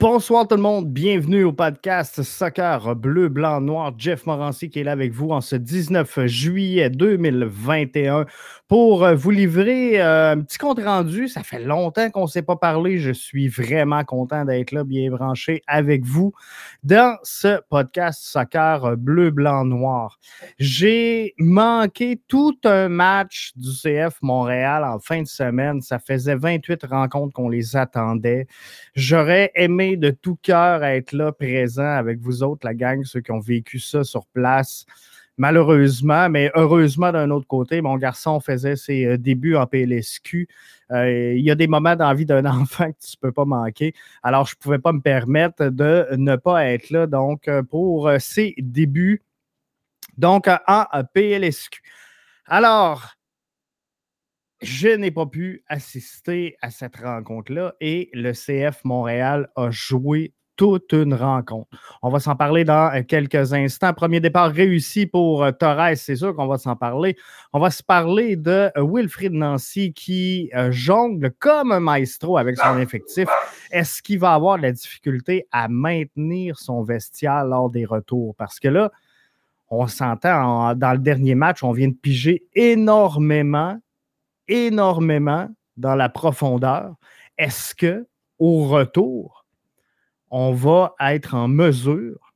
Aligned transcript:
Bonsoir 0.00 0.48
tout 0.48 0.56
le 0.56 0.62
monde, 0.62 0.90
bienvenue 0.90 1.44
au 1.44 1.52
podcast 1.52 2.22
Soccer 2.22 2.96
Bleu, 2.96 3.28
Blanc, 3.28 3.60
Noir. 3.60 3.92
Jeff 3.98 4.24
Morancy 4.24 4.70
qui 4.70 4.80
est 4.80 4.82
là 4.82 4.92
avec 4.92 5.12
vous 5.12 5.28
en 5.28 5.42
ce 5.42 5.56
19 5.56 6.24
juillet 6.24 6.88
2021 6.88 8.24
pour 8.66 9.04
euh, 9.04 9.14
vous 9.14 9.30
livrer 9.30 10.00
euh, 10.00 10.32
un 10.32 10.40
petit 10.40 10.56
compte 10.56 10.80
rendu. 10.80 11.28
Ça 11.28 11.42
fait 11.42 11.62
longtemps 11.62 12.08
qu'on 12.08 12.22
ne 12.22 12.28
s'est 12.28 12.40
pas 12.40 12.56
parlé. 12.56 12.96
Je 12.96 13.10
suis 13.10 13.48
vraiment 13.48 14.02
content 14.04 14.46
d'être 14.46 14.72
là, 14.72 14.84
bien 14.84 15.10
branché 15.10 15.60
avec 15.66 16.06
vous 16.06 16.32
dans 16.82 17.18
ce 17.22 17.60
podcast 17.68 18.22
Soccer 18.22 18.96
Bleu, 18.96 19.30
Blanc, 19.30 19.66
Noir. 19.66 20.18
J'ai 20.58 21.34
manqué 21.36 22.18
tout 22.26 22.56
un 22.64 22.88
match 22.88 23.52
du 23.54 23.68
CF 23.68 24.16
Montréal 24.22 24.82
en 24.82 24.98
fin 24.98 25.20
de 25.20 25.28
semaine. 25.28 25.82
Ça 25.82 25.98
faisait 25.98 26.36
28 26.36 26.84
rencontres 26.84 27.34
qu'on 27.34 27.50
les 27.50 27.76
attendait. 27.76 28.46
J'aurais 28.94 29.52
aimé 29.56 29.89
de 29.96 30.10
tout 30.10 30.36
cœur 30.42 30.84
être 30.84 31.12
là, 31.12 31.32
présent 31.32 31.82
avec 31.82 32.18
vous 32.20 32.42
autres, 32.42 32.66
la 32.66 32.74
gang, 32.74 33.04
ceux 33.04 33.20
qui 33.20 33.32
ont 33.32 33.40
vécu 33.40 33.78
ça 33.78 34.04
sur 34.04 34.26
place 34.26 34.86
malheureusement, 35.40 36.28
mais 36.28 36.50
heureusement 36.54 37.12
d'un 37.12 37.30
autre 37.30 37.46
côté, 37.46 37.80
mon 37.80 37.96
garçon 37.96 38.40
faisait 38.40 38.76
ses 38.76 39.06
euh, 39.06 39.16
débuts 39.16 39.56
en 39.56 39.66
PLSQ. 39.66 40.46
Euh, 40.90 41.32
il 41.34 41.42
y 41.42 41.50
a 41.50 41.54
des 41.54 41.66
moments 41.66 41.96
dans 41.96 42.08
la 42.08 42.14
vie 42.14 42.26
d'un 42.26 42.44
enfant 42.60 42.92
que 42.92 42.98
tu 43.00 43.16
ne 43.16 43.20
peux 43.22 43.32
pas 43.32 43.46
manquer. 43.46 43.94
Alors, 44.22 44.46
je 44.46 44.54
ne 44.54 44.62
pouvais 44.62 44.78
pas 44.78 44.92
me 44.92 45.00
permettre 45.00 45.70
de 45.70 46.06
ne 46.14 46.36
pas 46.36 46.66
être 46.66 46.90
là 46.90 47.06
donc 47.06 47.48
euh, 47.48 47.62
pour 47.62 48.10
ses 48.18 48.54
débuts 48.58 49.22
donc 50.18 50.46
en 50.66 50.84
PLSQ. 51.14 51.80
Alors, 52.44 53.14
je 54.62 54.88
n'ai 54.88 55.10
pas 55.10 55.26
pu 55.26 55.64
assister 55.68 56.56
à 56.60 56.70
cette 56.70 56.96
rencontre-là 56.96 57.74
et 57.80 58.10
le 58.12 58.32
CF 58.32 58.84
Montréal 58.84 59.48
a 59.56 59.70
joué 59.70 60.34
toute 60.60 60.92
une 60.92 61.14
rencontre. 61.14 61.70
On 62.02 62.10
va 62.10 62.20
s'en 62.20 62.36
parler 62.36 62.64
dans 62.64 62.94
euh, 62.94 63.02
quelques 63.02 63.54
instants. 63.54 63.94
Premier 63.94 64.20
départ 64.20 64.52
réussi 64.52 65.06
pour 65.06 65.42
euh, 65.42 65.52
Torres, 65.52 65.96
c'est 65.96 66.16
sûr 66.16 66.36
qu'on 66.36 66.46
va 66.46 66.58
s'en 66.58 66.76
parler. 66.76 67.16
On 67.54 67.58
va 67.58 67.70
se 67.70 67.82
parler 67.82 68.36
de 68.36 68.70
euh, 68.76 68.86
Wilfried 68.86 69.32
Nancy 69.32 69.94
qui 69.94 70.50
jongle 70.68 71.32
comme 71.38 71.72
un 71.72 71.80
maestro 71.80 72.36
avec 72.36 72.58
son 72.58 72.78
effectif. 72.78 73.26
Est-ce 73.70 74.02
qu'il 74.02 74.18
va 74.18 74.34
avoir 74.34 74.58
de 74.58 74.62
la 74.62 74.72
difficulté 74.72 75.46
à 75.50 75.68
maintenir 75.68 76.58
son 76.58 76.82
vestiaire 76.82 77.46
lors 77.46 77.70
des 77.70 77.86
retours? 77.86 78.34
Parce 78.36 78.60
que 78.60 78.68
là, 78.68 78.92
on 79.70 79.86
s'entend 79.86 80.74
dans 80.74 80.92
le 80.92 80.98
dernier 80.98 81.34
match, 81.34 81.62
on 81.62 81.72
vient 81.72 81.88
de 81.88 81.94
piger 81.94 82.44
énormément, 82.52 83.78
énormément 84.50 85.48
dans 85.76 85.94
la 85.94 86.08
profondeur. 86.08 86.94
Est-ce 87.38 87.74
que 87.74 88.06
au 88.38 88.66
retour, 88.68 89.46
on 90.30 90.52
va 90.52 90.94
être 91.00 91.34
en 91.34 91.48
mesure 91.48 92.34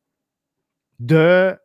de 0.98 1.56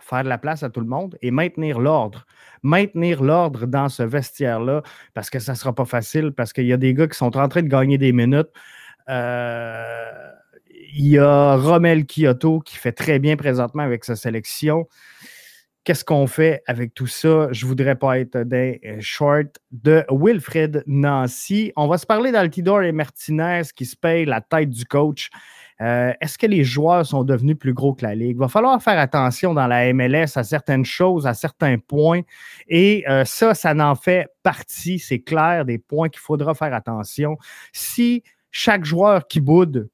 faire 0.00 0.24
de 0.24 0.28
la 0.28 0.38
place 0.38 0.62
à 0.62 0.70
tout 0.70 0.80
le 0.80 0.86
monde 0.86 1.16
et 1.22 1.30
maintenir 1.30 1.78
l'ordre? 1.78 2.26
Maintenir 2.62 3.22
l'ordre 3.22 3.66
dans 3.66 3.88
ce 3.88 4.02
vestiaire-là, 4.02 4.82
parce 5.12 5.30
que 5.30 5.38
ça 5.38 5.52
ne 5.52 5.56
sera 5.56 5.74
pas 5.74 5.84
facile, 5.84 6.32
parce 6.32 6.52
qu'il 6.52 6.66
y 6.66 6.72
a 6.72 6.76
des 6.76 6.94
gars 6.94 7.06
qui 7.06 7.16
sont 7.16 7.36
en 7.36 7.48
train 7.48 7.62
de 7.62 7.68
gagner 7.68 7.98
des 7.98 8.12
minutes. 8.12 8.48
Euh, 9.08 10.30
il 10.96 11.08
y 11.08 11.18
a 11.18 11.56
Romel 11.56 12.06
Kyoto 12.06 12.60
qui 12.60 12.76
fait 12.76 12.92
très 12.92 13.18
bien 13.18 13.36
présentement 13.36 13.82
avec 13.82 14.04
sa 14.04 14.16
sélection. 14.16 14.88
Qu'est-ce 15.84 16.02
qu'on 16.02 16.26
fait 16.26 16.62
avec 16.66 16.94
tout 16.94 17.06
ça? 17.06 17.48
Je 17.52 17.66
ne 17.66 17.68
voudrais 17.68 17.94
pas 17.94 18.18
être 18.18 18.38
des 18.38 18.80
shorts 19.00 19.52
de 19.70 20.02
Wilfred 20.10 20.82
Nancy. 20.86 21.72
On 21.76 21.88
va 21.88 21.98
se 21.98 22.06
parler 22.06 22.32
d'Altidor 22.32 22.82
et 22.82 22.92
Martinez 22.92 23.64
qui 23.76 23.84
se 23.84 23.94
payent 23.94 24.24
la 24.24 24.40
tête 24.40 24.70
du 24.70 24.86
coach. 24.86 25.28
Euh, 25.82 26.14
est-ce 26.22 26.38
que 26.38 26.46
les 26.46 26.64
joueurs 26.64 27.04
sont 27.04 27.22
devenus 27.22 27.58
plus 27.58 27.74
gros 27.74 27.92
que 27.92 28.02
la 28.02 28.14
Ligue? 28.14 28.36
Il 28.36 28.38
va 28.38 28.48
falloir 28.48 28.82
faire 28.82 28.98
attention 28.98 29.52
dans 29.52 29.66
la 29.66 29.92
MLS 29.92 30.36
à 30.36 30.42
certaines 30.42 30.86
choses, 30.86 31.26
à 31.26 31.34
certains 31.34 31.76
points. 31.76 32.22
Et 32.66 33.04
euh, 33.06 33.26
ça, 33.26 33.52
ça 33.52 33.74
n'en 33.74 33.94
fait 33.94 34.28
partie, 34.42 34.98
c'est 34.98 35.20
clair, 35.20 35.66
des 35.66 35.76
points 35.76 36.08
qu'il 36.08 36.20
faudra 36.20 36.54
faire 36.54 36.72
attention. 36.72 37.36
Si 37.72 38.22
chaque 38.50 38.86
joueur 38.86 39.26
qui 39.26 39.40
boude 39.40 39.90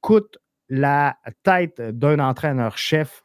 coûte 0.00 0.38
la 0.70 1.18
tête 1.42 1.78
d'un 1.82 2.20
entraîneur-chef, 2.20 3.22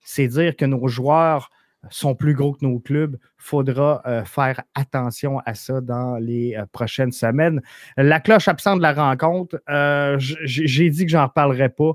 c'est 0.00 0.26
dire 0.26 0.56
que 0.56 0.64
nos 0.64 0.88
joueurs 0.88 1.51
sont 1.90 2.14
plus 2.14 2.34
gros 2.34 2.52
que 2.52 2.64
nos 2.64 2.78
clubs. 2.78 3.18
Il 3.20 3.42
faudra 3.42 4.02
euh, 4.06 4.24
faire 4.24 4.62
attention 4.74 5.40
à 5.40 5.54
ça 5.54 5.80
dans 5.80 6.16
les 6.16 6.54
euh, 6.56 6.66
prochaines 6.70 7.12
semaines. 7.12 7.60
La 7.96 8.20
cloche 8.20 8.48
absente 8.48 8.78
de 8.78 8.82
la 8.82 8.92
rencontre, 8.92 9.60
euh, 9.68 10.16
j'ai 10.18 10.90
dit 10.90 11.04
que 11.04 11.10
j'en 11.10 11.26
reparlerai 11.26 11.68
pas. 11.68 11.92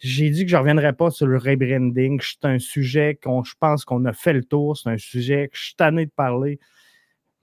J'ai 0.00 0.30
dit 0.30 0.44
que 0.44 0.50
je 0.50 0.56
ne 0.56 0.60
reviendrai 0.60 0.92
pas 0.92 1.10
sur 1.10 1.26
le 1.26 1.38
rebranding. 1.38 2.20
C'est 2.20 2.44
un 2.44 2.58
sujet 2.58 3.18
qu'on 3.22 3.44
je 3.44 3.54
pense 3.58 3.84
qu'on 3.84 4.04
a 4.04 4.12
fait 4.12 4.32
le 4.32 4.42
tour. 4.42 4.76
C'est 4.76 4.90
un 4.90 4.98
sujet 4.98 5.48
que 5.48 5.56
je 5.56 5.66
suis 5.66 5.76
tanné 5.76 6.06
de 6.06 6.10
parler. 6.10 6.58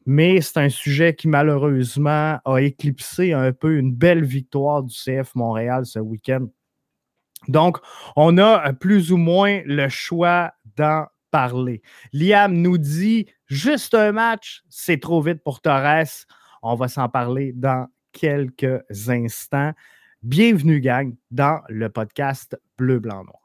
Mais 0.06 0.41
c'est 0.41 0.57
un 0.57 0.69
sujet 0.69 1.13
qui, 1.13 1.28
malheureusement, 1.28 2.40
a 2.44 2.57
éclipsé 2.57 3.31
un 3.31 3.53
peu 3.53 3.78
une 3.78 3.94
belle 3.94 4.25
victoire 4.25 4.84
du 4.84 4.94
CF 4.94 5.35
Montréal 5.35 5.85
ce 5.85 6.00
week-end. 6.00 6.47
Donc, 7.47 7.78
on 8.16 8.38
a 8.38 8.73
plus 8.73 9.11
ou 9.11 9.17
moins 9.17 9.61
le 9.66 9.88
choix 9.88 10.51
d'en 10.75 11.06
parler. 11.31 11.81
Liam 12.13 12.53
nous 12.53 12.78
dit 12.78 13.28
juste 13.47 13.94
un 13.94 14.12
match, 14.12 14.63
c'est 14.69 15.00
trop 15.00 15.22
vite 15.22 15.44
pour 15.44 15.62
Torres. 15.62 16.25
On 16.62 16.75
va 16.75 16.88
s'en 16.88 17.09
parler 17.09 17.53
dans 17.53 17.88
quelques 18.12 18.84
instants. 19.07 19.73
Bienvenue, 20.22 20.81
gang, 20.81 21.16
dans 21.31 21.62
le 21.69 21.90
podcast 21.90 22.59
Bleu, 22.78 23.00
Blanc, 23.00 23.23
Noir. 23.23 23.39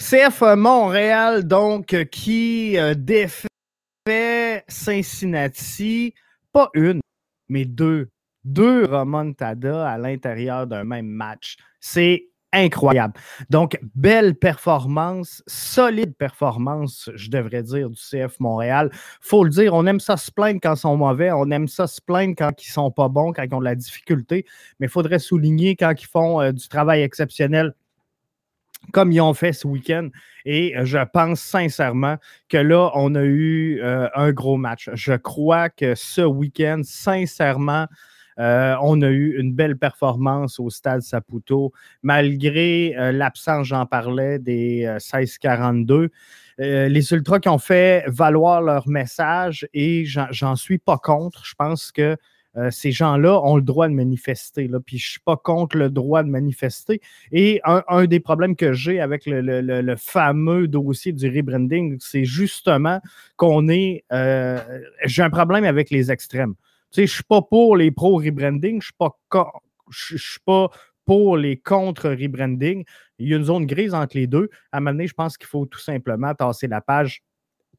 CF 0.00 0.42
Montréal, 0.56 1.46
donc, 1.46 1.94
qui 2.10 2.78
euh, 2.78 2.94
défait 2.94 3.48
Cincinnati, 4.66 6.14
pas 6.52 6.70
une, 6.74 7.00
mais 7.50 7.66
deux. 7.66 8.08
Deux 8.42 8.86
remontadas 8.86 9.86
à 9.86 9.98
l'intérieur 9.98 10.66
d'un 10.66 10.84
même 10.84 11.06
match. 11.06 11.58
C'est 11.80 12.28
incroyable. 12.50 13.12
Donc, 13.50 13.78
belle 13.94 14.34
performance, 14.34 15.42
solide 15.46 16.16
performance, 16.16 17.10
je 17.14 17.28
devrais 17.28 17.62
dire, 17.62 17.90
du 17.90 18.00
CF 18.00 18.40
Montréal. 18.40 18.90
faut 19.20 19.44
le 19.44 19.50
dire, 19.50 19.74
on 19.74 19.84
aime 19.84 20.00
ça 20.00 20.16
se 20.16 20.30
plaindre 20.30 20.60
quand 20.62 20.74
ils 20.74 20.80
sont 20.80 20.96
mauvais, 20.96 21.30
on 21.30 21.50
aime 21.50 21.68
ça 21.68 21.86
se 21.86 22.00
plaindre 22.00 22.34
quand 22.36 22.64
ils 22.64 22.70
sont 22.70 22.90
pas 22.90 23.08
bons, 23.10 23.34
quand 23.34 23.42
ils 23.42 23.54
ont 23.54 23.60
de 23.60 23.64
la 23.64 23.74
difficulté, 23.74 24.46
mais 24.80 24.86
il 24.86 24.90
faudrait 24.90 25.18
souligner 25.18 25.76
quand 25.76 25.92
ils 25.92 26.06
font 26.06 26.40
euh, 26.40 26.52
du 26.52 26.66
travail 26.68 27.02
exceptionnel 27.02 27.74
comme 28.92 29.12
ils 29.12 29.20
ont 29.20 29.34
fait 29.34 29.52
ce 29.52 29.66
week-end. 29.66 30.08
Et 30.44 30.76
euh, 30.76 30.84
je 30.84 30.98
pense 31.12 31.40
sincèrement 31.40 32.16
que 32.48 32.56
là, 32.56 32.90
on 32.94 33.14
a 33.14 33.22
eu 33.22 33.80
euh, 33.82 34.08
un 34.14 34.32
gros 34.32 34.56
match. 34.56 34.90
Je 34.94 35.12
crois 35.14 35.68
que 35.68 35.94
ce 35.94 36.22
week-end, 36.22 36.80
sincèrement, 36.84 37.86
euh, 38.38 38.74
on 38.82 39.02
a 39.02 39.08
eu 39.08 39.38
une 39.38 39.52
belle 39.52 39.76
performance 39.76 40.58
au 40.58 40.70
stade 40.70 41.02
Saputo, 41.02 41.72
malgré 42.02 42.94
l'absence, 43.12 43.66
j'en 43.66 43.84
parlais, 43.84 44.38
des 44.38 44.86
16-42. 44.98 46.08
les 46.58 47.12
Ultras 47.12 47.40
qui 47.40 47.50
ont 47.50 47.58
fait 47.58 48.04
valoir 48.06 48.62
leur 48.62 48.88
message 48.88 49.68
et 49.74 50.04
j'en 50.06 50.56
suis 50.56 50.78
pas 50.78 50.96
contre. 50.96 51.44
Je 51.44 51.54
pense 51.54 51.92
que 51.92 52.16
euh, 52.56 52.70
ces 52.70 52.90
gens-là 52.90 53.40
ont 53.44 53.56
le 53.56 53.62
droit 53.62 53.88
de 53.88 53.94
manifester. 53.94 54.66
Là, 54.66 54.80
puis 54.80 54.98
je 54.98 55.06
ne 55.06 55.10
suis 55.10 55.20
pas 55.20 55.36
contre 55.36 55.76
le 55.76 55.88
droit 55.88 56.22
de 56.22 56.28
manifester. 56.28 57.00
Et 57.30 57.60
un, 57.64 58.06
des 58.06 58.20
problèmes 58.20 58.56
que 58.56 58.72
j'ai 58.72 59.00
avec 59.00 59.22
le, 59.26 59.94
fameux 59.96 60.66
dossier 60.66 61.12
du 61.12 61.28
rebranding, 61.28 61.96
c'est 62.00 62.24
justement 62.24 63.00
qu'on 63.36 63.68
est. 63.68 64.04
Euh, 64.12 64.58
j'ai 65.04 65.22
un 65.22 65.30
problème 65.30 65.64
avec 65.64 65.90
les 65.90 66.10
extrêmes. 66.10 66.54
Tu 66.90 67.02
sais, 67.02 67.06
je 67.06 67.12
ne 67.12 67.14
suis 67.14 67.24
pas 67.24 67.42
pour 67.42 67.76
les 67.76 67.92
pro-rebranding, 67.92 68.82
je 68.82 68.90
ne 70.14 70.18
suis 70.18 70.40
pas 70.44 70.70
pour 71.06 71.36
les 71.36 71.56
contre-rebranding. 71.56 72.84
Il 73.18 73.28
y 73.28 73.34
a 73.34 73.36
une 73.36 73.44
zone 73.44 73.66
grise 73.66 73.94
entre 73.94 74.16
les 74.16 74.26
deux. 74.26 74.48
À 74.72 74.78
un 74.78 74.80
moment 74.80 74.92
donné, 74.92 75.06
je 75.06 75.14
pense 75.14 75.36
qu'il 75.36 75.46
faut 75.46 75.66
tout 75.66 75.78
simplement 75.78 76.34
tasser 76.34 76.66
la 76.66 76.80
page, 76.80 77.22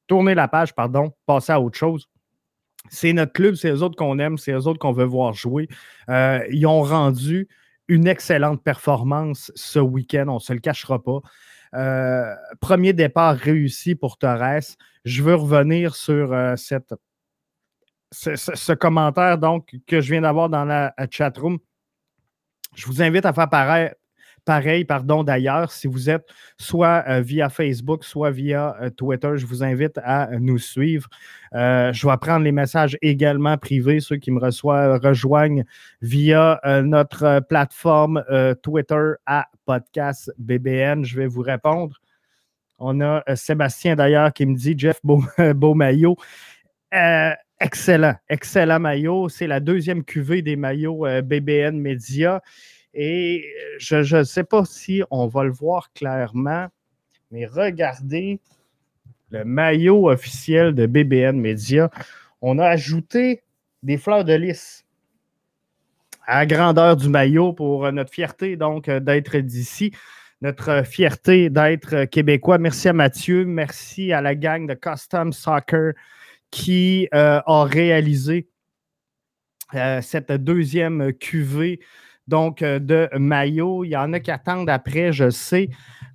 tourner 0.08 0.34
la 0.34 0.48
page, 0.48 0.74
pardon, 0.74 1.12
passer 1.26 1.52
à 1.52 1.60
autre 1.60 1.78
chose 1.78 2.08
c'est 2.90 3.14
notre 3.14 3.34
club, 3.34 3.56
c'est 3.56 3.70
eux 3.70 3.84
autres 3.84 3.96
qu'on 3.96 4.20
aime, 4.20 4.38
c'est 4.38 4.52
eux 4.52 4.68
autres 4.68 4.80
qu'on 4.80 4.92
veut 4.92 5.06
voir 5.06 5.34
jouer. 5.34 5.68
Euh, 6.10 6.40
ils 6.50 6.66
ont 6.66 6.82
rendu 6.82 7.48
une 7.88 8.08
excellente 8.08 8.64
performance 8.64 9.52
ce 9.56 9.80
week-end, 9.80 10.26
on 10.28 10.36
ne 10.36 10.40
se 10.40 10.54
le 10.54 10.60
cachera 10.60 11.02
pas. 11.02 11.20
Euh, 11.74 12.34
premier 12.60 12.94
départ 12.94 13.36
réussi 13.36 13.96
pour 13.96 14.18
Torres. 14.18 14.62
Je 15.06 15.24
veux 15.24 15.36
revenir 15.36 15.96
sur 15.96 16.34
euh, 16.34 16.56
ce, 18.12 18.74
commentaire 18.74 19.38
donc, 19.38 19.76
que 19.88 20.02
je 20.02 20.12
viens 20.12 20.22
d'avoir 20.22 20.50
dans 20.50 20.66
la 20.66 20.94
chatroom. 21.10 21.60
Je 22.76 22.86
vous 22.86 23.02
invite 23.02 23.26
à 23.26 23.34
faire 23.34 23.50
pareil, 23.50 23.92
pareil 24.46 24.86
pardon, 24.86 25.24
d'ailleurs, 25.24 25.72
si 25.72 25.88
vous 25.88 26.10
êtes 26.10 26.26
soit 26.58 27.04
euh, 27.08 27.22
via 27.22 27.50
Facebook, 27.50 28.04
soit 28.04 28.32
via 28.32 28.76
euh, 28.82 28.90
Twitter, 28.90 29.32
je 29.36 29.46
vous 29.46 29.64
invite 29.64 30.00
à 30.04 30.30
nous 30.40 30.58
suivre. 30.58 31.08
Euh, 31.54 31.94
je 31.94 32.08
vais 32.08 32.18
prendre 32.18 32.44
les 32.44 32.52
messages 32.52 32.98
également 33.02 33.58
privés, 33.58 34.00
ceux 34.00 34.18
qui 34.18 34.32
me 34.32 34.40
reçoivent, 34.40 35.00
rejoignent 35.02 35.64
via 36.02 36.60
notre 36.84 37.42
plateforme 37.48 38.24
Twitter 38.62 39.14
à 39.26 39.48
Podcast 39.66 40.32
BBN. 40.38 41.04
Je 41.04 41.18
vais 41.18 41.28
vous 41.28 41.42
répondre. 41.42 42.00
On 42.80 43.02
a 43.02 43.24
Sébastien 43.36 43.96
d'ailleurs 43.96 44.34
qui 44.34 44.46
me 44.46 44.56
dit 44.56 44.76
Jeff 44.78 45.00
Beau, 45.04 45.24
beau 45.56 45.74
maillot. 45.74 46.16
excellent, 47.60 48.16
excellent 48.30 48.80
maillot. 48.80 49.30
C'est 49.30 49.48
la 49.48 49.60
deuxième 49.60 50.04
cuvée 50.04 50.42
des 50.42 50.56
maillots 50.56 51.06
BBN 51.24 51.78
Media. 51.78 52.42
Et 52.94 53.46
euh, 53.46 53.76
je 53.78 54.18
ne 54.18 54.24
sais 54.24 54.44
pas 54.44 54.66
si 54.66 55.04
on 55.12 55.28
va 55.28 55.44
le 55.44 55.52
voir 55.52 55.92
clairement, 55.94 56.68
mais 57.32 57.46
regardez 57.46 58.40
le 59.30 59.46
maillot 59.46 60.10
officiel 60.10 60.76
de 60.76 60.86
BBN 60.86 61.40
Media. 61.40 61.90
On 62.42 62.60
a 62.60 62.68
ajouté 62.68 63.44
des 63.82 63.98
fleurs 63.98 64.26
de 64.26 64.34
lys 64.34 64.86
à 66.28 66.40
la 66.40 66.46
grandeur 66.46 66.98
du 66.98 67.10
maillot 67.10 67.54
pour 67.54 67.92
notre 67.92 68.12
fierté 68.12 68.58
donc 68.58 68.90
euh, 68.90 69.00
d'être 69.00 69.38
d'ici, 69.38 69.92
notre 70.42 70.84
fierté 70.86 71.50
d'être 71.50 72.06
québécois. 72.06 72.58
Merci 72.58 72.90
à 72.90 72.94
Mathieu, 72.94 73.46
merci 73.46 74.12
à 74.12 74.22
la 74.22 74.36
gang 74.36 74.68
de 74.68 74.74
Custom 74.74 75.32
Soccer 75.32 75.94
qui 76.52 77.08
euh, 77.14 77.42
a 77.46 77.64
réalisé 77.64 78.48
cette 80.02 80.34
deuxième 80.34 81.14
cuvée 81.14 81.80
donc 82.28 82.62
euh, 82.62 82.80
de 82.80 83.10
maillots. 83.18 83.84
Il 83.84 83.90
y 83.90 83.98
en 83.98 84.14
a 84.14 84.20
qui 84.20 84.32
attendent 84.32 84.70
après, 84.70 85.12
je 85.12 85.30
sais. 85.30 85.70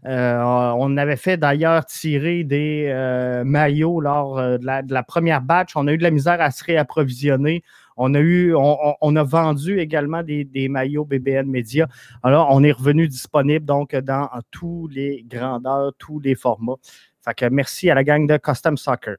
Euh, 0.07 0.41
on 0.77 0.97
avait 0.97 1.17
fait 1.17 1.37
d'ailleurs 1.37 1.85
tirer 1.85 2.45
des 2.45 2.87
euh, 2.89 3.45
maillots 3.45 4.01
lors 4.01 4.37
de 4.37 4.65
la, 4.65 5.03
première 5.03 5.43
batch. 5.43 5.77
On 5.77 5.87
a 5.87 5.93
eu 5.93 5.99
de 5.99 6.03
la 6.03 6.11
misère 6.11 6.41
à 6.41 6.51
se 6.51 6.65
réapprovisionner. 6.65 7.63
On 7.97 8.15
a 8.15 9.23
vendu 9.25 9.81
également 9.81 10.23
des, 10.23 10.69
maillots 10.69 11.05
BBN 11.05 11.47
Media. 11.47 11.89
Alors, 12.23 12.49
on 12.51 12.63
est 12.63 12.73
revenu 12.73 13.09
disponible 13.09 13.65
donc 13.65 13.97
dans 13.97 14.29
tous 14.51 14.87
les 14.89 15.25
grandeurs, 15.27 15.93
tous 15.99 16.21
les 16.21 16.35
formats. 16.35 16.77
Fait 17.25 17.35
que 17.35 17.47
merci 17.47 17.91
à 17.91 17.95
la 17.95 18.05
gang 18.05 18.27
de 18.27 18.37
Custom 18.37 18.77
Soccer. 18.77 19.17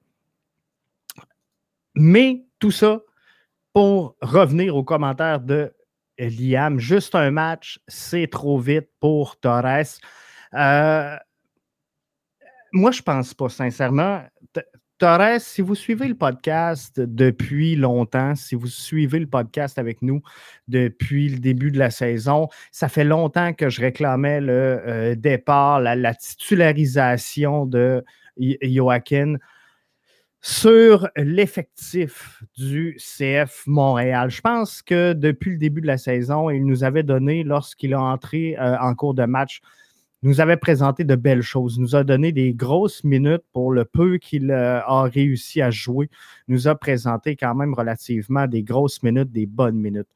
Mais 1.95 2.45
tout 2.59 2.71
ça 2.71 3.01
pour 3.73 4.15
revenir 4.21 4.75
aux 4.75 4.83
commentaires 4.83 5.39
de 5.39 5.73
Liam. 6.19 6.79
Juste 6.79 7.15
un 7.15 7.31
match, 7.31 7.79
c'est 7.87 8.27
trop 8.27 8.59
vite 8.59 8.89
pour 8.99 9.39
Torres. 9.39 9.99
Euh, 10.53 11.15
moi, 12.73 12.91
je 12.91 12.99
ne 12.99 13.03
pense 13.03 13.33
pas, 13.33 13.49
sincèrement. 13.49 14.23
Torres, 14.97 15.39
si 15.39 15.61
vous 15.61 15.75
suivez 15.75 16.07
le 16.07 16.15
podcast 16.15 16.99
depuis 16.99 17.75
longtemps, 17.75 18.33
si 18.33 18.55
vous 18.55 18.67
suivez 18.67 19.19
le 19.19 19.27
podcast 19.27 19.77
avec 19.77 20.01
nous 20.01 20.21
depuis 20.67 21.29
le 21.29 21.37
début 21.37 21.71
de 21.71 21.77
la 21.77 21.91
saison, 21.91 22.47
ça 22.71 22.89
fait 22.89 23.03
longtemps 23.03 23.53
que 23.53 23.69
je 23.69 23.79
réclamais 23.79 24.41
le 24.41 24.81
euh, 24.87 25.15
départ, 25.15 25.79
la, 25.81 26.15
titularisation 26.15 27.67
de 27.67 28.03
Joaquin 28.37 29.35
sur 30.47 31.09
l'effectif 31.17 32.41
du 32.57 32.97
CF 32.99 33.63
Montréal. 33.67 34.29
Je 34.29 34.39
pense 34.39 34.81
que 34.81 35.11
depuis 35.11 35.51
le 35.51 35.57
début 35.57 35.81
de 35.81 35.87
la 35.87 35.97
saison, 35.97 36.49
il 36.49 36.65
nous 36.65 36.85
avait 36.85 37.03
donné, 37.03 37.43
lorsqu'il 37.43 37.93
a 37.93 37.99
entré 37.99 38.55
euh, 38.57 38.77
en 38.79 38.95
cours 38.95 39.13
de 39.13 39.25
match, 39.25 39.59
nous 40.23 40.39
avait 40.39 40.55
présenté 40.55 41.03
de 41.03 41.15
belles 41.15 41.41
choses, 41.41 41.77
nous 41.79 41.97
a 41.97 42.05
donné 42.05 42.31
des 42.31 42.53
grosses 42.53 43.03
minutes 43.03 43.43
pour 43.51 43.73
le 43.73 43.83
peu 43.83 44.19
qu'il 44.19 44.49
euh, 44.49 44.79
a 44.83 45.03
réussi 45.03 45.61
à 45.61 45.69
jouer, 45.69 46.09
nous 46.47 46.69
a 46.69 46.75
présenté 46.75 47.35
quand 47.35 47.53
même 47.53 47.73
relativement 47.73 48.47
des 48.47 48.63
grosses 48.63 49.03
minutes, 49.03 49.33
des 49.33 49.47
bonnes 49.47 49.77
minutes. 49.77 50.07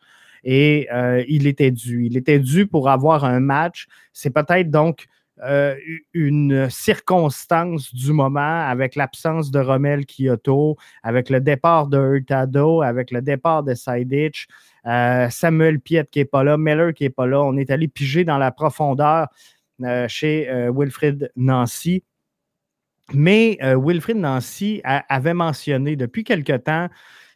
Et 0.46 0.88
euh, 0.94 1.26
il 1.28 1.46
était 1.46 1.72
dû. 1.72 2.06
Il 2.06 2.16
était 2.16 2.40
dû 2.40 2.68
pour 2.68 2.90
avoir 2.90 3.26
un 3.26 3.42
match. 3.42 3.88
C'est 4.14 4.32
peut-être 4.32 4.72
donc 4.72 5.08
euh, 5.44 5.76
une 6.14 6.70
circonstance 6.70 7.96
du 7.96 8.14
moment 8.14 8.68
avec 8.68 8.96
l'absence 8.96 9.50
de 9.50 9.60
Romel 9.60 10.06
Kyoto, 10.06 10.78
avec 11.02 11.32
le 11.32 11.42
départ 11.42 11.88
de 11.88 11.98
Hurtado, 11.98 12.84
avec 12.84 13.10
le 13.10 13.24
départ 13.24 13.64
de 13.64 13.74
Sidich, 13.74 14.48
euh, 14.86 15.30
Samuel 15.32 15.80
Piet 15.80 16.06
qui 16.12 16.20
n'est 16.20 16.26
pas 16.26 16.44
là, 16.44 16.58
Miller 16.58 16.94
qui 16.94 17.06
n'est 17.06 17.10
pas 17.10 17.26
là. 17.26 17.42
On 17.42 17.58
est 17.58 17.72
allé 17.72 17.88
piger 17.88 18.24
dans 18.24 18.38
la 18.38 18.52
profondeur 18.52 19.30
euh, 19.84 20.08
chez 20.08 20.48
Wilfrid 20.72 21.32
Nancy. 21.36 22.04
Mais 23.14 23.58
Wilfrid 23.62 24.18
Nancy 24.18 24.82
avait 24.84 25.34
mentionné 25.34 25.96
depuis 25.96 26.24
quelque 26.24 26.56
temps 26.56 26.88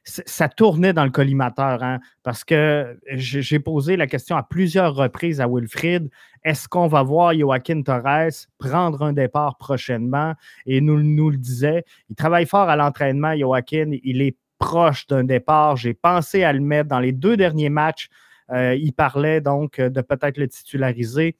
ça 0.05 0.47
tournait 0.49 0.93
dans 0.93 1.03
le 1.03 1.09
collimateur, 1.09 1.81
hein, 1.81 1.99
parce 2.21 2.43
que 2.43 2.97
j'ai 3.11 3.59
posé 3.59 3.97
la 3.97 4.05
question 4.07 4.37
à 4.37 4.43
plusieurs 4.43 4.93
reprises 4.95 5.41
à 5.41 5.47
Wilfrid 5.47 6.09
est-ce 6.45 6.67
qu'on 6.67 6.87
va 6.87 7.01
voir 7.01 7.33
Joaquin 7.33 7.81
Torres 7.81 8.29
prendre 8.59 9.01
un 9.01 9.13
départ 9.13 9.57
prochainement? 9.57 10.35
Et 10.67 10.79
nous, 10.79 11.01
nous 11.01 11.31
le 11.31 11.37
disait, 11.37 11.83
il 12.07 12.15
travaille 12.15 12.45
fort 12.45 12.69
à 12.69 12.75
l'entraînement, 12.75 13.35
Joaquin, 13.35 13.91
il 14.03 14.21
est 14.21 14.37
proche 14.59 15.07
d'un 15.07 15.23
départ. 15.23 15.75
J'ai 15.75 15.95
pensé 15.95 16.43
à 16.43 16.53
le 16.53 16.59
mettre 16.59 16.87
dans 16.87 16.99
les 16.99 17.11
deux 17.11 17.35
derniers 17.35 17.69
matchs. 17.69 18.09
Euh, 18.51 18.75
il 18.75 18.93
parlait 18.93 19.41
donc 19.41 19.81
de 19.81 20.01
peut-être 20.01 20.37
le 20.37 20.47
titulariser. 20.47 21.35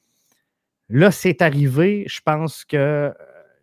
Là, 0.88 1.12
c'est 1.12 1.40
arrivé. 1.40 2.04
Je 2.08 2.20
pense 2.20 2.64
que 2.64 3.14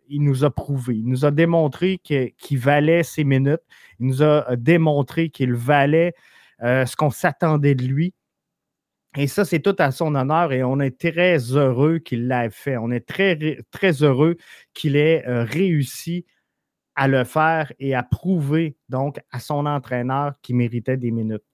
il 0.08 0.22
nous 0.22 0.44
a 0.44 0.50
prouvé, 0.50 0.96
il 0.96 1.06
nous 1.06 1.24
a 1.24 1.30
démontré 1.30 1.98
qu'il 1.98 2.58
valait 2.58 3.02
ses 3.02 3.24
minutes, 3.24 3.62
il 4.00 4.06
nous 4.06 4.22
a 4.22 4.50
euh, 4.50 4.56
démontré 4.56 5.30
qu'il 5.30 5.54
valait 5.54 6.14
euh, 6.62 6.86
ce 6.86 6.96
qu'on 6.96 7.10
s'attendait 7.10 7.74
de 7.74 7.84
lui. 7.84 8.14
Et 9.16 9.28
ça, 9.28 9.44
c'est 9.44 9.60
tout 9.60 9.76
à 9.78 9.92
son 9.92 10.14
honneur 10.16 10.52
et 10.52 10.64
on 10.64 10.80
est 10.80 10.98
très 10.98 11.38
heureux 11.38 11.98
qu'il 11.98 12.26
l'ait 12.26 12.50
fait. 12.50 12.76
On 12.76 12.90
est 12.90 13.06
très, 13.06 13.58
très 13.70 14.02
heureux 14.02 14.36
qu'il 14.72 14.96
ait 14.96 15.24
euh, 15.28 15.44
réussi 15.44 16.26
à 16.96 17.08
le 17.08 17.24
faire 17.24 17.72
et 17.78 17.94
à 17.94 18.02
prouver 18.02 18.76
donc 18.88 19.20
à 19.30 19.40
son 19.40 19.66
entraîneur 19.66 20.34
qu'il 20.42 20.56
méritait 20.56 20.96
des 20.96 21.10
minutes. 21.10 21.44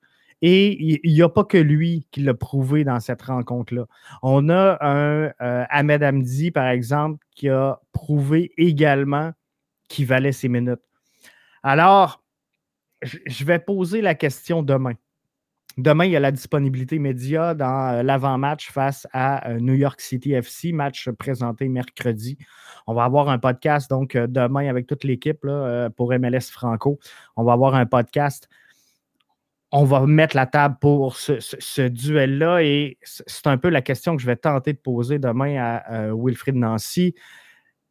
Et 0.43 1.01
il 1.05 1.13
n'y 1.13 1.23
a 1.23 1.29
pas 1.29 1.45
que 1.45 1.59
lui 1.59 2.07
qui 2.11 2.21
l'a 2.21 2.35
prouvé 2.35 2.85
dans 2.85 2.99
cette 3.01 3.23
rencontre-là. 3.23 3.85
On 4.23 4.49
a 4.49 4.79
un 4.81 5.33
euh, 5.43 5.65
Ahmed 5.69 6.03
Hamdi, 6.03 6.51
par 6.51 6.69
exemple, 6.69 7.25
qui 7.35 7.49
a 7.49 7.79
prouvé 7.93 8.53
également 8.57 9.33
qu'il 9.89 10.07
valait 10.07 10.33
ses 10.33 10.49
minutes. 10.49 10.81
Alors, 11.63 12.23
je 13.03 13.45
vais 13.45 13.59
poser 13.59 14.01
la 14.01 14.15
question 14.15 14.63
demain. 14.63 14.95
Demain, 15.77 16.05
il 16.07 16.11
y 16.11 16.17
a 16.17 16.21
la 16.21 16.33
disponibilité 16.33 16.99
média 16.99 17.55
dans 17.55 17.95
euh, 17.95 18.03
l'avant-match 18.03 18.71
face 18.71 19.07
à 19.13 19.51
euh, 19.51 19.61
New 19.61 19.75
York 19.75 20.01
City 20.01 20.33
FC, 20.33 20.73
match 20.73 21.11
présenté 21.11 21.69
mercredi. 21.69 22.39
On 22.87 22.95
va 22.95 23.05
avoir 23.05 23.29
un 23.29 23.39
podcast 23.39 23.89
donc 23.91 24.17
demain 24.17 24.69
avec 24.69 24.87
toute 24.87 25.05
l'équipe 25.05 25.47
pour 25.97 26.13
MLS 26.13 26.51
Franco. 26.51 26.99
On 27.37 27.45
va 27.45 27.53
avoir 27.53 27.75
un 27.75 27.87
podcast 27.87 28.49
on 29.73 29.85
va 29.85 30.05
mettre 30.07 30.37
la 30.37 30.47
table 30.47 30.77
pour 30.81 31.17
ce, 31.17 31.89
duel-là 31.89 32.63
et 32.63 32.99
c'est 33.03 33.47
un 33.47 33.57
peu 33.57 33.69
la 33.69 33.83
question 33.83 34.17
que 34.17 34.23
je 34.23 34.27
vais 34.27 34.37
tenter 34.37 34.73
de 34.73 34.79
poser 34.79 35.19
demain 35.19 35.57
à, 35.59 36.13
Wilfried 36.15 36.57
Nancy. 36.57 37.15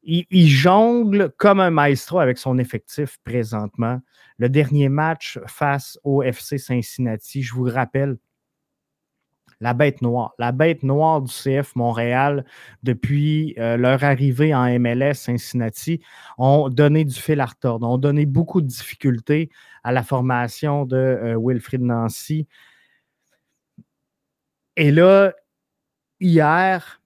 Il, 0.03 0.48
jongle 0.48 1.31
comme 1.38 1.59
un 1.59 1.69
maestro 1.69 2.19
avec 2.19 2.38
son 2.38 2.57
effectif 2.57 3.17
présentement. 3.24 4.00
Le 4.38 4.50
dernier 4.50 4.89
match 4.89 5.39
face 5.48 6.00
au 6.03 6.24
FC 6.24 6.57
Cincinnati, 6.57 7.43
je 7.43 7.53
vous 7.53 7.63
rappelle, 7.63 8.17
la 9.61 9.73
bête 9.73 10.01
noire. 10.01 10.33
La 10.39 10.51
bête 10.51 10.83
noire 10.83 11.21
du 11.21 11.31
CF 11.31 11.75
Montréal, 11.75 12.45
depuis 12.83 13.55
euh, 13.57 13.77
leur 13.77 14.03
arrivée 14.03 14.53
en 14.53 14.79
MLS 14.79 15.15
Cincinnati, 15.15 16.01
ont 16.37 16.69
donné 16.69 17.05
du 17.05 17.15
fil 17.15 17.39
à 17.41 17.45
retordre, 17.45 17.87
ont 17.87 17.97
donné 17.97 18.25
beaucoup 18.25 18.61
de 18.61 18.67
difficultés 18.67 19.49
à 19.83 19.91
la 19.91 20.03
formation 20.03 20.85
de 20.85 20.97
euh, 20.97 21.37
Wilfried 21.39 21.81
Nancy. 21.81 22.47
Et 24.75 24.91
là, 24.91 25.33
hier, 26.19 27.01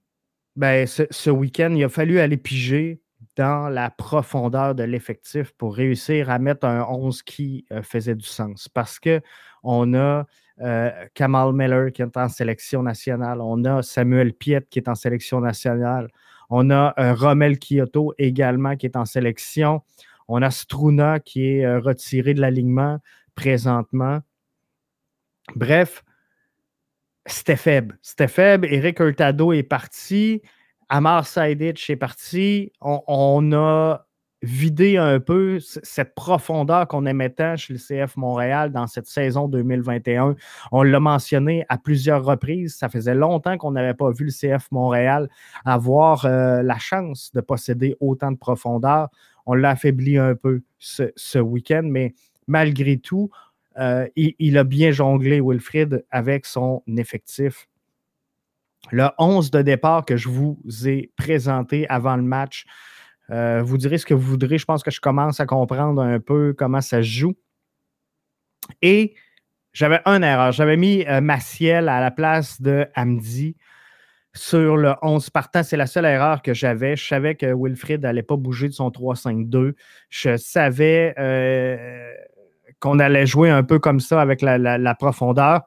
ben, 0.56 0.86
ce, 0.86 1.30
week-end, 1.30 1.74
il 1.76 1.84
a 1.84 1.88
fallu 1.88 2.20
aller 2.20 2.36
piger 2.36 3.00
dans 3.36 3.68
la 3.68 3.90
profondeur 3.90 4.76
de 4.76 4.84
l'effectif 4.84 5.52
pour 5.52 5.74
réussir 5.74 6.30
à 6.30 6.38
mettre 6.38 6.66
un 6.66 6.84
11 6.84 7.22
qui 7.22 7.66
euh, 7.72 7.82
faisait 7.82 8.14
du 8.14 8.26
sens. 8.26 8.68
Parce 8.68 9.00
qu'on 9.00 9.94
a 9.94 10.24
euh, 10.60 10.90
Kamal 11.14 11.52
Miller 11.52 11.92
qui 11.92 12.02
est 12.02 12.16
en 12.16 12.28
sélection 12.28 12.82
nationale. 12.82 13.40
On 13.40 13.64
a 13.64 13.82
Samuel 13.82 14.32
Piet 14.32 14.66
qui 14.70 14.78
est 14.78 14.88
en 14.88 14.94
sélection 14.94 15.40
nationale. 15.40 16.08
On 16.50 16.70
a 16.70 16.94
euh, 16.98 17.14
Romel 17.14 17.58
Kyoto 17.58 18.14
également 18.18 18.76
qui 18.76 18.86
est 18.86 18.96
en 18.96 19.04
sélection. 19.04 19.82
On 20.28 20.42
a 20.42 20.50
Struna 20.50 21.20
qui 21.20 21.46
est 21.46 21.64
euh, 21.64 21.80
retiré 21.80 22.34
de 22.34 22.40
l'alignement 22.40 22.98
présentement. 23.34 24.20
Bref, 25.56 26.04
c'était 27.26 27.56
faible. 27.56 27.98
C'était 28.02 28.28
faible. 28.28 28.68
Eric 28.70 29.00
Hurtado 29.00 29.52
est 29.52 29.62
parti. 29.62 30.42
Amar 30.88 31.26
Saidic 31.26 31.90
est 31.90 31.96
parti. 31.96 32.72
On, 32.80 33.52
a 33.52 34.06
vidé 34.44 34.98
un 34.98 35.20
peu 35.20 35.58
cette 35.60 36.14
profondeur 36.14 36.86
qu'on 36.86 37.06
aimait 37.06 37.30
tant 37.30 37.56
chez 37.56 37.72
le 37.72 37.78
CF 37.78 38.16
Montréal 38.16 38.72
dans 38.72 38.86
cette 38.86 39.06
saison 39.06 39.48
2021. 39.48 40.36
On 40.70 40.82
l'a 40.82 41.00
mentionné 41.00 41.64
à 41.68 41.78
plusieurs 41.78 42.24
reprises. 42.24 42.76
Ça 42.76 42.88
faisait 42.88 43.14
longtemps 43.14 43.56
qu'on 43.56 43.72
n'avait 43.72 43.94
pas 43.94 44.10
vu 44.10 44.26
le 44.26 44.30
CF 44.30 44.70
Montréal 44.70 45.28
avoir 45.64 46.26
euh, 46.26 46.62
la 46.62 46.78
chance 46.78 47.32
de 47.32 47.40
posséder 47.40 47.96
autant 48.00 48.32
de 48.32 48.36
profondeur. 48.36 49.08
On 49.46 49.54
l'a 49.54 49.70
affaibli 49.70 50.18
un 50.18 50.34
peu 50.34 50.62
ce, 50.78 51.38
week-end, 51.38 51.82
mais 51.84 52.14
malgré 52.46 52.98
tout, 52.98 53.30
euh, 53.78 54.06
il, 54.14 54.58
a 54.58 54.64
bien 54.64 54.90
jonglé, 54.90 55.40
Wilfried, 55.40 56.04
avec 56.10 56.46
son 56.46 56.82
effectif. 56.96 57.66
Le 58.92 59.08
11 59.18 59.50
de 59.50 59.62
départ 59.62 60.04
que 60.04 60.16
je 60.16 60.28
vous 60.28 60.58
ai 60.86 61.10
présenté 61.16 61.88
avant 61.88 62.16
le 62.16 62.22
match, 62.22 62.66
euh, 63.30 63.62
vous 63.62 63.78
direz 63.78 63.98
ce 63.98 64.06
que 64.06 64.14
vous 64.14 64.30
voudrez. 64.30 64.58
Je 64.58 64.64
pense 64.64 64.82
que 64.82 64.90
je 64.90 65.00
commence 65.00 65.40
à 65.40 65.46
comprendre 65.46 66.02
un 66.02 66.20
peu 66.20 66.54
comment 66.56 66.80
ça 66.80 66.98
se 66.98 67.08
joue. 67.08 67.34
Et 68.82 69.14
j'avais 69.72 70.00
une 70.06 70.22
erreur. 70.22 70.52
J'avais 70.52 70.76
mis 70.76 71.04
euh, 71.06 71.20
Maciel 71.20 71.88
à 71.88 72.00
la 72.00 72.10
place 72.10 72.60
de 72.60 72.86
Hamdi 72.96 73.56
sur 74.34 74.76
le 74.76 74.94
11 75.02 75.30
partant. 75.30 75.62
C'est 75.62 75.76
la 75.76 75.86
seule 75.86 76.04
erreur 76.04 76.42
que 76.42 76.54
j'avais. 76.54 76.96
Je 76.96 77.06
savais 77.06 77.34
que 77.34 77.46
Wilfried 77.54 78.02
n'allait 78.02 78.22
pas 78.22 78.36
bouger 78.36 78.68
de 78.68 78.74
son 78.74 78.90
3-5-2. 78.90 79.74
Je 80.10 80.36
savais 80.36 81.14
euh, 81.18 82.12
qu'on 82.80 82.98
allait 82.98 83.26
jouer 83.26 83.50
un 83.50 83.62
peu 83.62 83.78
comme 83.78 84.00
ça 84.00 84.20
avec 84.20 84.42
la, 84.42 84.94
profondeur. 84.94 85.62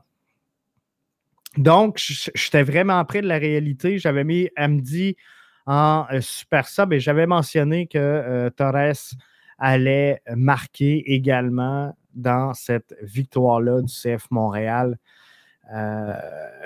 Donc, 1.58 1.98
j'étais 1.98 2.62
vraiment 2.62 3.04
près 3.06 3.22
de 3.22 3.28
la 3.28 3.40
réalité. 3.40 3.98
J'avais 3.98 4.24
mis 4.24 4.50
Amdi 4.56 5.16
en 5.68 6.06
euh, 6.12 6.22
super 6.22 6.68
sub 6.68 6.94
et 6.94 7.00
j'avais 7.00 7.28
mentionné 7.28 7.88
que 7.88 7.98
euh, 7.98 8.50
Torres 8.50 9.16
allait 9.60 10.22
marquer 10.36 11.14
également 11.14 11.96
dans 12.14 12.54
cette 12.54 12.96
victoire-là 13.02 13.82
du 13.82 13.94
CF 13.94 14.32
Montréal. 14.32 14.98
Euh, 15.74 16.14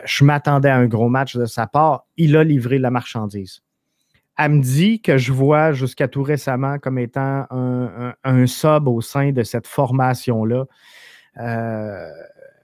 je 0.06 0.24
m'attendais 0.24 0.70
à 0.70 0.78
un 0.78 0.86
gros 0.86 1.10
match 1.10 1.36
de 1.36 1.46
sa 1.46 1.68
part. 1.68 2.06
Il 2.16 2.38
a 2.38 2.44
livré 2.44 2.78
la 2.78 2.92
marchandise. 2.92 3.62
Amdi, 4.38 5.02
que 5.02 5.18
je 5.18 5.32
vois 5.32 5.72
jusqu'à 5.72 6.08
tout 6.08 6.24
récemment 6.24 6.80
comme 6.80 7.00
étant 7.00 7.46
un, 7.50 8.46
sub 8.48 8.88
au 8.88 9.02
sein 9.02 9.32
de 9.32 9.44
cette 9.44 9.68
formation-là, 9.68 10.66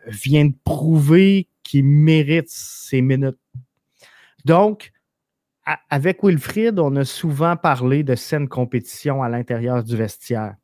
vient 0.08 0.46
de 0.46 0.56
prouver 0.64 1.50
qu'il 1.64 1.86
mérite 1.86 2.50
ses 2.50 3.02
minutes. 3.02 3.40
Donc, 4.46 4.92
avec 5.90 6.24
Wilfried, 6.24 6.80
on 6.80 6.96
a 6.96 7.04
souvent 7.04 7.58
parlé 7.58 8.04
de 8.04 8.16
saine 8.16 8.48
compétition 8.48 9.22
à 9.22 9.30
l'intérieur 9.30 9.84
du 9.84 9.98
vestiaire. 9.98 10.56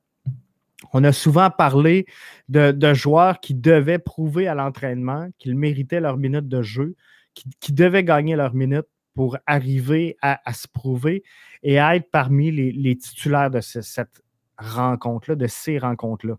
On 0.93 1.03
a 1.03 1.11
souvent 1.11 1.49
parlé 1.49 2.05
de, 2.49 2.93
joueurs 2.93 3.39
qui 3.39 3.53
devaient 3.53 3.99
prouver 3.99 4.47
à 4.47 4.55
l'entraînement 4.55 5.29
qu'ils 5.39 5.57
méritaient 5.57 5.99
leur 5.99 6.17
minute 6.17 6.47
de 6.47 6.61
jeu, 6.61 6.95
qui, 7.33 7.73
devaient 7.73 8.03
gagner 8.03 8.35
leur 8.35 8.53
minute 8.53 8.85
pour 9.15 9.37
arriver 9.45 10.17
à, 10.21 10.53
se 10.53 10.67
prouver 10.67 11.23
et 11.63 11.79
à 11.79 11.95
être 11.95 12.09
parmi 12.11 12.51
les, 12.51 12.97
titulaires 12.97 13.51
de 13.51 13.61
cette 13.61 14.23
rencontre-là, 14.57 15.35
de 15.35 15.47
ces 15.47 15.77
rencontres-là. 15.77 16.37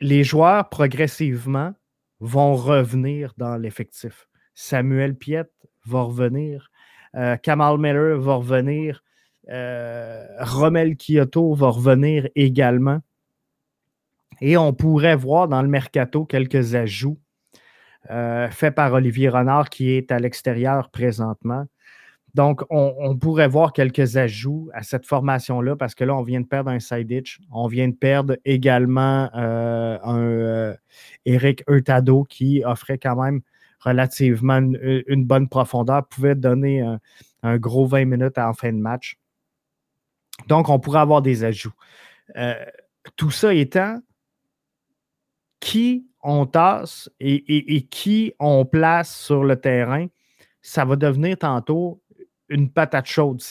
Les 0.00 0.24
joueurs, 0.24 0.68
progressivement, 0.68 1.74
vont 2.18 2.54
revenir 2.54 3.32
dans 3.36 3.56
l'effectif. 3.56 4.28
Samuel 4.54 5.16
Piet 5.16 5.48
va 5.86 6.02
revenir. 6.02 6.70
Euh, 7.16 7.36
Kamal 7.36 7.78
Miller 7.78 8.18
va 8.18 8.34
revenir. 8.34 9.02
Euh, 9.50 10.24
Romel 10.40 10.96
Kyoto 10.96 11.54
va 11.54 11.68
revenir 11.68 12.28
également. 12.34 13.00
Et 14.40 14.56
on 14.56 14.72
pourrait 14.72 15.16
voir 15.16 15.48
dans 15.48 15.62
le 15.62 15.68
mercato 15.68 16.24
quelques 16.24 16.74
ajouts 16.74 17.18
euh, 18.10 18.48
faits 18.50 18.74
par 18.74 18.92
Olivier 18.92 19.28
Renard 19.28 19.68
qui 19.70 19.90
est 19.90 20.10
à 20.10 20.18
l'extérieur 20.18 20.90
présentement. 20.90 21.66
Donc, 22.34 22.62
on, 22.70 23.14
pourrait 23.18 23.46
voir 23.46 23.74
quelques 23.74 24.16
ajouts 24.16 24.70
à 24.72 24.82
cette 24.82 25.04
formation-là 25.04 25.76
parce 25.76 25.94
que 25.94 26.02
là, 26.02 26.16
on 26.16 26.22
vient 26.22 26.40
de 26.40 26.46
perdre 26.46 26.70
un 26.70 26.80
side. 26.80 27.22
On 27.50 27.66
vient 27.66 27.88
de 27.88 27.94
perdre 27.94 28.38
également 28.46 29.28
un 29.34 30.74
Eric 31.26 31.62
Hurtado 31.68 32.24
qui 32.24 32.62
offrait 32.64 32.96
quand 32.96 33.22
même 33.22 33.42
relativement 33.84 34.58
une, 34.58 35.24
bonne 35.24 35.48
profondeur, 35.48 36.06
pouvait 36.06 36.34
donner 36.34 36.80
un, 37.42 37.56
gros 37.58 37.86
20 37.86 38.04
minutes 38.04 38.38
en 38.38 38.52
fin 38.54 38.72
de 38.72 38.78
match. 38.78 39.18
Donc, 40.48 40.68
on 40.68 40.78
pourrait 40.78 41.00
avoir 41.00 41.22
des 41.22 41.44
ajouts. 41.44 41.74
Euh, 42.36 42.54
tout 43.16 43.30
ça 43.30 43.52
étant, 43.54 44.00
qui 45.60 46.06
on 46.22 46.46
tasse 46.46 47.10
et, 47.20 47.86
qui 47.90 48.32
on 48.38 48.64
place 48.64 49.16
sur 49.16 49.44
le 49.44 49.60
terrain, 49.60 50.06
ça 50.60 50.84
va 50.84 50.96
devenir 50.96 51.36
tantôt 51.38 52.01
une 52.52 52.70
patate 52.70 53.06
chaude. 53.06 53.42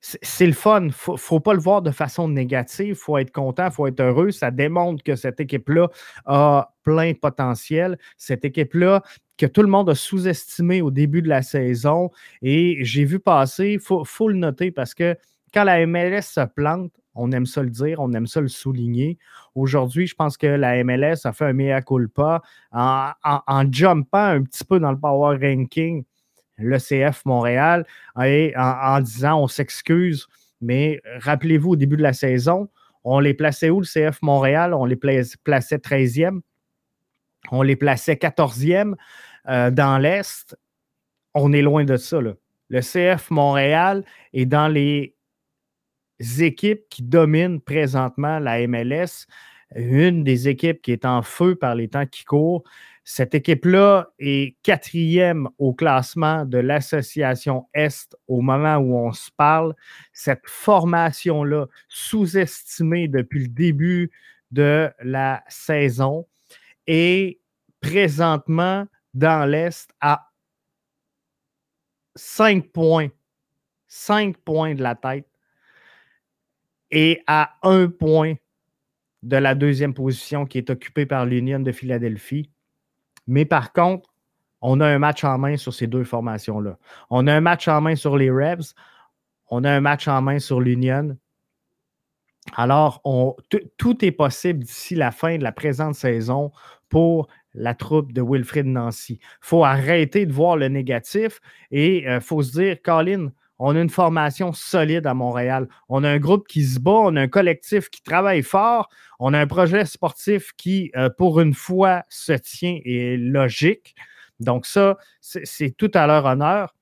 C'est 0.00 0.46
le 0.46 0.52
fun. 0.52 0.82
Il 0.82 0.86
ne 0.86 0.92
faut, 0.92 1.40
pas 1.40 1.54
le 1.54 1.60
voir 1.60 1.82
de 1.82 1.90
façon 1.90 2.28
négative. 2.28 2.88
Il 2.88 2.94
faut 2.94 3.18
être 3.18 3.32
content, 3.32 3.66
il 3.66 3.72
faut 3.72 3.86
être 3.86 4.00
heureux. 4.00 4.30
Ça 4.30 4.50
démontre 4.50 5.02
que 5.04 5.14
cette 5.14 5.40
équipe-là 5.40 5.88
a 6.24 6.74
plein 6.82 7.12
de 7.12 7.18
potentiel. 7.18 7.98
Cette 8.16 8.44
équipe-là 8.44 9.02
que 9.36 9.46
tout 9.46 9.62
le 9.62 9.68
monde 9.68 9.90
a 9.90 9.94
sous-estimé 9.94 10.80
au 10.80 10.90
début 10.90 11.22
de 11.22 11.28
la 11.28 11.42
saison. 11.42 12.10
Et 12.42 12.78
j'ai 12.80 13.04
vu 13.04 13.20
passer, 13.20 13.72
il 13.72 13.80
faut, 13.80 14.28
le 14.28 14.36
noter 14.36 14.70
parce 14.70 14.94
que 14.94 15.16
quand 15.52 15.64
la 15.64 15.86
MLS 15.86 16.22
se 16.22 16.46
plante, 16.46 16.92
on 17.14 17.32
aime 17.32 17.46
ça 17.46 17.62
le 17.62 17.70
dire, 17.70 18.00
on 18.00 18.12
aime 18.12 18.26
ça 18.26 18.40
le 18.40 18.48
souligner. 18.48 19.18
Aujourd'hui, 19.54 20.06
je 20.06 20.14
pense 20.14 20.36
que 20.36 20.46
la 20.46 20.82
MLS 20.84 21.24
a 21.24 21.32
fait 21.32 21.46
un 21.46 21.52
mea 21.54 21.80
culpa 21.80 22.42
en, 22.72 23.10
en, 23.24 23.72
jumpant 23.72 24.18
un 24.18 24.42
petit 24.42 24.64
peu 24.64 24.78
dans 24.78 24.90
le 24.90 24.98
power 24.98 25.38
ranking, 25.40 26.04
le 26.58 26.78
CF 26.78 27.24
Montréal, 27.24 27.86
en, 28.14 29.00
disant 29.00 29.40
on 29.42 29.48
s'excuse, 29.48 30.26
mais 30.60 31.00
rappelez-vous, 31.18 31.70
au 31.70 31.76
début 31.76 31.96
de 31.96 32.02
la 32.02 32.12
saison, 32.12 32.68
on 33.04 33.20
les 33.20 33.34
plaçait 33.34 33.70
où 33.70 33.80
le 33.80 33.86
CF 33.86 34.20
Montréal? 34.22 34.74
On 34.74 34.84
les 34.84 34.96
plaçait 34.96 35.76
13e, 35.76 36.40
on 37.52 37.62
les 37.62 37.76
plaçait 37.76 38.14
14e 38.14 38.94
euh, 39.48 39.70
dans 39.70 39.98
l'Est. 39.98 40.56
On 41.34 41.52
est 41.52 41.62
loin 41.62 41.84
de 41.84 41.96
ça. 41.96 42.18
Le 42.68 42.80
CF 42.80 43.30
Montréal 43.30 44.04
est 44.32 44.46
dans 44.46 44.68
les 44.68 45.14
équipes 46.40 46.82
qui 46.88 47.02
dominent 47.02 47.60
présentement 47.60 48.38
la 48.38 48.66
MLS, 48.66 49.26
une 49.74 50.24
des 50.24 50.48
équipes 50.48 50.82
qui 50.82 50.92
est 50.92 51.04
en 51.04 51.22
feu 51.22 51.54
par 51.54 51.74
les 51.74 51.88
temps 51.88 52.06
qui 52.06 52.24
courent. 52.24 52.64
Cette 53.08 53.36
équipe-là 53.36 54.08
est 54.18 54.56
quatrième 54.64 55.48
au 55.58 55.72
classement 55.72 56.44
de 56.44 56.58
l'association 56.58 57.68
Est 57.72 58.16
au 58.26 58.40
moment 58.40 58.78
où 58.78 58.98
on 58.98 59.12
se 59.12 59.30
parle. 59.36 59.76
Cette 60.12 60.42
formation-là, 60.44 61.66
sous-estimée 61.86 63.06
depuis 63.06 63.44
le 63.44 63.48
début 63.48 64.10
de 64.50 64.90
la 65.04 65.44
saison, 65.46 66.26
est 66.88 67.38
présentement 67.80 68.88
dans 69.14 69.48
l'Est 69.48 69.88
à 70.00 70.32
5 72.16 72.72
points. 72.72 73.08
5 73.86 74.36
points 74.38 74.74
de 74.74 74.82
la 74.82 74.96
tête 74.96 75.28
et 76.90 77.22
à 77.28 77.56
un 77.62 77.86
point 77.86 78.34
de 79.22 79.36
la 79.36 79.54
deuxième 79.54 79.94
position 79.94 80.44
qui 80.44 80.58
est 80.58 80.70
occupée 80.70 81.06
par 81.06 81.24
l'Union 81.24 81.60
de 81.60 81.70
Philadelphie. 81.70 82.50
Mais 83.26 83.44
par 83.44 83.72
contre, 83.72 84.12
on 84.60 84.80
a 84.80 84.86
un 84.86 84.98
match 84.98 85.24
en 85.24 85.38
main 85.38 85.56
sur 85.56 85.72
ces 85.74 85.86
deux 85.86 86.04
formations-là. 86.04 86.78
On 87.10 87.26
a 87.26 87.34
un 87.34 87.40
match 87.40 87.68
en 87.68 87.80
main 87.80 87.96
sur 87.96 88.16
les 88.16 88.30
Rebs, 88.30 88.74
on 89.50 89.64
a 89.64 89.70
un 89.70 89.80
match 89.80 90.08
en 90.08 90.22
main 90.22 90.38
sur 90.38 90.60
l'Union. 90.60 91.16
Alors, 92.54 93.02
tout 93.76 94.04
est 94.04 94.12
possible 94.12 94.60
d'ici 94.60 94.94
la 94.94 95.10
fin 95.10 95.36
de 95.36 95.42
la 95.42 95.52
présente 95.52 95.94
saison 95.94 96.52
pour 96.88 97.28
la 97.54 97.74
troupe 97.74 98.12
de 98.12 98.22
Wilfrid 98.22 98.66
Nancy. 98.66 99.18
Il 99.20 99.26
faut 99.40 99.64
arrêter 99.64 100.26
de 100.26 100.32
voir 100.32 100.56
le 100.56 100.68
négatif 100.68 101.40
et 101.70 102.02
il 102.02 102.08
euh, 102.08 102.20
faut 102.20 102.42
se 102.42 102.52
dire, 102.52 102.76
Colin, 102.82 103.30
on 103.58 103.74
a 103.74 103.80
une 103.80 103.90
formation 103.90 104.52
solide 104.52 105.06
à 105.06 105.14
Montréal. 105.14 105.68
On 105.88 106.04
a 106.04 106.10
un 106.10 106.18
groupe 106.18 106.46
qui 106.46 106.64
se 106.64 106.78
bat, 106.78 106.90
on 106.90 107.16
a 107.16 107.22
un 107.22 107.28
collectif 107.28 107.88
qui 107.88 108.02
travaille 108.02 108.42
fort, 108.42 108.88
on 109.18 109.32
a 109.32 109.40
un 109.40 109.46
projet 109.46 109.84
sportif 109.86 110.52
qui, 110.56 110.90
euh, 110.96 111.08
pour 111.08 111.40
une 111.40 111.54
fois, 111.54 112.04
se 112.08 112.32
tient 112.32 112.78
et 112.84 113.14
est 113.14 113.16
logique. 113.16 113.94
Donc, 114.40 114.66
ça, 114.66 114.98
c'est 115.20 115.74
tout 115.76 115.90
à 115.94 116.06
leur 116.06 116.26
honneur. 116.26 116.74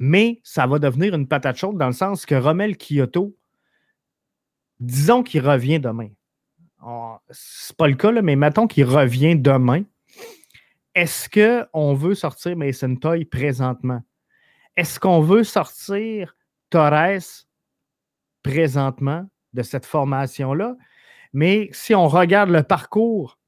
Mais 0.00 0.40
ça 0.42 0.66
va 0.66 0.80
devenir 0.80 1.14
une 1.14 1.28
patate 1.28 1.56
chaude 1.56 1.78
dans 1.78 1.86
le 1.86 1.92
sens 1.92 2.26
que 2.26 2.34
Romel 2.34 2.76
Kyoto, 2.76 3.36
disons 4.80 5.22
qu'il 5.22 5.46
revient 5.46 5.78
demain. 5.78 6.08
C'est 7.30 7.76
pas 7.76 7.86
le 7.86 7.94
cas, 7.94 8.10
là, 8.10 8.20
mais 8.20 8.34
mettons 8.34 8.66
qu'il 8.66 8.84
revient 8.84 9.36
demain. 9.36 9.84
est-ce 10.94 11.28
qu'on 11.28 11.94
veut 11.94 12.14
sortir 12.14 12.56
Mason 12.56 12.96
Toy 12.96 13.24
présentement? 13.24 14.02
Est-ce 14.76 14.98
qu'on 14.98 15.20
veut 15.20 15.44
sortir 15.44 16.36
Torres 16.70 17.46
présentement 18.42 19.28
de 19.52 19.62
cette 19.62 19.86
formation-là? 19.86 20.76
Mais 21.32 21.68
si 21.72 21.94
on 21.94 22.08
regarde 22.08 22.50
le 22.50 22.62
parcours 22.62 23.38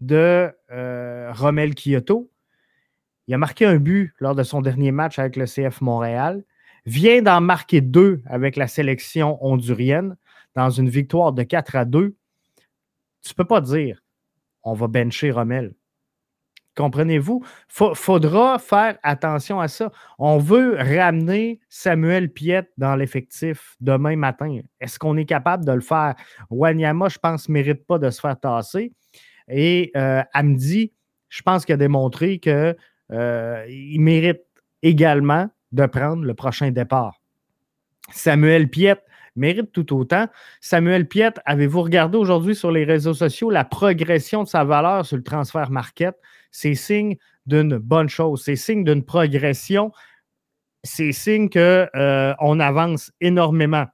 de 0.00 0.50
euh, 0.70 1.32
Romel 1.32 1.74
Kyoto, 1.74 2.30
il 3.26 3.34
a 3.34 3.38
marqué 3.38 3.66
un 3.66 3.76
but 3.76 4.12
lors 4.18 4.34
de 4.34 4.42
son 4.42 4.60
dernier 4.60 4.92
match 4.92 5.18
avec 5.18 5.36
le 5.36 5.44
CF 5.44 5.80
Montréal, 5.82 6.42
vient 6.86 7.22
d'en 7.22 7.40
marquer 7.40 7.80
deux 7.80 8.22
avec 8.26 8.56
la 8.56 8.66
sélection 8.66 9.38
hondurienne 9.44 10.16
dans 10.54 10.70
une 10.70 10.88
victoire 10.88 11.32
de 11.32 11.42
4 11.42 11.76
à 11.76 11.84
2. 11.84 12.16
Tu 13.22 13.30
ne 13.30 13.34
peux 13.34 13.44
pas 13.44 13.60
dire 13.60 14.02
on 14.62 14.74
va 14.74 14.88
bencher 14.88 15.30
Rommel. 15.30 15.74
Comprenez-vous? 16.80 17.44
Faudra 17.68 18.58
faire 18.58 18.96
attention 19.02 19.60
à 19.60 19.68
ça. 19.68 19.92
On 20.18 20.38
veut 20.38 20.76
ramener 20.78 21.60
Samuel 21.68 22.32
Piette 22.32 22.70
dans 22.78 22.96
l'effectif 22.96 23.76
demain 23.82 24.16
matin. 24.16 24.60
Est-ce 24.80 24.98
qu'on 24.98 25.18
est 25.18 25.26
capable 25.26 25.66
de 25.66 25.72
le 25.72 25.82
faire? 25.82 26.14
Wanyama, 26.48 27.10
je 27.10 27.18
pense, 27.18 27.50
ne 27.50 27.52
mérite 27.52 27.86
pas 27.86 27.98
de 27.98 28.08
se 28.08 28.18
faire 28.18 28.40
tasser. 28.40 28.94
Et 29.46 29.92
euh, 29.94 30.22
Amdi, 30.32 30.94
je 31.28 31.42
pense 31.42 31.66
qu'il 31.66 31.74
a 31.74 31.76
démontré 31.76 32.38
qu'il 32.38 32.74
euh, 33.12 33.66
mérite 33.98 34.40
également 34.82 35.50
de 35.72 35.84
prendre 35.84 36.24
le 36.24 36.32
prochain 36.32 36.70
départ. 36.70 37.20
Samuel 38.10 38.70
Piette, 38.70 39.04
mérite 39.36 39.70
tout 39.70 39.94
autant. 39.94 40.28
Samuel 40.62 41.06
Piette, 41.06 41.40
avez-vous 41.44 41.82
regardé 41.82 42.16
aujourd'hui 42.16 42.54
sur 42.54 42.72
les 42.72 42.84
réseaux 42.84 43.12
sociaux 43.12 43.50
la 43.50 43.64
progression 43.64 44.44
de 44.44 44.48
sa 44.48 44.64
valeur 44.64 45.04
sur 45.04 45.18
le 45.18 45.22
transfert 45.22 45.70
market? 45.70 46.16
C'est 46.50 46.74
signe 46.74 47.16
d'une 47.46 47.78
bonne 47.78 48.08
chose, 48.08 48.42
c'est 48.44 48.56
signe 48.56 48.84
d'une 48.84 49.04
progression, 49.04 49.92
c'est 50.82 51.12
signe 51.12 51.48
qu'on 51.48 51.58
euh, 51.60 52.34
avance 52.38 53.12
énormément. 53.20 53.86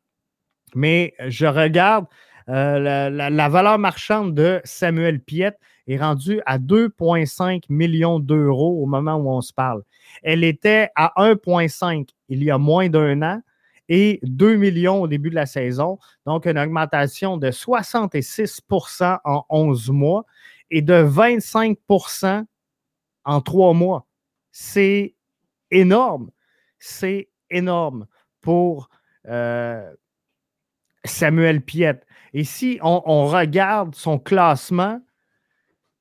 Mais 0.74 1.14
je 1.26 1.46
regarde 1.46 2.06
euh, 2.48 3.10
la, 3.10 3.48
valeur 3.48 3.78
marchande 3.78 4.34
de 4.34 4.60
Samuel 4.64 5.20
Piette 5.20 5.58
est 5.88 5.98
rendue 5.98 6.40
à 6.46 6.58
2,5 6.58 7.64
millions 7.68 8.20
d'euros 8.20 8.82
au 8.82 8.86
moment 8.86 9.16
où 9.16 9.30
on 9.30 9.40
se 9.40 9.52
parle. 9.52 9.82
Elle 10.22 10.44
était 10.44 10.90
à 10.94 11.12
1,5 11.16 12.08
il 12.28 12.44
y 12.44 12.50
a 12.50 12.58
moins 12.58 12.88
d'un 12.88 13.22
an 13.22 13.40
et 13.88 14.20
2 14.22 14.56
millions 14.56 15.02
au 15.02 15.08
début 15.08 15.30
de 15.30 15.34
la 15.34 15.46
saison. 15.46 15.98
Donc, 16.24 16.46
une 16.46 16.58
augmentation 16.58 17.36
de 17.36 17.50
66% 17.50 19.18
en 19.24 19.44
11 19.48 19.90
mois 19.90 20.24
et 20.70 20.82
de 20.82 20.94
25% 20.94 22.44
en 23.24 23.40
3 23.40 23.74
mois. 23.74 24.06
C'est 24.52 25.14
énorme. 25.70 26.30
C'est 26.78 27.28
énorme 27.50 28.06
pour 28.40 28.88
euh, 29.26 29.92
Samuel 31.04 31.60
Piette. 31.62 32.06
Et 32.32 32.44
si 32.44 32.78
on, 32.82 33.02
on, 33.06 33.26
regarde 33.26 33.94
son 33.94 34.18
classement 34.18 35.00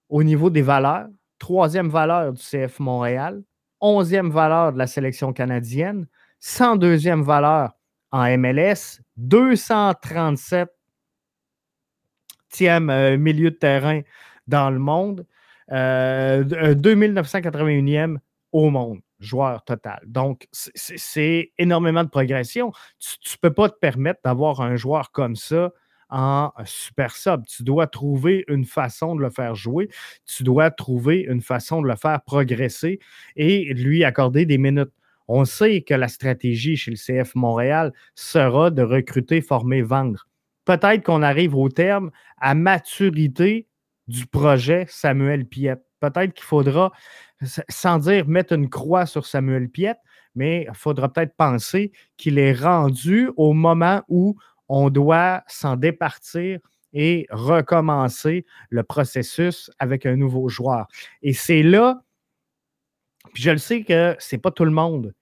au 0.09 0.23
niveau 0.23 0.49
des 0.49 0.61
valeurs, 0.61 1.07
troisième 1.39 1.89
valeur 1.89 2.33
du 2.33 2.41
CF 2.41 2.79
Montréal, 2.79 3.43
onzième 3.81 4.29
valeur 4.29 4.73
de 4.73 4.77
la 4.77 4.87
sélection 4.87 5.33
canadienne, 5.33 6.07
102e 6.41 7.23
valeur 7.23 7.71
en 8.11 8.37
MLS, 8.37 9.01
237e 9.19 10.67
euh, 12.89 13.17
milieu 13.17 13.51
de 13.51 13.55
terrain 13.55 14.01
dans 14.47 14.69
le 14.69 14.79
monde, 14.79 15.25
euh, 15.71 16.43
2981e 16.75 18.17
au 18.51 18.69
monde, 18.69 18.99
joueur 19.19 19.63
total. 19.63 19.99
Donc, 20.05 20.47
c'est 20.51 21.51
énormément 21.57 22.03
de 22.03 22.09
progression. 22.09 22.71
Tu 22.99 23.35
ne 23.35 23.37
peux 23.41 23.53
pas 23.53 23.69
te 23.69 23.77
permettre 23.77 24.21
d'avoir 24.23 24.61
un 24.61 24.75
joueur 24.75 25.11
comme 25.11 25.35
ça 25.35 25.71
en 26.09 26.51
super 26.65 27.15
sub. 27.15 27.45
Tu 27.45 27.63
dois 27.63 27.87
trouver 27.87 28.45
une 28.47 28.65
façon 28.65 29.15
de 29.15 29.21
le 29.21 29.29
faire 29.29 29.55
jouer. 29.55 29.89
Tu 30.25 30.43
dois 30.43 30.71
trouver 30.71 31.21
une 31.21 31.41
façon 31.41 31.81
de 31.81 31.87
le 31.87 31.95
faire 31.95 32.21
progresser 32.21 32.99
et 33.35 33.73
lui 33.73 34.03
accorder 34.03 34.45
des 34.45 34.57
minutes. 34.57 34.91
On 35.27 35.43
sait 35.45 35.81
que 35.81 35.95
la 35.95 36.07
stratégie 36.07 36.77
chez 36.77 36.91
le 36.91 36.97
CF 36.97 37.33
Montréal 37.35 37.91
sera 38.13 38.69
de 38.69 38.83
recruter, 38.83 39.41
former, 39.41 39.81
vendre. 39.81 40.27
Peut-être 40.65 41.03
qu'on 41.03 41.23
arrive 41.23 41.55
au 41.55 41.69
terme 41.69 42.11
à 42.39 42.53
maturité 42.53 43.67
du 44.07 44.25
projet 44.27 44.85
Samuel 44.89 45.45
Piette. 45.45 45.83
Peut-être 45.99 46.33
qu'il 46.33 46.43
faudra, 46.43 46.91
sans 47.69 47.99
dire 47.99 48.27
mettre 48.27 48.53
une 48.53 48.69
croix 48.69 49.05
sur 49.05 49.25
Samuel 49.25 49.69
Piette, 49.69 49.99
mais 50.35 50.67
il 50.69 50.75
faudra 50.75 51.11
peut-être 51.11 51.35
penser 51.35 51.91
qu'il 52.17 52.37
est 52.37 52.53
rendu 52.53 53.31
au 53.37 53.53
moment 53.53 54.03
où 54.09 54.35
on 54.67 54.89
doit 54.89 55.43
s'en 55.47 55.75
départir 55.75 56.59
et 56.93 57.27
recommencer 57.29 58.45
le 58.69 58.83
processus 58.83 59.71
avec 59.79 60.05
un 60.05 60.15
nouveau 60.15 60.49
joueur. 60.49 60.87
Et 61.21 61.33
c'est 61.33 61.63
là 61.63 62.05
puis 63.33 63.43
je 63.43 63.51
le 63.51 63.57
sais 63.57 63.83
que 63.83 64.15
c'est 64.19 64.37
pas 64.37 64.51
tout 64.51 64.65
le 64.65 64.71
monde. 64.71 65.13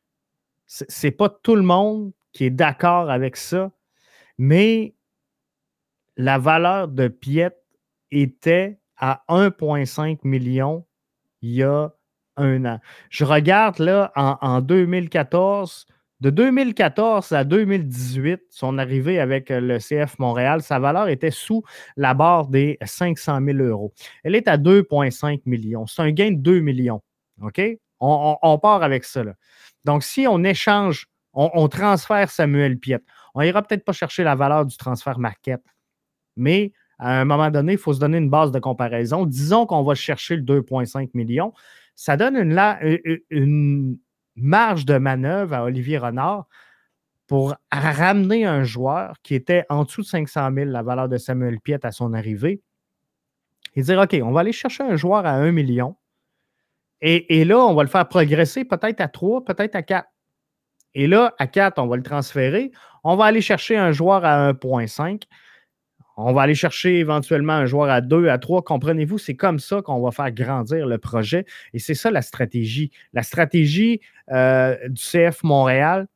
C'est 0.66 1.12
pas 1.12 1.30
tout 1.30 1.56
le 1.56 1.62
monde 1.62 2.14
qui 2.32 2.46
est 2.46 2.50
d'accord 2.50 3.10
avec 3.10 3.36
ça, 3.38 3.72
mais 4.38 4.96
la 6.16 6.38
valeur 6.38 6.88
de 6.88 7.08
Piet 7.08 7.56
était 8.18 8.80
à 8.98 9.24
1,5 9.30 10.20
million 10.24 10.86
il 11.42 11.52
y 11.52 11.64
a 11.64 11.92
un 12.38 12.66
an. 12.66 12.80
Je 13.10 13.26
regarde 13.26 13.80
là 13.80 14.12
en, 14.16 14.62
2014, 14.62 15.86
de 16.22 16.30
2014 16.30 17.32
à 17.34 17.44
2018, 17.44 18.42
son 18.50 18.78
arrivée 18.78 19.20
avec 19.20 19.50
le 19.50 19.78
CF 19.78 20.18
Montréal, 20.20 20.62
sa 20.62 20.80
valeur 20.80 21.10
était 21.10 21.32
sous 21.32 21.64
la 21.98 22.14
barre 22.14 22.48
des 22.48 22.78
500 22.84 23.40
000 23.46 23.58
euros. 23.60 23.94
Elle 24.24 24.36
est 24.36 24.48
à 24.48 24.58
2,5 24.58 25.42
millions. 25.46 25.86
C'est 25.86 26.02
un 26.02 26.12
gain 26.12 26.32
de 26.32 26.38
2 26.38 26.60
millions. 26.62 27.02
OK? 27.42 27.62
On, 28.00 28.60
part 28.60 28.84
avec 28.84 29.06
ça. 29.06 29.24
Donc, 29.86 30.04
si 30.04 30.28
on 30.28 30.44
échange, 30.44 31.08
on, 31.34 31.68
transfère 31.70 32.30
Samuel 32.30 32.78
Piette, 32.78 33.04
on 33.34 33.42
n'ira 33.42 33.62
peut-être 33.62 33.86
pas 33.86 33.94
chercher 33.94 34.24
la 34.24 34.36
valeur 34.36 34.66
du 34.66 34.76
transfert 34.76 35.20
market, 35.20 35.62
mais 36.36 36.74
à 37.04 37.20
un 37.22 37.26
moment 37.26 37.52
donné, 37.52 37.74
il 37.74 37.78
faut 37.78 37.94
se 37.94 38.00
donner 38.00 38.18
une 38.18 38.30
base 38.30 38.52
de 38.52 38.60
comparaison. 38.60 39.26
Disons 39.26 39.66
qu'on 39.66 39.84
va 39.84 39.96
chercher 39.96 40.38
le 40.38 40.44
2,5 40.44 41.10
millions. 41.14 41.54
Ça 41.96 42.18
donne 42.18 42.36
une, 42.36 43.20
une, 43.30 43.98
marge 44.36 44.86
de 44.86 44.98
manœuvre 44.98 45.54
à 45.54 45.64
Olivier 45.64 46.00
Renard 46.00 46.48
pour 47.28 47.56
ramener 47.72 48.46
un 48.46 48.64
joueur 48.64 49.16
qui 49.22 49.36
était 49.36 49.64
en 49.70 49.84
dessous 49.84 50.02
de 50.02 50.08
500 50.08 50.50
000, 50.56 50.70
la 50.72 50.82
valeur 50.82 51.08
de 51.08 51.18
Samuel 51.18 51.60
Piette 51.60 51.86
à 51.86 51.92
son 51.92 52.14
arrivée, 52.14 52.62
et 53.76 53.84
dire 53.84 54.00
OK, 54.00 54.18
on 54.24 54.32
va 54.32 54.40
aller 54.40 54.52
chercher 54.52 54.84
un 54.84 54.96
joueur 54.96 55.26
à 55.28 55.34
1 55.34 55.52
million 55.52 55.96
et, 57.06 57.44
là, 57.44 57.60
on 57.60 57.74
va 57.74 57.84
le 57.84 57.90
faire 57.90 58.08
progresser 58.08 58.64
peut-être 58.64 59.02
à 59.02 59.10
3, 59.10 59.44
peut-être 59.44 59.76
à 59.76 59.84
4. 59.84 60.08
Et 60.94 61.08
là, 61.08 61.34
à 61.38 61.48
4, 61.48 61.78
on 61.80 61.88
va 61.88 61.98
le 61.98 62.04
transférer. 62.04 62.72
On 63.04 63.18
va 63.18 63.26
aller 63.26 63.42
chercher 63.42 63.76
un 63.76 63.92
joueur 63.92 64.24
à 64.24 64.54
1.5. 64.54 65.24
On 66.16 66.34
va 66.34 66.44
aller 66.44 66.56
chercher 66.56 67.00
éventuellement 67.00 67.54
un 67.54 67.66
joueur 67.66 67.90
à 67.90 68.02
2, 68.02 68.28
à 68.28 68.38
3. 68.38 68.62
Comprenez-vous, 68.64 69.18
c'est 69.18 69.36
comme 69.36 69.60
ça 69.60 69.82
qu'on 69.82 70.02
va 70.02 70.12
faire 70.12 70.32
grandir 70.32 70.86
le 70.88 70.98
projet. 70.98 71.46
Et 71.74 71.80
c'est 71.80 71.96
ça 71.96 72.12
la 72.12 72.22
stratégie. 72.22 72.92
La 73.14 73.24
stratégie 73.24 74.00
euh, 74.32 74.78
du 74.90 75.02
CF 75.02 75.44
Montréal, 75.44 76.08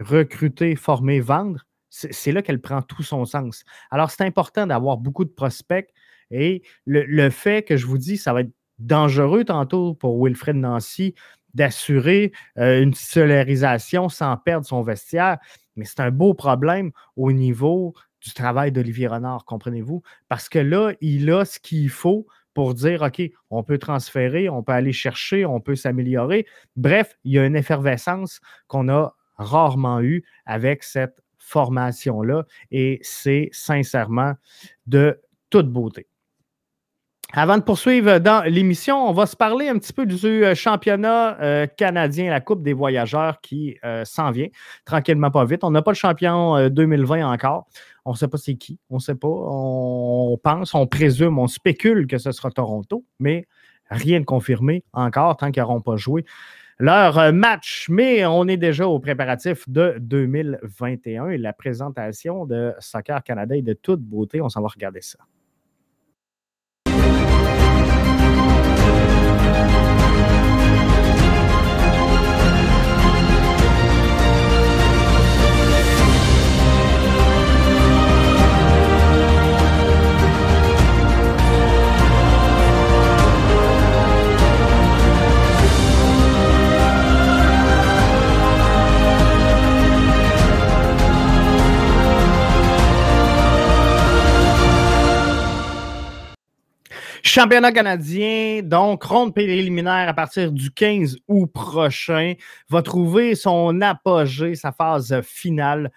recruter, 0.00 0.76
former, 0.76 1.20
vendre, 1.20 1.66
c'est 1.90 2.32
là 2.32 2.40
qu'elle 2.40 2.60
prend 2.60 2.80
tout 2.80 3.02
son 3.02 3.26
sens. 3.26 3.64
Alors, 3.90 4.10
c'est 4.10 4.24
important 4.24 4.66
d'avoir 4.66 4.96
beaucoup 4.96 5.24
de 5.24 5.30
prospects. 5.30 5.90
Et 6.30 6.62
le, 6.86 7.04
le, 7.04 7.28
fait 7.28 7.62
que 7.62 7.76
je 7.76 7.84
vous 7.86 7.98
dis, 7.98 8.16
ça 8.16 8.32
va 8.32 8.40
être 8.40 8.52
dangereux 8.78 9.44
tantôt 9.44 9.92
pour 9.92 10.22
Wilfred 10.24 10.56
Nancy 10.56 11.14
d'assurer 11.54 12.32
euh, 12.58 12.82
une 12.82 12.92
titularisation 12.92 14.08
sans 14.08 14.36
perdre 14.38 14.66
son 14.66 14.82
vestiaire. 14.82 15.38
Mais 15.76 15.84
c'est 15.84 16.00
un 16.00 16.10
beau 16.10 16.32
problème 16.34 16.92
au 17.16 17.32
niveau 17.32 17.94
du 18.24 18.32
travail 18.34 18.72
d'Olivier 18.72 19.08
Renard, 19.08 19.44
comprenez-vous? 19.44 20.02
Parce 20.28 20.48
que 20.48 20.58
là, 20.58 20.92
il 21.00 21.30
a 21.30 21.44
ce 21.44 21.58
qu'il 21.58 21.88
faut 21.88 22.26
pour 22.54 22.74
dire, 22.74 23.02
OK, 23.02 23.22
on 23.50 23.62
peut 23.62 23.78
transférer, 23.78 24.48
on 24.48 24.62
peut 24.62 24.72
aller 24.72 24.92
chercher, 24.92 25.46
on 25.46 25.60
peut 25.60 25.76
s'améliorer. 25.76 26.46
Bref, 26.76 27.16
il 27.24 27.32
y 27.32 27.38
a 27.38 27.46
une 27.46 27.56
effervescence 27.56 28.40
qu'on 28.68 28.88
a 28.88 29.14
rarement 29.36 30.00
eue 30.00 30.24
avec 30.46 30.82
cette 30.82 31.22
formation-là 31.38 32.44
et 32.70 33.00
c'est 33.02 33.48
sincèrement 33.52 34.34
de 34.86 35.20
toute 35.50 35.68
beauté. 35.68 36.06
Avant 37.34 37.56
de 37.56 37.62
poursuivre 37.62 38.18
dans 38.18 38.44
l'émission, 38.44 39.08
on 39.08 39.12
va 39.12 39.24
se 39.24 39.36
parler 39.36 39.66
un 39.66 39.78
petit 39.78 39.94
peu 39.94 40.04
du 40.04 40.44
euh, 40.44 40.54
championnat 40.54 41.40
euh, 41.40 41.66
canadien, 41.66 42.30
la 42.30 42.42
Coupe 42.42 42.62
des 42.62 42.74
voyageurs 42.74 43.40
qui 43.40 43.78
euh, 43.84 44.04
s'en 44.04 44.30
vient 44.30 44.48
tranquillement 44.84 45.30
pas 45.30 45.46
vite. 45.46 45.64
On 45.64 45.70
n'a 45.70 45.80
pas 45.80 45.92
le 45.92 45.96
champion 45.96 46.68
2020 46.68 47.26
encore. 47.26 47.68
On 48.04 48.12
ne 48.12 48.16
sait 48.16 48.28
pas 48.28 48.38
c'est 48.38 48.56
qui. 48.56 48.78
On 48.90 48.96
ne 48.96 49.00
sait 49.00 49.14
pas. 49.14 49.28
On 49.28 50.38
pense, 50.42 50.74
on 50.74 50.86
présume, 50.86 51.38
on 51.38 51.46
spécule 51.46 52.06
que 52.06 52.18
ce 52.18 52.32
sera 52.32 52.50
Toronto, 52.50 53.04
mais 53.20 53.46
rien 53.90 54.20
de 54.20 54.24
confirmé 54.24 54.84
encore 54.92 55.36
tant 55.36 55.50
qu'ils 55.50 55.62
n'auront 55.62 55.80
pas 55.80 55.96
joué 55.96 56.24
leur 56.78 57.18
euh, 57.18 57.32
match. 57.32 57.86
Mais 57.88 58.26
on 58.26 58.48
est 58.48 58.56
déjà 58.56 58.86
au 58.88 58.98
préparatif 58.98 59.68
de 59.68 59.96
2021 60.00 61.28
et 61.28 61.38
la 61.38 61.52
présentation 61.52 62.44
de 62.44 62.74
Soccer 62.80 63.22
Canada 63.22 63.56
est 63.56 63.62
de 63.62 63.74
toute 63.74 64.00
beauté. 64.00 64.40
On 64.40 64.48
s'en 64.48 64.62
va 64.62 64.68
regarder 64.68 65.00
ça. 65.00 65.18
Championnat 97.24 97.70
canadien, 97.70 98.62
donc 98.64 99.04
ronde 99.04 99.32
préliminaire 99.32 100.08
à 100.08 100.12
partir 100.12 100.50
du 100.50 100.72
15 100.72 101.18
août 101.28 101.46
prochain, 101.46 102.34
va 102.68 102.82
trouver 102.82 103.36
son 103.36 103.80
apogée, 103.80 104.56
sa 104.56 104.72
phase 104.72 105.20
finale, 105.22 105.92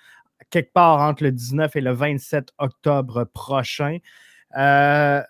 quelque 0.51 0.71
part 0.71 1.01
entre 1.01 1.23
le 1.23 1.31
19 1.31 1.75
et 1.75 1.81
le 1.81 1.93
27 1.93 2.49
octobre 2.59 3.23
prochain. 3.23 3.97
Euh, 4.55 5.21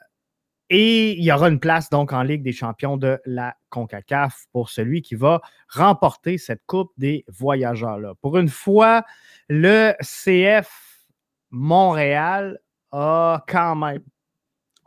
et 0.70 1.14
il 1.14 1.24
y 1.24 1.32
aura 1.32 1.48
une 1.48 1.62
place 1.62 1.90
donc 1.90 2.12
en 2.12 2.24
Ligue 2.24 2.44
des 2.44 2.52
champions 2.52 2.98
de 2.98 3.20
la 3.26 3.56
CONCACAF 3.70 4.48
pour 4.52 4.70
celui 4.70 5.02
qui 5.02 5.16
va 5.16 5.42
remporter 5.70 6.38
cette 6.38 6.62
Coupe 6.66 6.92
des 6.98 7.24
voyageurs-là. 7.30 8.16
Pour 8.22 8.38
une 8.38 8.50
fois, 8.50 9.04
le 9.48 9.94
CF 10.02 11.06
Montréal 11.52 12.60
a 12.92 13.46
quand 13.48 13.76
même 13.76 14.02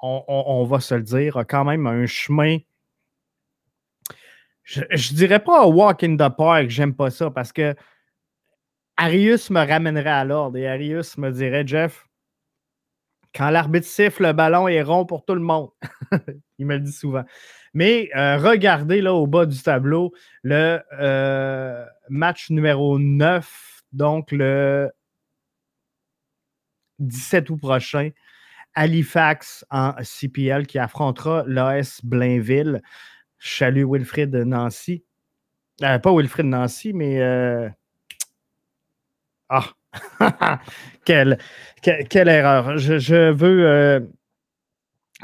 on, 0.00 0.64
va 0.64 0.80
se 0.80 0.94
le 0.94 1.02
dire, 1.02 1.36
a 1.36 1.44
quand 1.44 1.64
même 1.64 1.86
un 1.86 2.06
chemin. 2.06 2.58
Je, 4.62 4.80
ne 4.80 5.16
dirais 5.16 5.42
pas 5.42 5.66
walk 5.66 6.04
in 6.04 6.16
the 6.16 6.34
park, 6.34 6.68
j'aime 6.68 6.94
pas 6.94 7.10
ça 7.10 7.30
parce 7.30 7.52
que 7.52 7.74
Arius 8.96 9.50
me 9.50 9.66
ramènerait 9.66 10.10
à 10.10 10.24
l'ordre 10.24 10.58
et 10.58 10.68
Arius 10.68 11.16
me 11.16 11.30
dirait 11.30 11.66
Jeff, 11.66 12.06
quand 13.34 13.50
l'arbitre 13.50 13.86
siffle, 13.86 14.24
le 14.24 14.32
ballon 14.32 14.68
est 14.68 14.82
rond 14.82 15.06
pour 15.06 15.24
tout 15.24 15.34
le 15.34 15.40
monde. 15.40 15.70
Il 16.58 16.66
me 16.66 16.74
le 16.74 16.80
dit 16.80 16.92
souvent. 16.92 17.24
Mais 17.74 18.10
euh, 18.16 18.38
regardez 18.38 19.00
là 19.00 19.14
au 19.14 19.26
bas 19.26 19.46
du 19.46 19.62
tableau 19.62 20.12
le 20.42 20.80
euh, 21.00 21.84
match 22.08 22.50
numéro 22.50 22.98
9, 22.98 23.82
donc 23.92 24.32
le 24.32 24.90
17 26.98 27.50
août 27.50 27.58
prochain. 27.58 28.10
Halifax 28.78 29.64
en 29.70 29.92
CPL 30.04 30.68
qui 30.68 30.78
affrontera 30.78 31.42
l'AS 31.48 32.00
Blainville. 32.04 32.80
Chalut 33.36 33.84
Wilfrid 33.84 34.32
Nancy. 34.32 35.02
Euh, 35.82 35.98
pas 35.98 36.12
Wilfrid 36.14 36.46
Nancy, 36.46 36.92
mais. 36.92 37.20
Euh, 37.20 37.68
ah! 39.48 39.64
quelle, 41.04 41.38
quelle, 41.82 42.28
erreur. 42.28 42.78
Je, 42.78 43.32
veux 43.32 43.66
euh, 43.66 44.00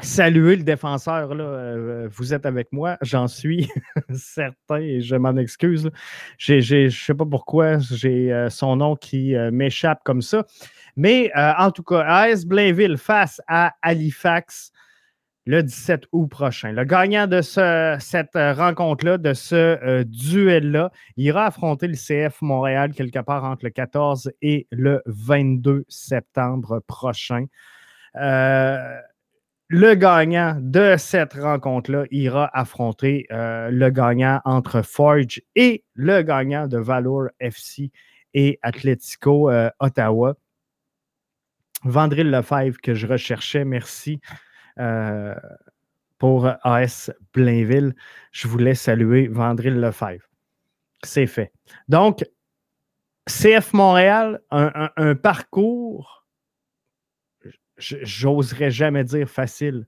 saluer 0.01 0.57
le 0.57 0.63
défenseur. 0.63 1.33
Là. 1.33 2.07
vous 2.09 2.33
êtes 2.33 2.45
avec 2.45 2.73
moi, 2.73 2.97
j'en 3.01 3.29
suis 3.29 3.69
certain 4.13 4.79
et 4.81 4.99
je 4.99 5.15
m'en 5.15 5.37
excuse. 5.37 5.89
Je 6.37 6.55
ne 6.55 6.89
sais 6.89 7.13
pas 7.13 7.25
pourquoi 7.25 7.77
j'ai 7.79 8.47
son 8.49 8.75
nom 8.75 8.97
qui 8.97 9.33
m'échappe 9.53 10.01
comme 10.03 10.21
ça. 10.21 10.45
Mais 10.95 11.31
euh, 11.35 11.53
en 11.57 11.71
tout 11.71 11.83
cas, 11.83 12.03
AS 12.05 12.45
Blainville 12.45 12.97
face 12.97 13.41
à 13.47 13.73
Halifax 13.81 14.71
le 15.47 15.61
17 15.61 16.05
août 16.11 16.27
prochain. 16.27 16.71
Le 16.71 16.85
gagnant 16.85 17.27
de 17.27 17.41
cette 17.41 18.35
euh, 18.35 18.53
rencontre-là, 18.53 19.17
de 19.19 19.33
ce 19.33 19.55
euh, 19.55 20.03
duel-là, 20.03 20.91
ira 21.17 21.45
affronter 21.45 21.87
le 21.87 21.95
CF 21.95 22.41
Montréal 22.41 22.93
quelque 22.93 23.19
part 23.19 23.43
entre 23.43 23.65
le 23.65 23.69
14 23.69 24.31
et 24.41 24.67
le 24.71 25.03
22 25.05 25.85
septembre 25.87 26.81
prochain. 26.87 27.45
le 29.67 29.95
gagnant 29.95 30.57
de 30.61 30.95
cette 30.97 31.33
rencontre-là 31.33 32.05
ira 32.09 32.49
affronter 32.53 33.27
le 33.29 33.89
gagnant 33.89 34.39
entre 34.45 34.81
Forge 34.81 35.41
et 35.55 35.83
le 35.95 36.21
gagnant 36.21 36.67
de 36.67 36.77
Valor 36.77 37.27
FC 37.39 37.91
et 38.33 38.57
Atletico 38.63 39.51
Ottawa. 39.79 40.35
Vandril 41.83 42.29
Lefebvre 42.29 42.79
que 42.81 42.93
je 42.93 43.07
recherchais, 43.07 43.65
merci 43.65 44.19
euh, 44.79 45.35
pour 46.17 46.49
AS 46.63 47.11
Blainville. 47.33 47.95
Je 48.31 48.47
voulais 48.47 48.75
saluer 48.75 49.27
Vandril 49.27 49.79
Lefebvre. 49.79 50.25
C'est 51.03 51.27
fait. 51.27 51.51
Donc, 51.87 52.25
CF 53.27 53.73
Montréal, 53.73 54.41
un, 54.51 55.15
parcours, 55.15 56.25
j'oserais 57.77 58.71
jamais 58.71 59.03
dire 59.03 59.27
facile, 59.27 59.87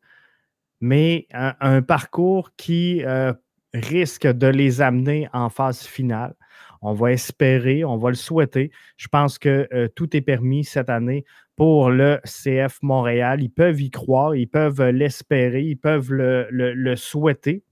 mais 0.81 1.27
un, 1.31 1.81
parcours 1.81 2.51
qui 2.55 3.03
euh, 3.05 3.33
risque 3.73 4.27
de 4.27 4.47
les 4.47 4.81
amener 4.81 5.29
en 5.33 5.49
phase 5.49 5.81
finale. 5.81 6.35
On 6.81 6.93
va 6.93 7.11
espérer, 7.11 7.83
on 7.83 7.97
va 7.97 8.09
le 8.09 8.15
souhaiter. 8.15 8.71
Je 8.97 9.07
pense 9.07 9.37
que 9.39 9.67
euh, 9.73 9.87
tout 9.87 10.15
est 10.15 10.21
permis 10.21 10.63
cette 10.63 10.89
année 10.89 11.25
pour 11.57 11.89
le 11.89 12.21
CF 12.23 12.77
Montréal. 12.81 13.41
Ils 13.41 13.49
peuvent 13.49 13.81
y 13.81 13.89
croire, 13.89 14.35
ils 14.35 14.47
peuvent 14.47 14.81
l'espérer, 14.89 15.63
ils 15.63 15.75
peuvent 15.75 16.13
le, 16.13 16.95
souhaiter. 16.95 17.63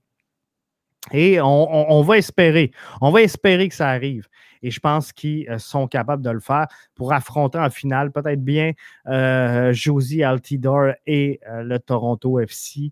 Et 1.12 1.40
on, 1.40 2.02
va 2.02 2.18
espérer, 2.18 2.72
on 3.00 3.12
va 3.12 3.22
espérer 3.22 3.68
que 3.68 3.74
ça 3.74 3.88
arrive. 3.88 4.26
Et 4.60 4.72
je 4.72 4.80
pense 4.80 5.12
qu'ils 5.12 5.48
euh, 5.48 5.58
sont 5.58 5.86
capables 5.86 6.22
de 6.22 6.30
le 6.30 6.40
faire 6.40 6.66
pour 6.96 7.12
affronter 7.12 7.58
en 7.58 7.70
finale 7.70 8.10
peut-être 8.10 8.42
bien 8.42 8.72
euh, 9.06 9.72
Josie 9.72 10.24
Altidore 10.24 10.94
et 11.06 11.38
euh, 11.48 11.62
le 11.62 11.78
Toronto 11.78 12.40
FC. 12.40 12.90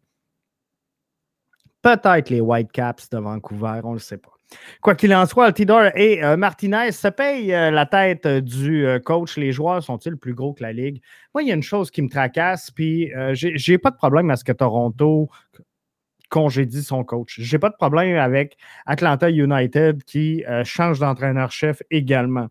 Peut-être 1.83 2.31
les 2.31 2.41
Whitecaps 2.41 3.11
de 3.11 3.19
Vancouver, 3.19 3.81
on 3.83 3.91
ne 3.91 3.95
le 3.95 4.01
sait 4.01 4.19
pas. 4.19 4.34
Quoi 4.81 4.95
qu'il 4.95 5.15
en 5.15 5.27
soit, 5.27 5.47
Altidore 5.47 5.87
et 5.95 6.23
euh, 6.23 6.37
Martinez 6.37 6.93
se 6.93 7.09
payent 7.09 7.55
euh, 7.55 7.71
la 7.71 7.87
tête 7.87 8.27
euh, 8.27 8.41
du 8.41 8.87
coach. 9.05 9.37
Les 9.37 9.53
joueurs 9.53 9.83
sont-ils 9.83 10.17
plus 10.17 10.35
gros 10.35 10.53
que 10.53 10.63
la 10.63 10.73
Ligue? 10.73 11.01
Moi, 11.35 11.43
il 11.43 11.49
y 11.49 11.53
a 11.53 11.55
une 11.55 11.63
chose 11.63 11.91
qui 11.91 12.03
me 12.03 12.09
tracasse, 12.09 12.71
puis 12.71 13.11
j'ai 13.33 13.79
pas 13.79 13.91
de 13.91 13.97
problème 13.97 14.31
à 14.31 14.37
ce 14.37 14.45
que 14.45 14.53
Toronto 14.53 15.29
congédie 16.29 16.83
son 16.83 17.05
coach. 17.05 17.39
J'ai 17.39 17.59
pas 17.59 17.71
de 17.71 17.77
problème 17.77 18.17
avec 18.17 18.57
Atlanta 18.87 19.31
United 19.31 20.03
qui 20.05 20.45
change 20.65 20.99
d'entraîneur-chef 20.99 21.83
également. 21.91 22.49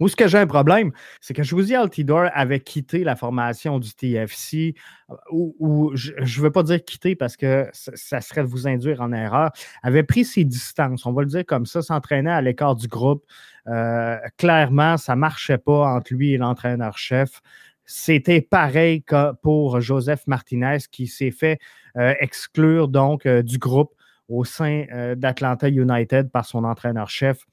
Où 0.00 0.08
ce 0.08 0.16
que 0.16 0.26
j'ai 0.26 0.38
un 0.38 0.46
problème, 0.46 0.92
c'est 1.20 1.34
que 1.34 1.42
Josie 1.42 1.74
Altidore 1.74 2.30
avait 2.32 2.60
quitté 2.60 3.04
la 3.04 3.16
formation 3.16 3.78
du 3.78 3.92
TFC, 3.92 4.74
euh, 5.10 5.14
ou, 5.30 5.92
je 5.94 6.12
ne 6.12 6.42
veux 6.42 6.50
pas 6.50 6.62
dire 6.62 6.82
quitter 6.82 7.14
parce 7.14 7.36
que 7.36 7.68
ça, 7.72 8.20
serait 8.22 8.42
de 8.42 8.46
vous 8.46 8.66
induire 8.66 9.02
en 9.02 9.12
erreur, 9.12 9.50
avait 9.82 10.02
pris 10.02 10.24
ses 10.24 10.44
distances, 10.44 11.04
on 11.04 11.12
va 11.12 11.20
le 11.20 11.28
dire 11.28 11.44
comme 11.46 11.66
ça, 11.66 11.82
s'entraînait 11.82 12.30
à 12.30 12.40
l'écart 12.40 12.76
du 12.76 12.88
groupe. 12.88 13.24
Euh, 13.66 14.16
clairement, 14.38 14.96
ça 14.96 15.14
ne 15.14 15.20
marchait 15.20 15.58
pas 15.58 15.94
entre 15.94 16.14
lui 16.14 16.32
et 16.32 16.38
l'entraîneur-chef. 16.38 17.42
C'était 17.84 18.40
pareil 18.40 19.02
que 19.02 19.32
pour 19.42 19.82
Joseph 19.82 20.26
Martinez 20.26 20.78
qui 20.90 21.08
s'est 21.08 21.30
fait 21.30 21.58
euh, 21.98 22.14
exclure 22.20 22.88
donc 22.88 23.28
du 23.28 23.58
groupe 23.58 23.92
au 24.28 24.44
sein 24.44 24.84
d'Atlanta 25.16 25.68
United 25.68 26.30
par 26.30 26.46
son 26.46 26.64
entraîneur-chef. 26.64 27.44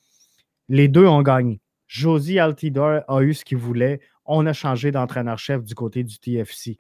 Les 0.69 0.87
deux 0.87 1.07
ont 1.07 1.23
gagné. 1.23 1.59
Josie 1.87 2.39
Altidore 2.39 3.01
a 3.07 3.21
eu 3.21 3.33
ce 3.33 3.45
qu'il 3.45 3.57
voulait. 3.57 3.99
On 4.25 4.45
a 4.45 4.53
changé 4.53 4.91
d'entraîneur-chef 4.91 5.63
du 5.63 5.75
côté 5.75 6.03
du 6.03 6.19
TFC. 6.19 6.77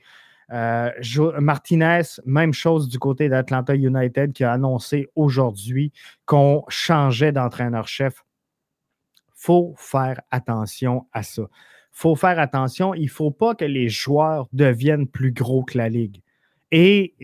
Euh, 0.51 0.91
Martinez, 1.39 2.01
même 2.25 2.53
chose 2.53 2.87
du 2.87 2.99
côté 2.99 3.27
d'Atlanta 3.27 3.75
United 3.75 4.31
qui 4.31 4.43
a 4.43 4.53
annoncé 4.53 5.09
aujourd'hui 5.15 5.91
qu'on 6.25 6.63
changeait 6.69 7.31
d'entraîneur-chef. 7.31 8.23
faut 9.33 9.75
faire 9.77 10.21
attention 10.31 11.05
à 11.11 11.23
ça. 11.23 11.43
faut 11.91 12.15
faire 12.15 12.39
attention. 12.39 12.93
Il 12.93 13.05
ne 13.05 13.09
faut 13.09 13.31
pas 13.31 13.55
que 13.55 13.65
les 13.65 13.89
joueurs 13.89 14.47
deviennent 14.53 15.07
plus 15.07 15.31
gros 15.31 15.63
que 15.63 15.77
la 15.77 15.89
Ligue. 15.89 16.21
Et 16.71 17.15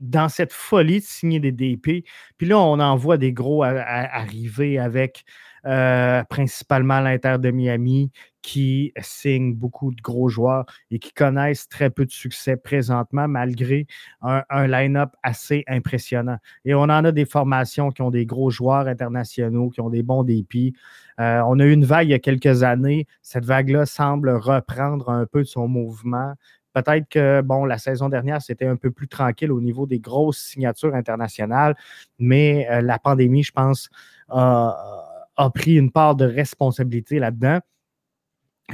dans 0.00 0.28
cette 0.28 0.52
folie 0.52 1.00
de 1.00 1.04
signer 1.04 1.40
des 1.40 1.52
DP, 1.52 2.04
puis 2.36 2.46
là, 2.46 2.58
on 2.58 2.80
en 2.80 2.96
voit 2.96 3.16
des 3.16 3.32
gros 3.32 3.62
arriver 3.62 4.78
avec 4.78 5.24
euh, 5.64 6.24
principalement 6.24 7.00
l'Inter 7.00 7.36
de 7.38 7.50
Miami, 7.50 8.10
qui 8.42 8.92
signe 9.00 9.54
beaucoup 9.54 9.94
de 9.94 10.02
gros 10.02 10.28
joueurs 10.28 10.66
et 10.90 10.98
qui 10.98 11.12
connaissent 11.12 11.68
très 11.68 11.88
peu 11.90 12.04
de 12.04 12.10
succès 12.10 12.56
présentement, 12.56 13.28
malgré 13.28 13.86
un, 14.20 14.66
line-up 14.66 15.10
assez 15.22 15.62
impressionnant. 15.68 16.38
Et 16.64 16.74
on 16.74 16.82
en 16.82 17.04
a 17.04 17.12
des 17.12 17.24
formations 17.24 17.90
qui 17.92 18.02
ont 18.02 18.10
des 18.10 18.26
gros 18.26 18.50
joueurs 18.50 18.88
internationaux, 18.88 19.70
qui 19.70 19.80
ont 19.80 19.90
des 19.90 20.02
bons 20.02 20.24
dépits. 20.24 20.74
Euh, 21.20 21.40
on 21.46 21.60
a 21.60 21.64
eu 21.64 21.72
une 21.72 21.84
vague 21.84 22.08
il 22.08 22.10
y 22.10 22.14
a 22.14 22.18
quelques 22.18 22.64
années. 22.64 23.06
Cette 23.22 23.44
vague-là 23.44 23.86
semble 23.86 24.30
reprendre 24.30 25.10
un 25.10 25.26
peu 25.26 25.40
de 25.40 25.48
son 25.48 25.68
mouvement. 25.68 26.34
Peut-être 26.72 27.08
que, 27.08 27.42
bon, 27.42 27.64
la 27.64 27.78
saison 27.78 28.08
dernière, 28.08 28.40
c'était 28.40 28.66
un 28.66 28.76
peu 28.76 28.90
plus 28.90 29.06
tranquille 29.06 29.52
au 29.52 29.60
niveau 29.60 29.86
des 29.86 30.00
grosses 30.00 30.38
signatures 30.38 30.94
internationales, 30.94 31.76
mais 32.18 32.66
euh, 32.70 32.80
la 32.80 32.98
pandémie, 32.98 33.42
je 33.42 33.52
pense, 33.52 33.90
a 34.30 35.11
pris 35.54 35.74
une 35.74 35.90
part 35.90 36.14
de 36.14 36.24
responsabilité 36.24 37.18
là-dedans. 37.18 37.60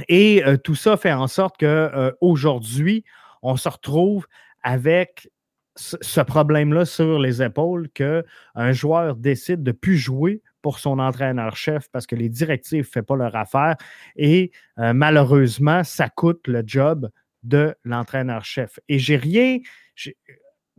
Et 0.07 0.43
euh, 0.45 0.57
tout 0.57 0.75
ça 0.75 0.97
fait 0.97 1.11
en 1.11 1.27
sorte 1.27 1.57
qu'aujourd'hui, 1.57 3.03
euh, 3.05 3.39
on 3.41 3.57
se 3.57 3.69
retrouve 3.69 4.27
avec 4.63 5.29
ce 5.75 6.19
problème-là 6.19 6.83
sur 6.83 7.19
les 7.19 7.41
épaules 7.41 7.89
qu'un 7.89 8.71
joueur 8.71 9.15
décide 9.15 9.63
de 9.63 9.71
ne 9.71 9.75
plus 9.75 9.97
jouer 9.97 10.41
pour 10.61 10.79
son 10.79 10.99
entraîneur-chef 10.99 11.87
parce 11.93 12.05
que 12.05 12.15
les 12.15 12.27
directives 12.27 12.79
ne 12.79 13.01
font 13.01 13.03
pas 13.03 13.15
leur 13.15 13.35
affaire. 13.37 13.77
Et 14.17 14.51
malheureusement, 14.75 15.85
ça 15.85 16.09
coûte 16.09 16.47
le 16.47 16.63
job 16.65 17.09
de 17.43 17.75
l'entraîneur-chef. 17.85 18.79
Et 18.89 18.99
j'ai 18.99 19.15
rien, 19.15 19.59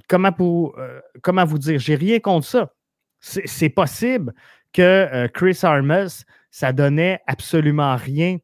comment, 0.08 0.32
pour, 0.32 0.78
euh, 0.78 1.00
comment 1.22 1.44
vous 1.44 1.58
dire, 1.58 1.78
j'ai 1.78 1.94
rien 1.94 2.20
contre 2.20 2.46
ça. 2.46 2.74
C'est 3.20 3.68
possible 3.68 4.32
que 4.72 4.82
euh, 4.82 5.28
Chris 5.28 5.58
Armas, 5.62 6.24
ça 6.50 6.72
donnait 6.72 7.20
absolument 7.26 7.96
rien 7.96 8.38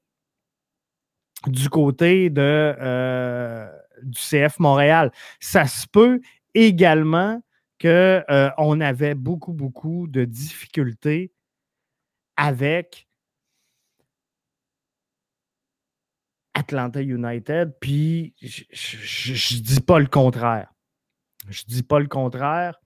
du 1.47 1.69
côté 1.69 2.31
de, 2.31 2.41
euh, 2.81 3.69
du 4.03 4.19
CF 4.21 4.59
Montréal. 4.59 5.13
Ça 5.41 5.67
se 5.67 5.87
peut 5.87 6.21
également 6.55 7.43
qu'on 7.81 8.81
avait 8.81 9.15
beaucoup, 9.15 9.53
beaucoup 9.53 10.07
de 10.09 10.25
difficultés 10.25 11.33
avec 12.37 13.07
Atlanta 16.55 17.03
United, 17.03 17.75
puis 17.81 18.35
je 18.41 19.55
ne 19.57 19.63
dis 19.63 19.81
pas 19.81 19.99
le 19.99 20.07
contraire. 20.07 20.73
Je 21.49 21.63
ne 21.69 21.75
dis 21.75 21.83
pas 21.83 22.01
le 22.01 22.09
contraire, 22.09 22.81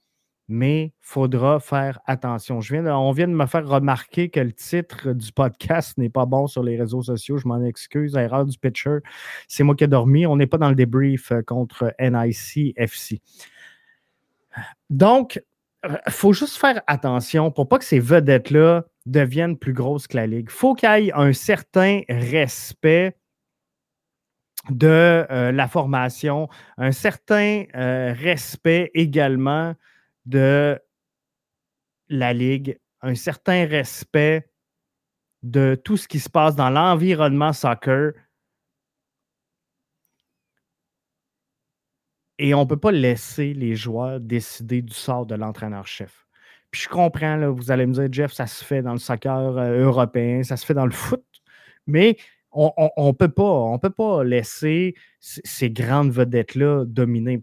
mais 0.50 0.92
faudra 1.00 1.60
faire 1.60 2.00
attention. 2.06 2.58
On 2.58 3.12
vient 3.12 3.28
de 3.28 3.32
me 3.32 3.46
faire 3.46 3.66
remarquer 3.66 4.28
que 4.28 4.40
le 4.40 4.52
titre 4.52 5.12
du 5.12 5.32
podcast 5.32 5.96
n'est 5.96 6.10
pas 6.10 6.26
bon 6.26 6.46
sur 6.46 6.62
les 6.62 6.76
réseaux 6.76 7.02
sociaux. 7.02 7.38
Je 7.38 7.46
m'en 7.46 7.62
excuse. 7.62 8.16
Erreur 8.16 8.44
du 8.44 8.58
pitcher. 8.58 8.98
C'est 9.48 9.62
moi 9.62 9.74
qui 9.74 9.84
ai 9.84 9.86
dormi. 9.86 10.26
On 10.26 10.36
n'est 10.36 10.46
pas 10.46 10.58
dans 10.58 10.68
le 10.68 10.74
débrief 10.74 11.32
euh, 11.32 11.42
contre 11.42 11.94
NIC 12.00 12.74
FC. 12.76 13.20
Donc, 14.90 15.40
il 15.84 16.12
faut 16.12 16.32
juste 16.32 16.56
faire 16.56 16.82
attention 16.86 17.50
pour 17.50 17.68
pas 17.68 17.78
que 17.78 17.84
ces 17.84 18.00
vedettes-là 18.00 18.84
deviennent 19.06 19.56
plus 19.56 19.72
grosses 19.72 20.06
que 20.06 20.16
la 20.16 20.26
Ligue. 20.26 20.48
Il 20.48 20.52
faut 20.52 20.74
qu'il 20.74 20.88
y 20.88 21.08
ait 21.08 21.12
un 21.12 21.32
certain 21.32 22.02
respect 22.08 23.16
de 24.68 25.26
euh, 25.30 25.52
la 25.52 25.68
formation, 25.68 26.48
un 26.76 26.92
certain 26.92 27.64
euh, 27.74 28.12
respect 28.12 28.90
également 28.94 29.74
de 30.26 30.80
la 32.08 32.32
Ligue, 32.32 32.78
un 33.02 33.14
certain 33.14 33.66
respect 33.66 34.50
de 35.42 35.80
tout 35.82 35.96
ce 35.96 36.08
qui 36.08 36.20
se 36.20 36.28
passe 36.28 36.56
dans 36.56 36.70
l'environnement 36.70 37.52
soccer. 37.52 38.12
Et 42.38 42.54
on 42.54 42.60
ne 42.60 42.68
peut 42.68 42.78
pas 42.78 42.92
laisser 42.92 43.52
les 43.54 43.76
joueurs 43.76 44.20
décider 44.20 44.82
du 44.82 44.94
sort 44.94 45.26
de 45.26 45.34
l'entraîneur-chef. 45.34 46.26
Puis 46.70 46.82
je 46.82 46.88
comprends, 46.88 47.50
vous 47.52 47.70
allez 47.70 47.86
me 47.86 47.92
dire, 47.92 48.08
Jeff, 48.10 48.32
ça 48.32 48.46
se 48.46 48.64
fait 48.64 48.82
dans 48.82 48.92
le 48.92 48.98
soccer 48.98 49.58
euh, 49.58 49.84
européen, 49.84 50.42
ça 50.42 50.56
se 50.56 50.64
fait 50.64 50.74
dans 50.74 50.86
le 50.86 50.92
foot, 50.92 51.24
mais 51.86 52.16
on 52.52 53.06
ne 53.06 53.12
peut, 53.12 53.28
pas, 53.28 53.78
peut 53.78 53.90
pas 53.90 54.24
laisser 54.24 54.94
ces 55.20 55.70
grandes 55.70 56.10
vedettes-là 56.10 56.84
dominer. 56.84 57.40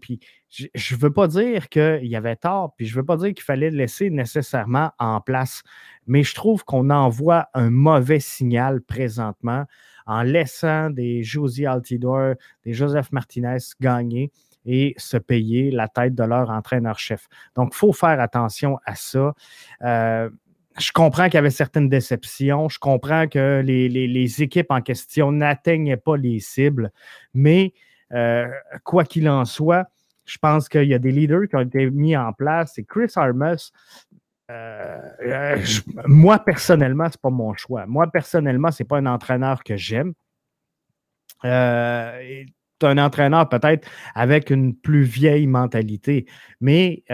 Je 0.50 0.94
ne 0.94 1.00
veux 1.00 1.12
pas 1.12 1.28
dire 1.28 1.68
qu'il 1.68 2.06
y 2.06 2.16
avait 2.16 2.36
tort, 2.36 2.74
puis 2.76 2.86
je 2.86 2.94
ne 2.94 3.00
veux 3.00 3.06
pas 3.06 3.16
dire 3.16 3.28
qu'il 3.28 3.42
fallait 3.42 3.70
laisser 3.70 4.10
nécessairement 4.10 4.92
en 4.98 5.20
place, 5.20 5.62
mais 6.06 6.22
je 6.22 6.34
trouve 6.34 6.64
qu'on 6.64 6.90
envoie 6.90 7.48
un 7.54 7.70
mauvais 7.70 8.20
signal 8.20 8.80
présentement 8.80 9.64
en 10.06 10.22
laissant 10.22 10.90
des 10.90 11.22
Josie 11.22 11.66
Altidor, 11.66 12.34
des 12.64 12.72
Joseph 12.72 13.12
Martinez 13.12 13.58
gagner 13.80 14.32
et 14.64 14.94
se 14.96 15.16
payer 15.16 15.70
la 15.70 15.88
tête 15.88 16.14
de 16.14 16.24
leur 16.24 16.50
entraîneur-chef. 16.50 17.26
Donc, 17.56 17.70
il 17.72 17.76
faut 17.76 17.92
faire 17.92 18.20
attention 18.20 18.78
à 18.84 18.94
ça. 18.94 19.34
Euh, 19.82 20.30
je 20.78 20.92
comprends 20.92 21.24
qu'il 21.26 21.34
y 21.34 21.38
avait 21.38 21.50
certaines 21.50 21.88
déceptions. 21.88 22.68
Je 22.68 22.78
comprends 22.78 23.26
que 23.26 23.62
les, 23.64 24.42
équipes 24.42 24.70
en 24.70 24.80
question 24.80 25.32
n'atteignaient 25.32 25.96
pas 25.96 26.16
les 26.16 26.40
cibles. 26.40 26.92
Mais 27.34 27.72
euh, 28.12 28.48
quoi 28.84 29.04
qu'il 29.04 29.28
en 29.28 29.44
soit, 29.44 29.88
je 30.24 30.38
pense 30.38 30.68
qu'il 30.68 30.84
y 30.84 30.94
a 30.94 30.98
des 30.98 31.10
leaders 31.10 31.48
qui 31.48 31.56
ont 31.56 31.60
été 31.60 31.90
mis 31.90 32.16
en 32.16 32.32
place. 32.32 32.78
Et 32.78 32.84
Chris 32.84 33.10
Armas, 33.16 33.70
euh, 34.50 34.98
euh, 35.22 35.56
moi, 36.06 36.38
personnellement, 36.38 37.06
ce 37.06 37.16
n'est 37.16 37.20
pas 37.22 37.30
mon 37.30 37.54
choix. 37.54 37.86
Moi, 37.86 38.06
personnellement, 38.10 38.70
ce 38.70 38.82
n'est 38.82 38.86
pas 38.86 38.98
un 38.98 39.06
entraîneur 39.06 39.62
que 39.62 39.76
j'aime. 39.76 40.14
Euh, 41.44 42.44
un 42.82 42.98
entraîneur 42.98 43.48
peut-être 43.48 43.88
avec 44.14 44.50
une 44.50 44.74
plus 44.74 45.02
vieille 45.02 45.46
mentalité. 45.46 46.26
Mais 46.60 47.04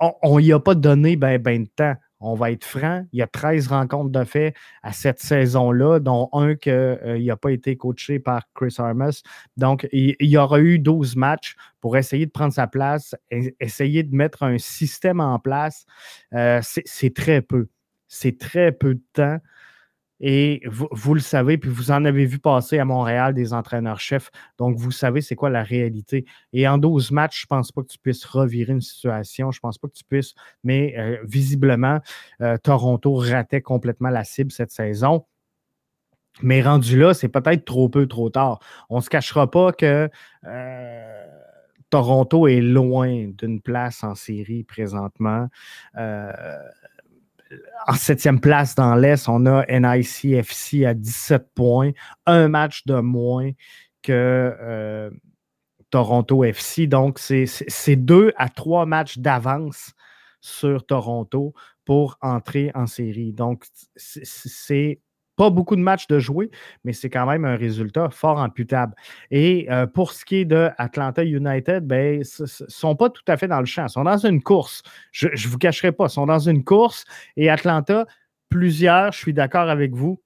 on 0.00 0.40
n'y 0.40 0.52
a 0.52 0.60
pas 0.60 0.74
donné 0.74 1.16
ben, 1.16 1.40
ben 1.40 1.64
de 1.64 1.68
temps. 1.68 1.94
On 2.20 2.34
va 2.34 2.50
être 2.50 2.64
franc, 2.64 3.06
il 3.12 3.20
y 3.20 3.22
a 3.22 3.28
13 3.28 3.68
rencontres 3.68 4.10
de 4.10 4.24
fait 4.24 4.54
à 4.82 4.92
cette 4.92 5.20
saison-là, 5.20 6.00
dont 6.00 6.28
un 6.32 6.56
qui 6.56 6.70
euh, 6.70 7.16
n'a 7.16 7.36
pas 7.36 7.52
été 7.52 7.76
coaché 7.76 8.18
par 8.18 8.42
Chris 8.54 8.74
Armas. 8.78 9.22
Donc, 9.56 9.88
il, 9.92 10.16
y 10.20 10.36
aura 10.36 10.58
eu 10.58 10.80
12 10.80 11.14
matchs 11.14 11.54
pour 11.80 11.96
essayer 11.96 12.26
de 12.26 12.32
prendre 12.32 12.52
sa 12.52 12.66
place, 12.66 13.14
essayer 13.60 14.02
de 14.02 14.14
mettre 14.14 14.42
un 14.42 14.58
système 14.58 15.20
en 15.20 15.38
place. 15.38 15.86
Euh, 16.34 16.60
c'est 16.62 17.14
très 17.14 17.40
peu. 17.40 17.68
C'est 18.08 18.36
très 18.36 18.72
peu 18.72 18.94
de 18.94 19.02
temps. 19.12 19.38
Et 20.20 20.62
vous, 20.66 21.14
le 21.14 21.20
savez, 21.20 21.58
puis 21.58 21.70
vous 21.70 21.90
en 21.90 22.04
avez 22.04 22.26
vu 22.26 22.38
passer 22.38 22.78
à 22.78 22.84
Montréal 22.84 23.34
des 23.34 23.52
entraîneurs-chefs. 23.52 24.30
Donc, 24.58 24.76
vous 24.76 24.90
savez 24.90 25.20
c'est 25.20 25.36
quoi 25.36 25.50
la 25.50 25.62
réalité. 25.62 26.24
Et 26.52 26.66
en 26.66 26.78
12 26.78 27.12
matchs, 27.12 27.42
je 27.42 27.46
ne 27.46 27.56
pense 27.56 27.70
pas 27.70 27.82
que 27.82 27.88
tu 27.88 27.98
puisses 27.98 28.24
revirer 28.24 28.72
une 28.72 28.80
situation. 28.80 29.52
Je 29.52 29.58
ne 29.58 29.60
pense 29.60 29.78
pas 29.78 29.88
que 29.88 29.94
tu 29.94 30.04
puisses. 30.04 30.34
Mais 30.64 30.94
euh, 30.98 31.18
visiblement, 31.24 32.00
euh, 32.40 32.56
Toronto 32.58 33.14
ratait 33.14 33.62
complètement 33.62 34.10
la 34.10 34.24
cible 34.24 34.50
cette 34.50 34.72
saison. 34.72 35.24
Mais 36.42 36.62
rendu 36.62 36.98
là, 36.98 37.14
c'est 37.14 37.28
peut-être 37.28 37.64
trop 37.64 37.88
peu, 37.88 38.06
trop 38.06 38.30
tard. 38.30 38.60
On 38.90 38.96
ne 38.96 39.02
se 39.02 39.10
cachera 39.10 39.50
pas 39.50 39.72
que 39.72 40.08
euh, 40.46 41.26
Toronto 41.90 42.46
est 42.46 42.60
loin 42.60 43.28
d'une 43.28 43.60
place 43.60 44.04
en 44.04 44.14
série 44.14 44.62
présentement 44.62 45.48
en 47.86 47.94
septième 47.94 48.40
place 48.40 48.74
dans 48.74 48.94
l'Est, 48.94 49.28
on 49.28 49.46
a 49.46 49.64
NICFC 49.66 50.84
à 50.84 50.94
17 50.94 51.48
points, 51.54 51.92
un 52.26 52.48
match 52.48 52.86
de 52.86 53.00
moins 53.00 53.50
que 54.02 54.12
euh, 54.60 55.10
Toronto 55.90 56.44
FC. 56.44 56.86
Donc, 56.86 57.18
c'est 57.18 57.96
deux 57.96 58.32
à 58.36 58.48
trois 58.48 58.86
matchs 58.86 59.18
d'avance 59.18 59.92
sur 60.40 60.86
Toronto 60.86 61.54
pour 61.84 62.18
entrer 62.20 62.70
en 62.74 62.86
série. 62.86 63.32
Donc, 63.32 63.64
c'est 63.96 65.00
pas 65.38 65.50
beaucoup 65.50 65.76
de 65.76 65.80
matchs 65.80 66.08
de 66.08 66.18
jouer, 66.18 66.50
mais 66.84 66.92
c'est 66.92 67.08
quand 67.08 67.24
même 67.24 67.44
un 67.44 67.54
résultat 67.54 68.10
fort 68.10 68.40
imputable. 68.40 68.94
Et 69.30 69.68
euh, 69.70 69.86
pour 69.86 70.12
ce 70.12 70.24
qui 70.24 70.36
est 70.38 70.44
de 70.44 70.68
Atlanta 70.78 71.24
United, 71.24 71.86
ben, 71.86 72.16
ils 72.16 72.42
ne 72.42 72.46
sont 72.46 72.96
pas 72.96 73.08
tout 73.08 73.22
à 73.28 73.36
fait 73.36 73.46
dans 73.46 73.60
le 73.60 73.66
champ. 73.66 73.86
Ils 73.86 73.90
sont 73.90 74.04
dans 74.04 74.26
une 74.26 74.42
course. 74.42 74.82
Je 75.12 75.28
ne 75.28 75.48
vous 75.48 75.58
cacherai 75.58 75.92
pas, 75.92 76.06
ils 76.06 76.10
sont 76.10 76.26
dans 76.26 76.40
une 76.40 76.64
course. 76.64 77.04
Et 77.36 77.48
Atlanta, 77.48 78.04
plusieurs, 78.48 79.12
je 79.12 79.18
suis 79.18 79.32
d'accord 79.32 79.70
avec 79.70 79.94
vous, 79.94 80.20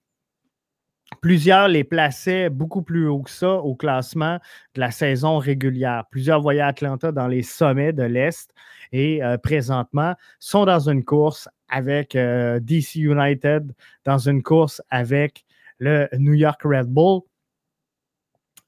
Plusieurs 1.21 1.69
les 1.69 1.85
plaçaient 1.85 2.49
beaucoup 2.49 2.83
plus 2.83 3.07
haut 3.07 3.21
que 3.21 3.31
ça 3.31 3.57
au 3.57 3.75
classement 3.75 4.39
de 4.75 4.81
la 4.81 4.91
saison 4.91 5.39
régulière. 5.39 6.05
Plusieurs 6.11 6.41
voyaient 6.41 6.63
Atlanta 6.63 7.13
dans 7.13 7.27
les 7.27 7.43
sommets 7.43 7.93
de 7.93 8.03
l'Est 8.03 8.51
et 8.93 9.23
euh, 9.23 9.37
présentement 9.37 10.15
sont 10.39 10.65
dans 10.65 10.89
une 10.89 11.05
course 11.05 11.49
avec 11.73 12.15
euh, 12.15 12.61
DC 12.61 12.97
United, 12.97 13.75
dans 14.05 14.19
une 14.19 14.43
course 14.43 14.83
avec 14.91 15.45
le 15.79 16.07
New 16.19 16.35
York 16.35 16.61
Red 16.63 16.87
Bull. 16.87 17.23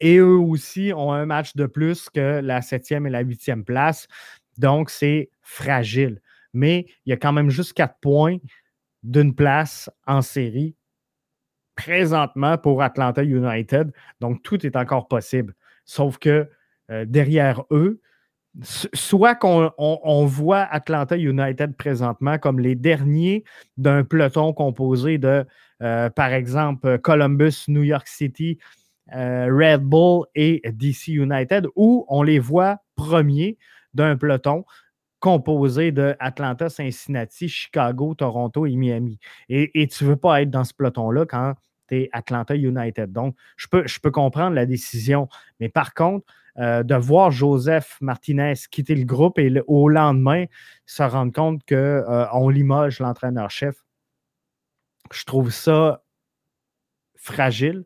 Et 0.01 0.17
eux 0.17 0.39
aussi 0.39 0.93
ont 0.97 1.13
un 1.13 1.27
match 1.27 1.55
de 1.55 1.67
plus 1.67 2.09
que 2.09 2.41
la 2.41 2.63
septième 2.63 3.07
et 3.07 3.11
la 3.11 3.21
huitième 3.21 3.63
place. 3.63 4.09
Donc, 4.57 4.89
c'est 4.89 5.31
fragile. 5.43 6.21
Mais 6.55 6.87
il 7.05 7.11
y 7.11 7.13
a 7.13 7.17
quand 7.17 7.33
même 7.33 7.51
juste 7.51 7.75
quatre 7.75 7.99
points 8.01 8.39
d'une 9.03 9.35
place 9.35 9.91
en 10.07 10.23
série 10.23 10.75
présentement 11.77 12.57
pour 12.57 12.83
Atlanta 12.83 13.23
United. 13.23 13.93
Donc, 14.21 14.43
tout 14.43 14.65
est 14.65 14.77
encore 14.77 15.09
possible. 15.09 15.55
Sauf 15.85 16.17
que 16.17 16.49
euh, 16.91 17.05
derrière 17.05 17.65
eux, 17.71 18.01
soit 18.63 19.35
qu'on 19.35 20.27
voit 20.27 20.63
Atlanta 20.63 21.17
United 21.17 21.77
présentement 21.77 22.39
comme 22.39 22.61
les 22.61 22.75
derniers 22.75 23.45
d'un 23.77 24.05
peloton 24.05 24.53
composé 24.53 25.19
de, 25.19 25.45
euh, 25.83 26.11
par 26.11 26.33
exemple, 26.33 26.99
Columbus, 26.99 27.65
New 27.69 27.83
York 27.83 28.07
City, 28.07 28.59
euh, 29.15 29.49
Red 29.51 29.83
Bull 29.83 30.27
et 30.35 30.63
DC 30.73 31.09
United, 31.09 31.67
ou 31.75 32.07
on 32.09 32.23
les 32.23 32.39
voit 32.39 32.79
premiers 32.95 33.59
d'un 33.93 34.17
peloton 34.17 34.65
composé 35.21 35.91
de 35.91 36.15
Atlanta, 36.21 36.69
Cincinnati, 36.69 37.49
Chicago, 37.49 38.15
Toronto 38.15 38.67
et 38.67 38.77
Miami. 38.77 39.19
Et, 39.49 39.89
tu 39.89 40.05
ne 40.05 40.11
veux 40.11 40.17
pas 40.17 40.43
être 40.43 40.51
dans 40.51 40.65
ce 40.65 40.75
peloton-là 40.75 41.25
quand 41.27 41.55
tu 41.89 41.97
es 41.97 42.11
Atlanta 42.13 42.55
United. 42.55 43.11
Donc, 43.11 43.35
je 43.57 43.67
peux, 43.69 43.87
je 43.87 43.99
peux 44.01 44.11
comprendre 44.11 44.55
la 44.55 44.67
décision. 44.67 45.29
Mais 45.61 45.71
par 45.71 45.95
contre, 45.95 46.27
de 46.57 46.95
voir 46.95 47.31
Joseph 47.31 47.99
Martinez 48.01 48.55
quitter 48.71 48.95
le 48.95 49.05
groupe 49.05 49.39
et 49.39 49.53
au 49.67 49.89
lendemain 49.89 50.45
se 50.87 51.03
rendre 51.03 51.33
compte 51.33 51.63
qu'on 51.69 51.75
euh, 51.75 52.53
limoge 52.53 53.01
l'entraîneur-chef, 53.01 53.85
je 55.13 55.25
trouve 55.25 55.51
ça 55.51 56.03
fragile. 57.17 57.85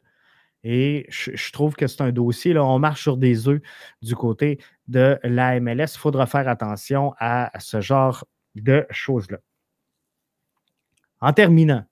Et 0.64 1.06
je, 1.08 1.52
trouve 1.52 1.76
que 1.76 1.86
c'est 1.86 2.02
un 2.02 2.10
dossier, 2.10 2.52
là, 2.52 2.64
on 2.64 2.80
marche 2.80 3.02
sur 3.02 3.16
des 3.16 3.48
œufs 3.48 3.62
du 4.02 4.16
côté 4.16 4.58
de 4.88 5.18
la 5.22 5.60
MLS. 5.60 5.94
Il 5.94 5.98
faudra 5.98 6.26
faire 6.26 6.48
attention 6.48 7.14
à 7.18 7.52
ce 7.60 7.80
genre 7.80 8.24
de 8.56 8.84
choses-là. 8.90 9.38
En 11.20 11.32
terminant, 11.32 11.84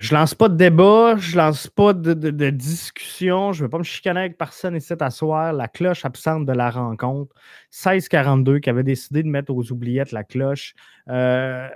je 0.00 0.14
lance 0.14 0.34
pas 0.34 0.48
de 0.48 0.56
débat, 0.56 1.16
je 1.18 1.36
lance 1.36 1.66
pas 1.66 1.92
de, 1.92 2.50
discussion, 2.50 3.52
je 3.52 3.60
ne 3.60 3.66
veux 3.66 3.68
pas 3.68 3.76
me 3.76 3.84
chicaner 3.84 4.20
avec 4.20 4.38
personne 4.38 4.74
ici 4.74 4.94
à 4.98 5.10
soir. 5.10 5.52
La 5.52 5.68
cloche 5.68 6.06
absente 6.06 6.46
de 6.46 6.52
la 6.52 6.70
rencontre. 6.70 7.34
16-42 7.70 8.60
qui 8.60 8.70
avait 8.70 8.82
décidé 8.82 9.22
de 9.22 9.28
mettre 9.28 9.52
aux 9.52 9.70
oubliettes 9.70 10.12
la 10.12 10.24
cloche. 10.24 10.74
Euh, 11.08 11.68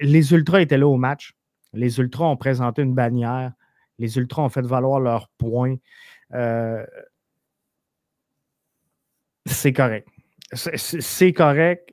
les 0.00 0.32
Ultras 0.32 0.62
étaient 0.62 0.78
là 0.78 0.86
au 0.88 0.96
match. 0.96 1.34
Les 1.74 1.98
Ultras 1.98 2.24
ont 2.24 2.38
présenté 2.38 2.80
une 2.80 2.94
bannière. 2.94 3.52
Les 3.98 4.16
Ultras 4.16 4.42
ont 4.42 4.48
fait 4.48 4.66
valoir 4.66 4.98
leurs 4.98 5.28
points. 5.36 5.76
Euh, 6.32 6.86
c'est 9.44 9.74
correct. 9.74 10.08
C'est 10.54 11.34
correct. 11.34 11.92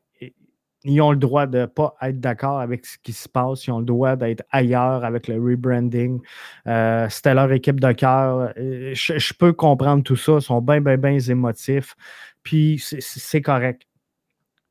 Ils 0.86 1.02
ont 1.02 1.12
le 1.12 1.18
droit 1.18 1.46
de 1.46 1.60
ne 1.60 1.66
pas 1.66 1.96
être 2.02 2.22
d'accord 2.22 2.60
avec 2.62 2.86
ce 2.86 2.98
qui 3.04 3.12
se 3.12 3.28
passe. 3.28 3.68
Ils 3.68 3.72
ont 3.72 3.80
le 3.80 3.86
droit 3.86 4.16
d'être 4.16 4.44
ailleurs 4.50 5.04
avec 5.04 5.28
le 5.28 5.36
rebranding. 5.36 6.22
Euh, 6.68 7.10
c'était 7.10 7.34
leur 7.34 7.52
équipe 7.52 7.82
de 7.82 7.92
cœur. 7.92 8.54
Euh, 8.58 8.94
je, 8.94 9.34
peux 9.34 9.52
comprendre 9.52 10.04
tout 10.04 10.16
ça. 10.16 10.34
Ils 10.36 10.42
sont 10.42 10.62
bien, 10.62 10.80
bien, 10.80 10.98
bien 10.98 11.20
émotifs. 11.20 11.96
Puis 12.44 12.82
c'est 12.82 13.42
correct. 13.42 13.84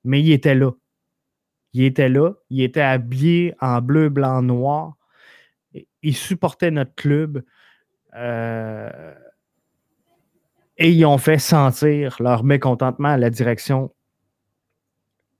Mais 0.04 0.20
il 0.22 0.32
était 0.32 0.54
là. 0.54 0.72
Il 1.74 1.84
était 1.84 2.08
là. 2.08 2.32
Il 2.48 2.62
était 2.62 2.80
habillé 2.80 3.54
en 3.60 3.82
bleu, 3.82 4.08
blanc, 4.08 4.40
noir. 4.40 4.96
Il 6.02 6.16
supportait 6.16 6.70
notre 6.70 6.94
club. 6.94 7.44
Euh, 8.14 9.14
et 10.78 10.90
ils 10.90 11.04
ont 11.04 11.18
fait 11.18 11.38
sentir 11.38 12.16
leur 12.20 12.44
mécontentement 12.44 13.08
à 13.08 13.16
la 13.18 13.28
direction. 13.28 13.92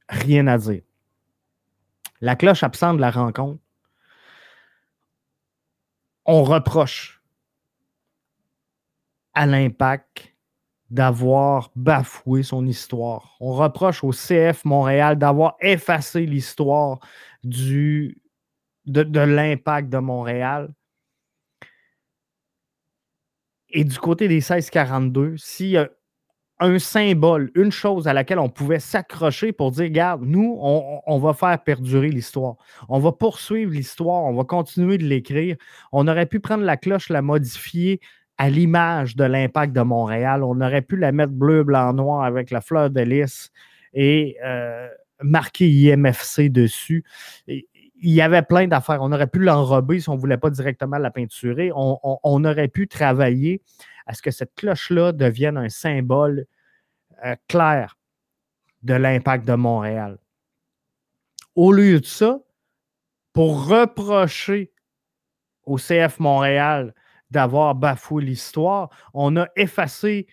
Rien 0.09 0.47
à 0.47 0.59
dire. 0.59 0.83
La 2.21 2.35
cloche 2.35 2.63
absente 2.63 2.97
de 2.97 3.01
la 3.01 3.11
rencontre, 3.11 3.61
on 6.25 6.43
reproche 6.43 7.23
à 9.35 9.47
l'impact 9.47 10.35
d'avoir 10.91 11.71
bafoué 11.77 12.43
son 12.43 12.67
histoire. 12.67 13.37
On 13.41 13.53
reproche 13.53 14.03
au 14.03 14.11
CF 14.11 14.65
Montréal 14.65 15.19
d'avoir 15.19 15.57
effacé 15.61 16.27
l'histoire 16.27 16.99
de, 17.45 18.15
de 18.87 19.21
l'impact 19.21 19.91
de 19.91 19.99
Montréal. 19.99 20.75
Et 23.71 23.85
du 23.85 23.99
côté 23.99 24.29
des 24.29 24.37
1642, 24.37 25.37
s'il 25.37 25.69
y 25.69 25.77
a 25.77 25.89
un 26.61 26.79
symbole, 26.79 27.51
une 27.55 27.71
chose 27.71 28.09
à 28.09 28.13
laquelle 28.13 28.39
on 28.39 28.49
pouvait 28.49 28.81
s'accrocher 28.81 29.53
pour 29.53 29.71
dire, 29.71 29.85
regarde, 29.85 30.23
nous, 30.25 30.59
on, 30.61 31.19
va 31.19 31.33
faire 31.33 31.63
perdurer 31.63 32.09
l'histoire. 32.09 32.57
On 32.89 32.99
va 32.99 33.13
poursuivre 33.13 33.73
l'histoire, 33.73 34.25
on 34.25 34.35
va 34.35 34.45
continuer 34.45 34.99
de 34.99 35.05
l'écrire. 35.05 35.57
On 35.93 36.09
aurait 36.09 36.27
pu 36.27 36.41
prendre 36.41 36.65
la 36.65 36.77
cloche, 36.77 37.09
la 37.11 37.23
modifier 37.23 38.01
à 38.39 38.51
l'image 38.51 39.17
de 39.17 39.25
l'impact 39.25 39.73
de 39.73 39.83
Montréal. 39.83 40.43
On 40.43 40.61
aurait 40.61 40.83
pu 40.83 40.97
la 40.97 41.13
mettre 41.13 41.33
bleu, 41.33 41.63
blanc, 41.63 41.93
noir 41.93 42.25
avec 42.25 42.51
la 42.51 42.61
fleur 42.61 42.91
de 42.91 43.01
lys 43.01 43.51
et 43.95 44.37
euh, 44.45 44.89
marquer 45.23 45.69
IMFC 45.69 46.49
dessus 46.49 47.05
il 48.01 48.13
y 48.13 48.21
avait 48.21 48.43
plein 48.43 48.67
d'affaires. 48.67 48.99
On 49.03 49.13
aurait 49.13 49.27
pu 49.27 49.41
l'enrober 49.41 50.01
si 50.01 50.09
on 50.09 50.15
ne 50.15 50.21
voulait 50.21 50.37
pas 50.37 50.51
directement 50.51 50.99
la 50.99 51.11
peinturer. 51.11 51.71
On, 51.75 52.45
aurait 52.45 52.69
pu 52.69 52.89
travailler 52.89 53.63
à 54.09 54.15
ce 54.15 54.23
que 54.23 54.33
cette 54.33 54.55
cloche-là 54.57 55.13
devienne 55.13 55.57
un 55.57 55.69
symbole 55.69 56.47
euh, 57.25 57.37
clair 57.47 57.97
de 58.83 58.95
l'impact 58.95 59.47
de 59.47 59.55
Montréal. 59.55 60.19
Au 61.55 61.73
lieu 61.73 62.01
de 62.01 62.07
ça, 62.07 62.41
pour 63.33 63.69
reprocher 63.69 64.73
au 65.65 65.77
CF 65.77 66.19
Montréal 66.19 66.95
d'avoir 67.31 67.75
bafoué 67.75 68.25
l'histoire, 68.25 68.89
on 69.15 69.37
a 69.37 69.47
effacé 69.55 70.27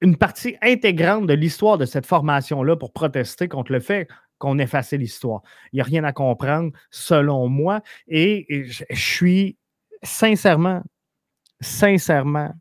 une 0.00 0.16
partie 0.16 0.56
intégrante 0.62 1.26
de 1.26 1.34
l'histoire 1.34 1.78
de 1.78 1.84
cette 1.84 2.06
formation-là 2.06 2.76
pour 2.76 2.92
protester 2.92 3.48
contre 3.48 3.72
le 3.72 3.80
fait 3.80 4.08
qu'on 4.38 4.58
effaçait 4.58 4.96
l'histoire. 4.96 5.42
Il 5.72 5.76
n'y 5.76 5.80
a 5.80 5.84
rien 5.84 6.04
à 6.04 6.12
comprendre, 6.12 6.72
selon 6.90 7.48
moi. 7.48 7.82
Et 8.08 8.64
je, 8.66 8.84
suis 8.92 9.58
sincèrement, 10.02 10.82
sincèrement, 11.60 12.52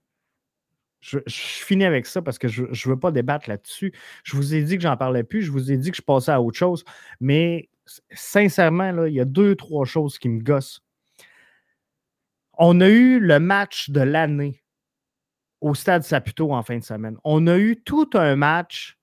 je, 1.00 1.20
finis 1.28 1.86
avec 1.86 2.06
ça 2.06 2.22
parce 2.22 2.38
que 2.38 2.48
je 2.48 2.64
ne 2.64 2.90
veux 2.90 3.00
pas 3.00 3.12
débattre 3.12 3.50
là-dessus. 3.50 3.94
Je 4.24 4.36
vous 4.36 4.54
ai 4.54 4.64
dit 4.64 4.76
que 4.76 4.84
j'en 4.84 4.98
parlais 4.98 5.24
plus, 5.24 5.42
je 5.42 5.52
vous 5.52 5.72
ai 5.72 5.78
dit 5.78 5.92
que 5.92 5.98
je 5.98 6.02
passais 6.02 6.32
à 6.32 6.42
autre 6.42 6.58
chose, 6.58 6.84
mais 7.20 7.70
sincèrement, 8.12 8.92
là, 8.92 9.08
il 9.08 9.14
y 9.14 9.22
a 9.22 9.26
deux, 9.26 9.56
trois 9.56 9.86
choses 9.86 10.20
qui 10.20 10.30
me 10.30 10.42
gossent. 10.42 10.82
On 12.58 12.82
a 12.82 12.90
eu 12.90 13.20
le 13.20 13.40
match 13.40 13.90
de 13.90 14.02
l'année 14.02 14.62
au 15.62 15.74
Stade 15.74 16.04
Saputo 16.04 16.54
en 16.54 16.64
fin 16.64 16.78
de 16.78 16.84
semaine. 16.84 17.18
On 17.24 17.48
a 17.48 17.58
eu 17.58 17.82
tout 17.82 18.10
un 18.14 18.36
match 18.36 19.00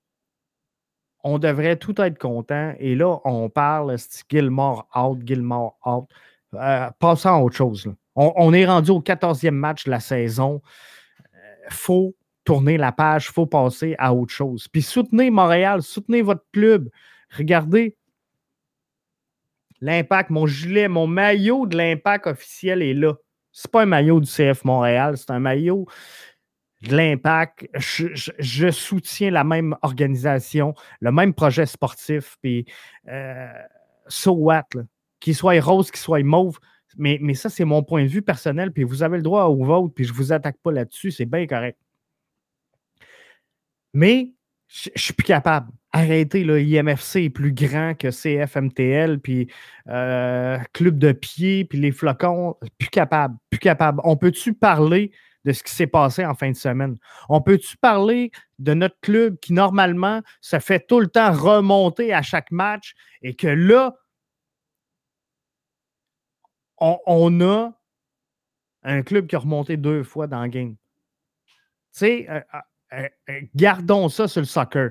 on 1.26 1.40
devrait 1.40 1.76
tout 1.76 2.00
être 2.00 2.18
content. 2.18 2.72
Et 2.78 2.94
là, 2.94 3.18
on 3.24 3.48
parle 3.50 3.96
Gilmore 4.30 4.86
out, 4.94 5.18
Gilmore 5.26 5.76
out? 5.84 6.08
Euh, 6.54 6.88
passons 7.00 7.30
à 7.30 7.38
autre 7.38 7.56
chose. 7.56 7.92
On, 8.16 8.52
est 8.54 8.64
rendu 8.64 8.90
au 8.90 9.00
14e 9.00 9.50
match 9.50 9.84
de 9.84 9.90
la 9.90 10.00
saison. 10.00 10.62
Il 11.20 11.36
euh, 11.36 11.70
faut 11.70 12.16
tourner 12.44 12.78
la 12.78 12.92
page, 12.92 13.26
il 13.28 13.32
faut 13.32 13.46
passer 13.46 13.94
à 13.98 14.14
autre 14.14 14.32
chose. 14.32 14.68
Puis 14.68 14.80
soutenez 14.80 15.30
Montréal, 15.30 15.82
soutenez 15.82 16.22
votre 16.22 16.44
club. 16.52 16.88
Regardez 17.36 17.96
l'impact, 19.80 20.30
mon 20.30 20.46
gilet, 20.46 20.88
mon 20.88 21.06
maillot 21.06 21.66
de 21.66 21.76
l'impact 21.76 22.26
officiel 22.26 22.82
est 22.82 22.94
là. 22.94 23.14
Ce 23.52 23.66
n'est 23.66 23.70
pas 23.70 23.82
un 23.82 23.86
maillot 23.86 24.20
du 24.20 24.30
CF 24.30 24.64
Montréal, 24.64 25.16
c'est 25.16 25.30
un 25.30 25.38
maillot 25.38 25.86
de 26.82 26.96
l'impact. 26.96 27.68
Je, 27.74 28.70
soutiens 28.70 29.30
la 29.30 29.44
même 29.44 29.76
organisation, 29.82 30.74
le 31.00 31.12
même 31.12 31.34
projet 31.34 31.66
sportif. 31.66 32.36
Puis, 32.42 32.66
euh, 33.08 33.52
so 34.08 34.32
what, 34.32 34.68
qu'il 35.20 35.34
soit 35.34 35.60
rose, 35.60 35.90
qu'il 35.90 36.00
soit 36.00 36.22
mauve. 36.22 36.58
Mais, 36.98 37.34
ça, 37.34 37.48
c'est 37.48 37.64
mon 37.64 37.82
point 37.82 38.04
de 38.04 38.08
vue 38.08 38.22
personnel. 38.22 38.72
Puis 38.72 38.84
vous 38.84 39.02
avez 39.02 39.16
le 39.16 39.22
droit 39.22 39.44
au 39.44 39.64
vote, 39.64 39.92
puis 39.94 40.04
je 40.04 40.12
ne 40.12 40.16
vous 40.16 40.32
attaque 40.32 40.56
pas 40.62 40.72
là-dessus. 40.72 41.10
C'est 41.10 41.26
bien 41.26 41.46
correct. 41.46 41.78
Mais 43.94 44.32
je 44.68 44.90
ne 44.94 44.98
suis 44.98 45.12
plus 45.12 45.24
capable. 45.24 45.70
Arrêtez, 45.92 46.44
là, 46.44 46.58
IMFC 46.58 47.16
est 47.16 47.30
plus 47.30 47.52
grand 47.52 47.94
que 47.94 48.10
CFMTL, 48.10 49.20
puis 49.20 49.48
euh, 49.88 50.58
Club 50.72 50.98
de 50.98 51.12
pied, 51.12 51.64
puis 51.64 51.78
les 51.78 51.92
flocons. 51.92 52.56
Plus 52.78 52.88
capable, 52.88 53.36
plus 53.50 53.58
capable. 53.58 54.00
On 54.04 54.16
peut-tu 54.16 54.52
parler 54.52 55.12
de 55.46 55.52
ce 55.52 55.62
qui 55.62 55.72
s'est 55.72 55.86
passé 55.86 56.26
en 56.26 56.34
fin 56.34 56.50
de 56.50 56.56
semaine? 56.56 56.96
On 57.28 57.40
peut-tu 57.40 57.76
parler 57.76 58.32
de 58.58 58.74
notre 58.74 58.98
club 59.00 59.38
qui, 59.40 59.52
normalement, 59.52 60.20
se 60.40 60.58
fait 60.58 60.84
tout 60.86 61.00
le 61.00 61.06
temps 61.06 61.32
remonter 61.32 62.12
à 62.12 62.20
chaque 62.20 62.50
match 62.50 62.94
et 63.22 63.34
que 63.34 63.46
là, 63.46 63.94
on, 66.78 67.40
a 67.40 67.72
un 68.82 69.02
club 69.02 69.26
qui 69.26 69.36
a 69.36 69.40
remonté 69.40 69.76
deux 69.76 70.02
fois 70.02 70.26
dans 70.26 70.42
le 70.42 70.48
game. 70.48 70.76
Tu 70.76 71.54
sais, 71.92 72.26
euh, 72.28 72.40
euh, 72.92 73.08
euh, 73.30 73.40
gardons 73.54 74.08
ça 74.08 74.28
sur 74.28 74.40
le 74.40 74.46
soccer. 74.46 74.90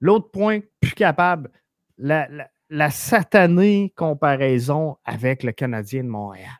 L'autre 0.00 0.30
point, 0.30 0.60
plus 0.80 0.94
capable, 0.94 1.50
la, 1.96 2.28
la 2.68 2.90
satanée 2.90 3.92
comparaison 3.96 4.96
avec 5.04 5.42
le 5.42 5.52
Canadien 5.52 6.02
de 6.02 6.08
Montréal. 6.08 6.50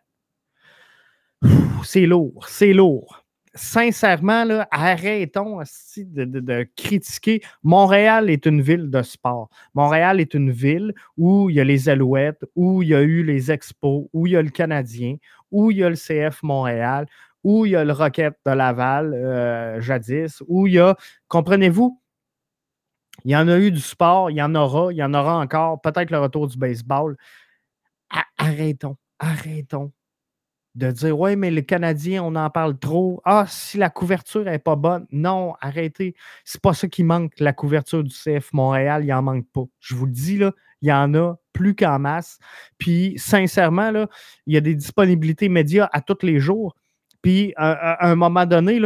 C'est 1.84 2.06
lourd, 2.06 2.46
c'est 2.48 2.72
lourd 2.72 3.21
sincèrement, 3.54 4.66
arrêtons 4.70 5.60
de, 5.96 6.24
de, 6.24 6.68
critiquer. 6.76 7.42
Montréal 7.62 8.30
est 8.30 8.46
une 8.46 8.62
ville 8.62 8.90
de 8.90 9.02
sport. 9.02 9.50
Montréal 9.74 10.20
est 10.20 10.34
une 10.34 10.50
ville 10.50 10.94
où 11.16 11.50
il 11.50 11.56
y 11.56 11.60
a 11.60 11.64
les 11.64 11.88
Alouettes, 11.88 12.44
où 12.54 12.82
il 12.82 12.88
y 12.88 12.94
a 12.94 13.02
eu 13.02 13.22
les 13.22 13.50
Expos, 13.50 14.08
où 14.12 14.26
il 14.26 14.32
y 14.32 14.36
a 14.36 14.42
le 14.42 14.50
Canadien, 14.50 15.16
où 15.50 15.70
il 15.70 15.78
y 15.78 15.84
a 15.84 15.90
le 15.90 15.96
CF 15.96 16.42
Montréal, 16.42 17.06
où 17.44 17.66
il 17.66 17.72
y 17.72 17.76
a 17.76 17.84
le 17.84 17.92
Rocket 17.92 18.34
de 18.46 18.52
Laval, 18.52 19.12
euh, 19.14 19.80
jadis, 19.80 20.42
où 20.46 20.66
il 20.66 20.74
y 20.74 20.78
a, 20.78 20.96
comprenez-vous, 21.28 22.00
il 23.24 23.32
y 23.32 23.36
en 23.36 23.48
a 23.48 23.58
eu 23.58 23.70
du 23.70 23.80
sport, 23.80 24.30
il 24.30 24.36
y 24.36 24.42
en 24.42 24.54
aura, 24.54 24.92
il 24.92 24.96
y 24.96 25.02
en 25.02 25.14
aura 25.14 25.38
encore, 25.38 25.80
peut-être 25.80 26.10
le 26.10 26.18
retour 26.18 26.48
du 26.48 26.56
baseball. 26.56 27.16
Arrêtons, 28.38 28.96
arrêtons 29.18 29.92
de 30.74 30.90
dire 30.90 31.18
Ouais, 31.18 31.36
mais 31.36 31.50
les 31.50 31.64
Canadiens, 31.64 32.22
on 32.24 32.34
en 32.34 32.50
parle 32.50 32.78
trop. 32.78 33.20
Ah, 33.24 33.44
si 33.48 33.78
la 33.78 33.90
couverture 33.90 34.44
n'est 34.44 34.58
pas 34.58 34.76
bonne. 34.76 35.06
Non, 35.10 35.54
arrêtez. 35.60 36.14
C'est 36.44 36.60
pas 36.60 36.74
ça 36.74 36.88
qui 36.88 37.04
manque, 37.04 37.32
la 37.38 37.52
couverture 37.52 38.02
du 38.02 38.14
CF 38.14 38.52
Montréal, 38.52 39.04
il 39.04 39.08
n'en 39.08 39.22
manque 39.22 39.46
pas. 39.52 39.64
Je 39.80 39.94
vous 39.94 40.06
le 40.06 40.12
dis, 40.12 40.38
là, 40.38 40.52
il 40.80 40.88
y 40.88 40.92
en 40.92 41.14
a 41.14 41.34
plus 41.52 41.74
qu'en 41.74 41.98
masse. 41.98 42.38
Puis, 42.78 43.14
sincèrement, 43.16 43.90
là, 43.90 44.08
il 44.46 44.54
y 44.54 44.56
a 44.56 44.60
des 44.60 44.74
disponibilités 44.74 45.48
médias 45.48 45.88
à 45.92 46.00
tous 46.00 46.24
les 46.24 46.40
jours. 46.40 46.74
Puis, 47.22 47.52
à, 47.56 48.08
un 48.08 48.16
moment 48.16 48.46
donné, 48.46 48.80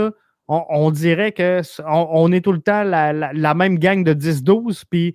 on, 0.48 0.90
dirait 0.90 1.32
qu'on 1.32 1.62
on 1.86 2.32
est 2.32 2.42
tout 2.42 2.52
le 2.52 2.60
temps 2.60 2.82
la, 2.82 3.12
la 3.12 3.54
même 3.54 3.78
gang 3.78 4.04
de 4.04 4.12
10-12, 4.12 4.82
puis 4.90 5.14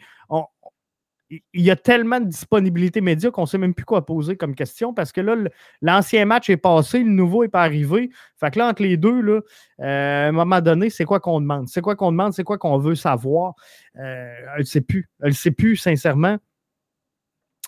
il 1.31 1.61
y 1.61 1.71
a 1.71 1.75
tellement 1.75 2.19
de 2.19 2.25
disponibilité 2.25 2.99
média 2.99 3.31
qu'on 3.31 3.41
ne 3.41 3.47
sait 3.47 3.57
même 3.57 3.73
plus 3.73 3.85
quoi 3.85 4.05
poser 4.05 4.35
comme 4.35 4.53
question 4.53 4.93
parce 4.93 5.11
que 5.11 5.21
là, 5.21 5.35
l'ancien 5.81 6.25
match 6.25 6.49
est 6.49 6.57
passé, 6.57 6.99
le 6.99 7.09
nouveau 7.09 7.43
n'est 7.43 7.49
pas 7.49 7.63
arrivé. 7.63 8.09
Fait 8.37 8.51
que 8.51 8.59
là, 8.59 8.67
entre 8.67 8.83
les 8.83 8.97
deux, 8.97 9.21
là, 9.21 9.39
euh, 9.79 10.25
à 10.25 10.29
un 10.29 10.31
moment 10.33 10.59
donné, 10.61 10.89
c'est 10.89 11.05
quoi 11.05 11.19
qu'on 11.19 11.39
demande? 11.39 11.69
C'est 11.69 11.81
quoi 11.81 11.95
qu'on 11.95 12.11
demande? 12.11 12.33
C'est 12.33 12.43
quoi 12.43 12.57
qu'on 12.57 12.77
veut 12.77 12.95
savoir? 12.95 13.53
Euh, 13.97 14.33
elle 14.55 14.59
ne 14.59 14.63
sait 14.65 14.81
plus. 14.81 15.09
Elle 15.21 15.29
ne 15.29 15.33
sait 15.33 15.51
plus, 15.51 15.77
sincèrement. 15.77 16.37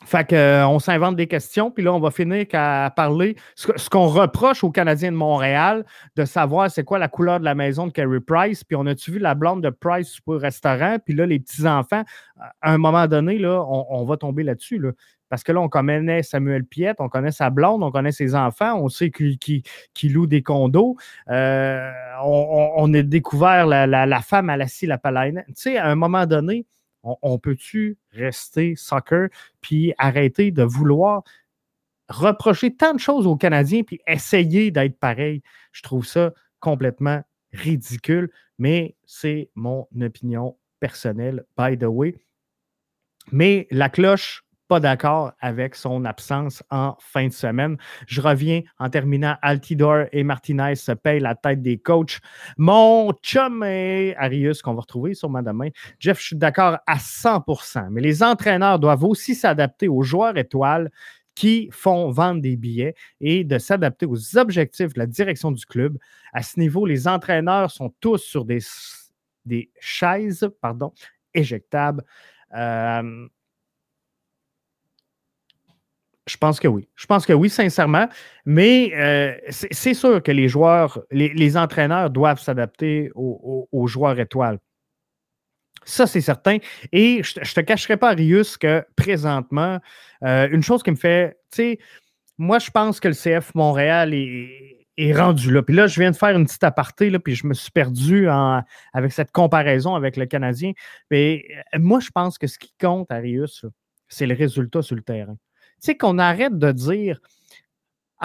Fait 0.06 0.28
qu'on 0.28 0.36
euh, 0.36 0.80
s'invente 0.80 1.16
des 1.16 1.28
questions, 1.28 1.72
puis 1.72 1.84
là, 1.84 1.94
on 1.94 2.00
va 2.00 2.12
finir 2.12 2.46
à 2.54 2.92
parler. 2.96 3.36
Ce, 3.56 3.90
qu'on 3.90 4.08
reproche 4.08 4.64
aux 4.64 4.72
Canadiens 4.72 5.12
de 5.12 5.18
Montréal, 5.18 5.86
de 6.16 6.26
savoir 6.26 6.70
c'est 6.70 6.84
quoi 6.84 7.00
la 7.00 7.08
couleur 7.08 7.40
de 7.40 7.46
la 7.46 7.56
maison 7.56 7.88
de 7.88 7.92
Kerry 7.92 8.20
Price, 8.20 8.64
puis 8.64 8.76
on 8.76 8.86
a-tu 8.86 9.12
vu 9.12 9.20
la 9.20 9.36
blonde 9.36 9.62
de 9.64 9.70
Price 9.70 10.20
le 10.28 10.38
restaurant, 10.38 10.98
puis 11.04 11.14
là, 11.16 11.26
les 11.26 11.40
petits-enfants, 11.40 12.04
à 12.62 12.74
un 12.74 12.78
moment 12.78 13.08
donné, 13.08 13.38
là, 13.38 13.64
on, 13.68 14.04
va 14.06 14.18
tomber 14.18 14.44
là-dessus. 14.44 14.80
Là. 14.80 14.92
Parce 15.30 15.44
que 15.44 15.52
là, 15.52 15.62
on 15.62 15.70
connaît 15.70 16.22
Samuel 16.22 16.64
Piette, 16.66 16.98
on 17.00 17.10
connaît 17.10 17.32
sa 17.32 17.50
blonde, 17.50 17.84
on 17.84 17.92
connaît 17.92 18.12
ses 18.12 18.36
enfants, 18.36 18.80
on 18.80 18.90
sait 18.90 19.10
qu'il 19.10 20.14
loue 20.14 20.28
des 20.28 20.44
condos. 20.44 20.96
Euh, 21.30 21.92
on, 22.24 22.94
a 22.94 23.02
découvert 23.02 23.66
la, 23.66 24.22
femme 24.22 24.50
à 24.50 24.58
la 24.58 24.68
scie, 24.68 24.86
la 24.86 24.98
palaine. 24.98 25.44
Tu 25.48 25.54
sais, 25.56 25.78
à 25.78 25.88
un 25.88 25.96
moment 25.96 26.26
donné, 26.26 26.66
on, 27.04 27.38
peut-tu 27.38 27.98
rester 28.12 28.76
soccer 28.76 29.30
puis 29.62 29.94
arrêter 29.98 30.52
de 30.52 30.64
vouloir 30.64 31.24
reprocher 32.10 32.76
tant 32.76 32.94
de 32.94 33.00
choses 33.00 33.28
aux 33.28 33.36
Canadiens 33.36 33.84
puis 33.84 34.00
essayer 34.08 34.72
d'être 34.72 34.98
pareil? 34.98 35.42
Je 35.72 35.82
trouve 35.82 36.06
ça 36.06 36.34
complètement 36.60 37.22
ridicule, 37.52 38.32
mais 38.58 38.96
c'est 39.06 39.50
mon 39.56 39.88
opinion 40.02 40.58
personnelle, 40.80 41.46
by 41.58 41.78
the 41.78 41.84
way. 41.84 42.16
Mais 43.32 43.68
la 43.72 43.90
cloche 43.90 44.43
pas 44.74 44.80
d'accord 44.80 45.34
avec 45.40 45.76
son 45.76 46.04
absence 46.04 46.64
en 46.72 46.96
fin 46.98 47.28
de 47.28 47.32
semaine. 47.32 47.78
Je 48.08 48.22
reviens 48.22 48.64
en 48.80 48.90
terminant. 48.90 49.36
Altidor 49.44 50.06
et 50.12 50.24
Martinez 50.24 50.74
se 50.74 50.94
payent 50.94 51.20
la 51.20 51.36
tête 51.36 51.62
des 51.62 51.78
coachs. 51.78 52.20
Mon 52.58 53.14
chum 53.22 53.64
et 53.64 54.16
Arius, 54.18 54.64
qu'on 54.64 54.74
va 54.74 54.82
retrouver 54.82 55.14
sur 55.14 55.30
demain. 55.30 55.68
Jeff, 56.00 56.20
je 56.20 56.26
suis 56.26 56.36
d'accord 56.36 56.80
à 56.88 56.98
100% 56.98 57.90
mais 57.92 58.02
les 58.02 58.24
entraîneurs 58.24 58.80
doivent 58.80 59.04
aussi 59.04 59.36
s'adapter 59.36 59.88
aux 59.88 60.02
joueurs 60.02 60.36
étoiles 60.38 60.90
qui 61.36 61.70
font 61.72 62.10
vendre 62.10 62.42
des 62.42 62.56
billets 62.56 62.96
et 63.22 63.44
de 63.44 63.60
s'adapter 63.60 64.08
aux 64.08 64.40
objectifs 64.40 64.94
de 64.96 65.00
la 65.00 65.06
direction 65.06 65.52
du 65.52 65.68
club. 65.68 66.00
À 66.34 66.42
ce 66.42 66.60
niveau, 66.60 66.88
les 66.88 67.08
entraîneurs 67.08 67.70
sont 67.70 67.94
tous 68.00 68.24
sur 68.24 68.44
des, 68.44 68.62
des 69.46 69.70
chaises 69.80 70.50
pardon, 70.60 70.94
éjectables. 71.36 72.04
Euh, 72.56 73.28
je 76.26 76.38
pense 76.38 76.60
que 76.60 76.68
oui. 76.68 76.88
Je 76.96 77.06
pense 77.06 77.26
que 77.26 77.34
oui, 77.34 77.50
sincèrement. 77.50 78.08
Mais 78.46 78.92
euh, 78.96 79.36
c'est 79.50 79.94
sûr 79.94 80.24
que 80.24 80.32
les 80.32 80.48
joueurs, 80.48 81.02
les, 81.12 81.58
entraîneurs 81.58 82.10
doivent 82.10 82.40
s'adapter 82.40 83.12
aux, 83.16 83.88
joueurs 83.88 84.20
étoiles. 84.20 84.60
Ça, 85.86 86.08
c'est 86.08 86.22
certain. 86.22 86.60
Et 86.94 87.22
je 87.24 87.40
ne 87.40 87.46
te 87.46 87.60
cacherai 87.60 87.98
pas, 87.98 88.12
Arius, 88.12 88.58
que 88.58 88.86
présentement, 88.96 89.80
euh, 90.24 90.48
une 90.50 90.64
chose 90.64 90.82
qui 90.82 90.92
me 90.92 90.96
fait, 90.96 91.38
tu 91.52 91.58
sais, 91.58 91.80
moi, 92.38 92.58
je 92.60 92.72
pense 92.72 93.02
que 93.02 93.10
le 93.10 93.14
CF 93.14 93.54
Montréal 93.54 94.14
est, 94.14 95.14
rendu 95.14 95.52
là. 95.52 95.62
Puis 95.62 95.76
là, 95.76 95.88
je 95.88 96.00
viens 96.00 96.12
de 96.12 96.16
faire 96.16 96.38
une 96.38 96.46
petite 96.46 96.64
aparté, 96.64 97.10
là, 97.10 97.20
puis 97.20 97.36
je 97.36 97.46
me 97.48 97.54
suis 97.54 97.72
perdu 97.72 98.28
avec 98.94 99.12
cette 99.12 99.32
comparaison 99.32 99.96
avec 99.96 100.16
le 100.16 100.26
Canadien. 100.26 100.72
Mais 101.12 101.44
euh, 101.76 101.80
moi, 101.80 102.00
je 102.00 102.12
pense 102.12 102.38
que 102.38 102.48
ce 102.48 102.58
qui 102.58 102.74
compte, 102.80 103.12
Arius, 103.12 103.66
c'est 104.08 104.28
le 104.28 104.36
résultat 104.36 104.82
sur 104.82 104.96
le 104.96 105.02
terrain 105.02 105.36
sais, 105.86 105.98
qu'on 105.98 106.18
arrête 106.18 106.58
de 106.58 106.72
dire 106.72 107.20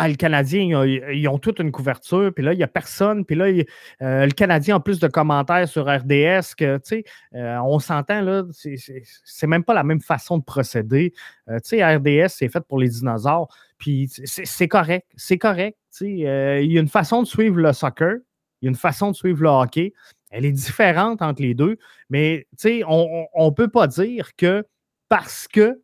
ah, 0.01 0.07
le 0.09 0.15
Canadien, 0.15 0.85
ils 0.87 1.27
ont, 1.27 1.39
toute 1.39 1.59
une 1.59 1.73
couverture, 1.73 2.33
puis 2.33 2.45
là, 2.45 2.53
il 2.53 2.57
n'y 2.57 2.63
a 2.63 2.69
personne, 2.69 3.25
puis 3.25 3.35
là, 3.35 3.47
euh, 3.47 4.27
le 4.27 4.31
Canadien 4.31 4.77
a 4.77 4.81
plus 4.81 5.01
de 5.01 5.09
commentaires 5.09 5.67
sur 5.67 5.87
RDS 5.87 6.55
que, 6.57 6.77
tu 6.77 6.83
sais, 6.85 7.05
euh, 7.35 7.59
on 7.65 7.81
s'entend, 7.81 8.21
là, 8.21 8.45
c'est 8.53 9.47
même 9.49 9.65
pas 9.65 9.75
la 9.75 9.83
même 9.83 10.01
façon 10.01 10.39
de 10.39 10.45
procéder. 10.45 11.13
Euh, 11.49 11.59
tu 11.59 11.71
sais, 11.71 11.85
RDS, 11.85 12.29
c'est 12.29 12.49
fait 12.49 12.61
pour 12.61 12.79
les 12.79 12.91
dinosaures, 12.91 13.49
puis 13.77 14.09
c'est 14.25 14.69
correct, 14.69 15.09
c'est 15.17 15.39
correct, 15.39 15.77
tu 15.93 15.99
sais, 15.99 16.63
il 16.65 16.73
y 16.73 16.79
a 16.79 16.81
une 16.81 16.87
façon 16.87 17.23
de 17.23 17.27
suivre 17.27 17.57
le 17.57 17.73
soccer, 17.73 18.19
il 18.63 18.67
y 18.67 18.69
a 18.69 18.71
une 18.71 18.77
façon 18.77 19.11
de 19.11 19.17
suivre 19.17 19.43
le 19.43 19.49
hockey, 19.49 19.95
elle 20.31 20.45
est 20.45 20.53
différente 20.53 21.23
entre 21.23 21.43
les 21.43 21.55
deux, 21.55 21.77
mais, 22.09 22.47
tu 22.53 22.69
sais, 22.69 22.83
on 22.87 23.27
ne 23.37 23.51
peut 23.51 23.69
pas 23.69 23.89
dire 23.89 24.37
que 24.37 24.65
parce 25.09 25.49
que 25.49 25.81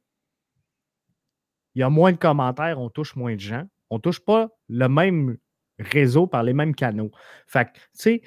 il 1.74 1.80
y 1.80 1.82
a 1.82 1.90
moins 1.90 2.12
de 2.12 2.16
commentaires, 2.16 2.80
on 2.80 2.88
touche 2.88 3.16
moins 3.16 3.34
de 3.34 3.40
gens. 3.40 3.66
On 3.90 3.96
ne 3.96 4.00
touche 4.00 4.20
pas 4.20 4.48
le 4.68 4.88
même 4.88 5.36
réseau 5.78 6.26
par 6.26 6.42
les 6.42 6.52
mêmes 6.52 6.74
canaux. 6.74 7.10
Fait 7.46 7.66
que, 7.66 7.72
tu 7.72 7.80
sais, 7.92 8.22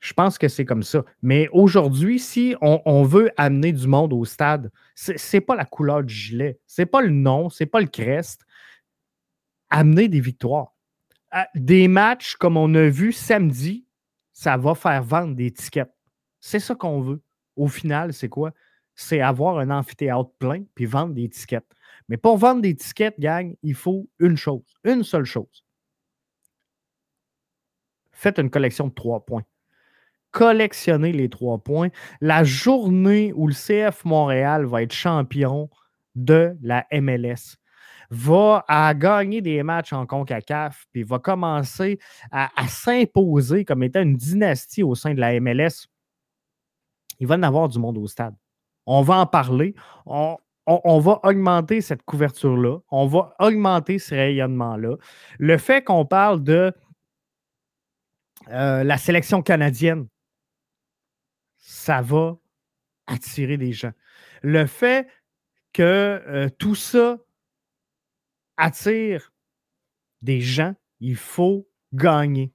je 0.00 0.12
pense 0.12 0.36
que 0.36 0.48
c'est 0.48 0.64
comme 0.64 0.82
ça. 0.82 1.04
Mais 1.22 1.48
aujourd'hui, 1.52 2.18
si 2.18 2.56
on, 2.60 3.04
veut 3.04 3.30
amener 3.36 3.72
du 3.72 3.86
monde 3.86 4.12
au 4.12 4.24
stade, 4.24 4.70
ce 4.96 5.12
n'est 5.12 5.40
pas 5.40 5.54
la 5.54 5.64
couleur 5.64 6.02
du 6.02 6.12
gilet, 6.12 6.58
c'est 6.66 6.86
pas 6.86 7.02
le 7.02 7.10
nom, 7.10 7.48
c'est 7.48 7.66
pas 7.66 7.80
le 7.80 7.86
crest. 7.86 8.42
Amener 9.70 10.08
des 10.08 10.20
victoires. 10.20 10.74
Des 11.54 11.88
matchs 11.88 12.34
comme 12.34 12.56
on 12.56 12.74
a 12.74 12.88
vu 12.88 13.12
samedi, 13.12 13.86
ça 14.32 14.56
va 14.56 14.74
faire 14.74 15.02
vendre 15.02 15.36
des 15.36 15.52
tickets. 15.52 15.94
C'est 16.40 16.58
ça 16.58 16.74
qu'on 16.74 17.00
veut. 17.00 17.22
Au 17.54 17.68
final, 17.68 18.12
c'est 18.12 18.28
quoi? 18.28 18.52
C'est 18.94 19.20
avoir 19.20 19.58
un 19.58 19.70
amphithéâtre 19.70 20.30
plein 20.38 20.64
puis 20.74 20.84
vendre 20.84 21.14
des 21.14 21.28
tickets. 21.28 21.64
Mais 22.08 22.16
pour 22.16 22.36
vendre 22.36 22.62
des 22.62 22.74
tickets, 22.74 23.18
gang, 23.18 23.54
il 23.62 23.74
faut 23.74 24.08
une 24.18 24.36
chose, 24.36 24.64
une 24.84 25.02
seule 25.02 25.24
chose. 25.24 25.64
Faites 28.12 28.38
une 28.38 28.50
collection 28.50 28.88
de 28.88 28.92
trois 28.94 29.24
points. 29.24 29.44
Collectionnez 30.30 31.12
les 31.12 31.28
trois 31.28 31.58
points. 31.58 31.88
La 32.20 32.44
journée 32.44 33.32
où 33.34 33.46
le 33.46 33.54
CF 33.54 34.04
Montréal 34.04 34.64
va 34.64 34.82
être 34.82 34.92
champion 34.92 35.68
de 36.14 36.56
la 36.62 36.86
MLS, 36.92 37.56
va 38.10 38.64
à 38.68 38.92
gagner 38.94 39.40
des 39.40 39.62
matchs 39.62 39.92
en 39.92 40.06
CONCACAF, 40.06 40.86
puis 40.92 41.02
va 41.02 41.18
commencer 41.18 41.98
à, 42.30 42.50
s'imposer 42.68 43.64
comme 43.64 43.82
étant 43.82 44.02
une 44.02 44.16
dynastie 44.16 44.82
au 44.82 44.94
sein 44.94 45.14
de 45.14 45.20
la 45.20 45.38
MLS, 45.40 45.88
il 47.18 47.26
va 47.26 47.36
en 47.36 47.42
avoir 47.42 47.68
du 47.68 47.78
monde 47.78 47.98
au 47.98 48.06
stade. 48.06 48.34
On 48.84 49.02
va 49.02 49.18
en 49.18 49.26
parler. 49.26 49.74
On, 50.06 50.36
on, 50.66 50.98
va 51.00 51.20
augmenter 51.24 51.80
cette 51.80 52.02
couverture-là, 52.04 52.78
on 52.90 53.06
va 53.06 53.34
augmenter 53.38 53.98
ce 53.98 54.14
rayonnement-là. 54.14 54.96
Le 55.38 55.58
fait 55.58 55.82
qu'on 55.82 56.06
parle 56.06 56.42
de 56.42 56.72
euh, 58.48 58.84
la 58.84 58.98
sélection 58.98 59.42
canadienne, 59.42 60.06
ça 61.58 62.00
va 62.00 62.36
attirer 63.06 63.56
des 63.56 63.72
gens. 63.72 63.92
Le 64.42 64.66
fait 64.66 65.08
que 65.72 65.82
euh, 65.82 66.48
tout 66.58 66.74
ça 66.74 67.18
attire 68.56 69.32
des 70.20 70.40
gens, 70.40 70.74
il 71.00 71.16
faut 71.16 71.68
gagner. 71.92 72.52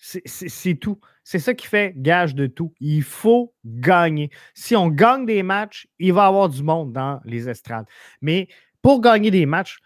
C'est 0.00 0.76
tout. 0.76 0.98
C'est 1.24 1.38
ça 1.38 1.52
qui 1.52 1.66
fait 1.66 1.92
gage 1.94 2.34
de 2.34 2.46
tout. 2.46 2.72
Il 2.80 3.02
faut 3.02 3.54
gagner. 3.64 4.30
Si 4.54 4.74
on 4.74 4.88
gagne 4.88 5.26
des 5.26 5.42
matchs, 5.42 5.86
il 5.98 6.14
va 6.14 6.24
y 6.24 6.26
avoir 6.26 6.48
du 6.48 6.62
monde 6.62 6.92
dans 6.92 7.20
les 7.24 7.50
estrades. 7.50 7.84
Mais 8.22 8.48
pour 8.80 9.02
gagner 9.02 9.30
des 9.30 9.44
matchs, 9.44 9.78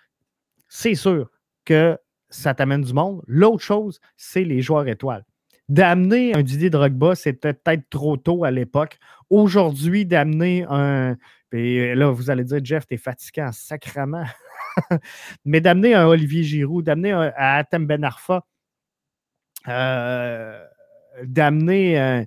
c'est 0.69 0.95
sûr 0.95 1.31
que 1.65 1.99
ça 2.31 2.55
t'amène 2.55 2.83
du 2.83 2.93
monde. 2.93 3.23
L'autre 3.27 3.63
chose, 3.63 4.01
c'est 4.17 4.45
les 4.45 4.63
joueurs 4.63 4.87
étoiles. 4.87 5.25
D'amener 5.69 6.35
un 6.35 6.43
Didier 6.43 6.71
Drogba, 6.71 7.15
c'était 7.15 7.55
peut-être 7.55 7.89
trop 7.91 8.17
tôt 8.17 8.45
à 8.45 8.51
l'époque. 8.51 8.99
Aujourd'hui, 9.31 10.07
d'amener 10.07 10.65
un. 10.69 11.17
Et 11.53 11.95
là, 11.95 12.11
vous 12.11 12.31
allez 12.31 12.45
dire, 12.45 12.61
Jeff, 12.63 12.87
t'es 12.87 12.97
fatiguant 12.97 13.51
sacrement. 13.53 14.25
Mais 15.45 15.61
d'amener 15.61 15.95
un 15.95 16.07
Olivier 16.07 16.43
Giroud, 16.45 16.85
d'amener 16.85 17.13
un 17.13 17.33
Atem 17.37 17.87
Ben 17.87 18.05
Arfa, 18.05 18.45
d'amener 21.23 21.99
un. 21.99 22.27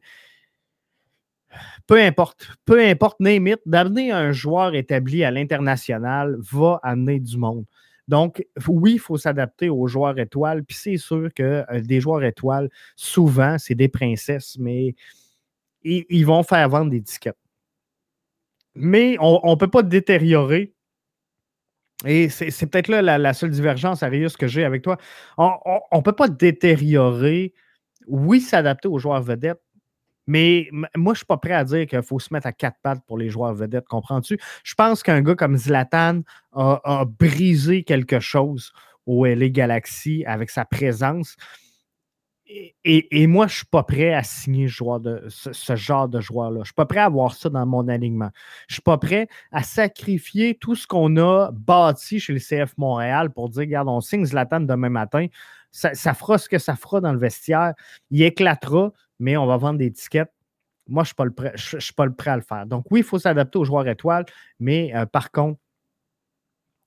Peu 1.88 1.99
importe, 2.01 2.47
peu 2.65 2.85
importe, 2.85 3.19
name 3.19 3.55
d'amener 3.65 4.11
un 4.11 4.31
joueur 4.31 4.75
établi 4.75 5.23
à 5.23 5.31
l'international 5.31 6.38
va 6.39 6.79
amener 6.83 7.19
du 7.19 7.38
monde. 7.38 7.65
Donc, 8.07 8.45
oui, 8.67 8.93
il 8.93 8.99
faut 8.99 9.17
s'adapter 9.17 9.69
aux 9.69 9.88
joueurs 9.88 10.17
étoiles. 10.17 10.63
Puis 10.63 10.77
c'est 10.77 10.97
sûr 10.97 11.29
que 11.33 11.65
euh, 11.69 11.81
des 11.81 11.99
joueurs 11.99 12.23
étoiles, 12.23 12.69
souvent, 12.95 13.57
c'est 13.57 13.75
des 13.75 13.89
princesses, 13.89 14.57
mais 14.59 14.95
ils, 15.83 16.25
vont 16.25 16.43
faire 16.43 16.67
vendre 16.69 16.91
des 16.91 17.01
tickets. 17.01 17.38
Mais 18.75 19.17
on 19.19 19.51
ne 19.51 19.55
peut 19.55 19.69
pas 19.69 19.83
détériorer. 19.83 20.73
Et 22.06 22.30
c'est 22.30 22.68
peut-être 22.68 22.89
là 22.89 23.18
la, 23.18 23.34
seule 23.34 23.50
divergence, 23.50 24.04
Arius, 24.04 24.38
que 24.38 24.48
j'ai 24.48 24.64
avec 24.64 24.84
toi. 24.84 24.98
On 25.38 25.52
ne 25.93 26.02
peut 26.02 26.14
pas 26.14 26.28
détériorer, 26.28 27.54
oui, 28.08 28.39
s'adapter 28.39 28.88
aux 28.88 29.00
joueurs 29.00 29.22
vedettes, 29.24 29.62
mais 30.28 30.68
moi, 30.72 30.89
je 30.95 31.00
ne 31.10 31.16
suis 31.16 31.26
pas 31.26 31.38
prêt 31.38 31.54
à 31.54 31.64
dire 31.64 31.88
qu'il 31.88 32.02
faut 32.04 32.20
se 32.20 32.34
mettre 32.34 32.48
à 32.48 32.52
quatre 32.52 32.78
pattes 32.84 33.02
pour 33.08 33.18
les 33.18 33.30
joueurs 33.30 33.54
vedettes, 33.54 33.88
comprends-tu? 33.88 34.38
Je 34.64 34.76
pense 34.76 35.02
qu'un 35.02 35.22
gars 35.22 35.36
comme 35.36 35.58
Zlatan 35.58 36.22
a, 36.52 37.06
brisé 37.18 37.84
quelque 37.84 38.20
chose 38.20 38.74
au 39.06 39.26
LA 39.26 39.48
Galaxy 39.50 40.26
avec 40.28 40.50
sa 40.50 40.66
présence. 40.66 41.38
Et, 42.84 43.28
moi, 43.28 43.48
je 43.48 43.54
ne 43.54 43.58
suis 43.58 43.66
pas 43.66 43.84
prêt 43.84 44.14
à 44.14 44.24
signer 44.24 44.68
ce, 44.68 45.76
genre 45.76 46.08
de 46.08 46.22
joueur-là. 46.22 46.58
Je 46.58 46.60
ne 46.60 46.66
suis 46.66 46.74
pas 46.74 46.86
prêt 46.86 47.00
à 47.00 47.06
avoir 47.06 47.34
ça 47.34 47.50
dans 47.50 47.66
mon 47.66 47.88
alignement. 47.88 48.30
Je 48.68 48.74
ne 48.74 48.76
suis 48.76 48.82
pas 48.82 48.98
prêt 48.98 49.28
à 49.52 49.64
sacrifier 49.64 50.56
tout 50.56 50.76
ce 50.76 50.88
qu'on 50.88 51.18
a 51.18 51.52
bâti 51.52 52.20
chez 52.20 52.34
le 52.34 52.39
CF 52.39 52.78
Montréal 52.78 53.32
pour 53.32 53.50
dire, 53.50 53.62
regarde, 53.62 53.89
on 53.89 54.00
signe 54.00 54.26
Zlatan 54.26 54.62
demain 54.62 54.89
matin. 54.89 55.28
Ça, 55.72 56.14
fera 56.14 56.38
ce 56.38 56.48
que 56.48 56.58
ça 56.58 56.76
fera 56.76 57.02
dans 57.02 57.12
le 57.12 57.20
vestiaire. 57.20 57.74
Il 58.10 58.22
éclatera 58.22 58.93
mais 59.20 59.38
on 59.38 59.45
va 59.45 59.58
vendre 59.58 59.80
des 59.80 59.91
tickets. 59.91 60.32
Moi, 60.88 61.04
je 61.04 61.14
ne 61.22 61.80
suis, 61.80 61.93
pas 61.93 62.10
prêt 62.10 62.32
à 62.32 62.36
le 62.38 62.41
faire. 62.41 62.66
Donc, 62.66 62.86
oui, 62.91 63.02
il 63.02 63.04
faut 63.04 63.20
s'adapter 63.20 63.60
aux 63.60 63.66
joueurs 63.66 63.88
étoiles, 63.88 64.26
mais 64.60 64.95
euh, 64.95 65.06
par 65.06 65.32
contre, 65.32 65.60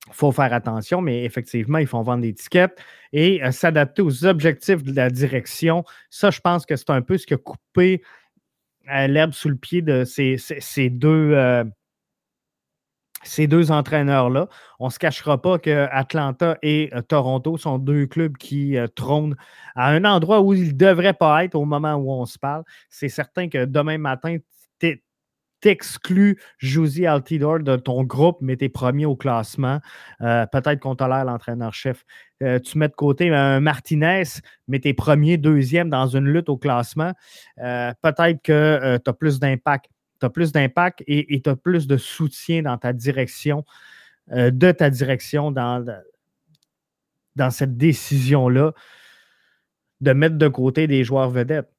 il 0.07 0.15
faut 0.15 0.33
faire 0.33 0.53
attention, 0.53 1.01
mais 1.01 1.25
effectivement, 1.25 1.79
il 1.79 1.87
faut 1.87 2.03
vendre 2.03 2.23
des 2.23 2.35
tickets 2.35 2.77
et 3.13 3.43
euh, 3.45 3.53
s'adapter 3.53 4.03
aux 4.03 4.25
objectifs 4.25 4.83
de 4.83 4.95
la 4.95 5.11
direction. 5.11 5.85
Ça, 6.09 6.31
je 6.31 6.41
pense 6.41 6.67
que 6.67 6.77
c'est 6.77 6.91
un 6.91 7.03
peu 7.03 7.19
ce 7.19 7.27
qui 7.27 7.35
a 7.35 7.37
coupé 7.37 8.03
euh, 8.93 9.07
l'herbe 9.07 9.33
sous 9.33 9.49
le 9.49 9.57
pied 9.57 9.83
de 9.83 10.05
ces, 10.05 10.37
ces 10.39 10.91
deux, 10.91 11.37
entraîneurs-là. 13.71 14.49
On 14.79 14.87
ne 14.87 14.91
se 14.91 14.99
cachera 14.99 15.41
pas 15.41 15.59
que 15.59 15.87
Atlanta 15.93 16.59
et 16.63 16.91
euh, 16.95 17.03
Toronto 17.03 17.57
sont 17.57 17.79
deux 17.79 18.07
clubs 18.07 18.37
qui 18.37 18.77
euh, 18.77 18.89
trônent 18.89 19.37
à 19.77 19.91
un 19.91 20.05
endroit 20.05 20.41
où 20.41 20.55
ils 20.55 20.69
ne 20.69 20.73
devraient 20.73 21.15
pas 21.15 21.45
être 21.45 21.55
au 21.55 21.65
moment 21.67 21.95
où 21.95 22.11
on 22.11 22.27
se 22.27 22.39
parle. 22.39 22.65
C'est 22.89 23.09
certain 23.09 23.49
que 23.49 23.65
demain 23.65 23.99
matin, 23.99 24.39
t'exclus 25.61 26.41
Josie 26.59 27.07
Altidor 27.07 27.61
de 27.61 27.77
ton 27.77 28.05
groupe, 28.05 28.39
mais 28.41 28.57
t'es 28.57 28.69
premier 28.69 29.07
au 29.07 29.17
classement. 29.17 29.81
Euh, 30.21 30.47
peut-être 30.47 30.81
qu'on 30.81 30.97
tolère 30.97 31.25
l'entraîneur-chef. 31.25 32.05
tu 32.65 32.79
mets 32.79 32.89
de 32.89 32.95
côté 32.95 33.29
un 33.35 33.61
Martinez, 33.61 34.23
mais 34.67 34.79
t'es 34.81 34.95
premier, 34.95 35.37
deuxième 35.37 35.91
dans 35.91 36.07
une 36.07 36.27
lutte 36.27 36.49
au 36.49 36.57
classement. 36.57 37.13
peut-être 37.57 38.43
que 38.43 38.99
tu 39.05 39.11
as 39.11 39.13
plus 39.13 39.39
d'impact 39.39 39.91
tu 40.21 40.31
plus 40.31 40.53
d'impact 40.53 41.03
et 41.07 41.41
tu 41.43 41.51
as 41.51 41.57
plus 41.57 41.87
de 41.87 41.97
soutien 41.97 42.63
dans 42.63 42.77
ta 42.77 42.93
direction, 42.93 43.65
euh, 44.33 44.51
de 44.51 44.71
ta 44.71 44.91
direction 44.91 45.51
dans, 45.51 45.85
dans 47.37 47.51
cette 47.51 47.77
décision-là 47.77 48.73
de 50.01 50.13
mettre 50.13 50.37
de 50.37 50.49
côté 50.49 50.87
des 50.87 51.05
joueurs 51.05 51.31
vedettes. 51.31 51.71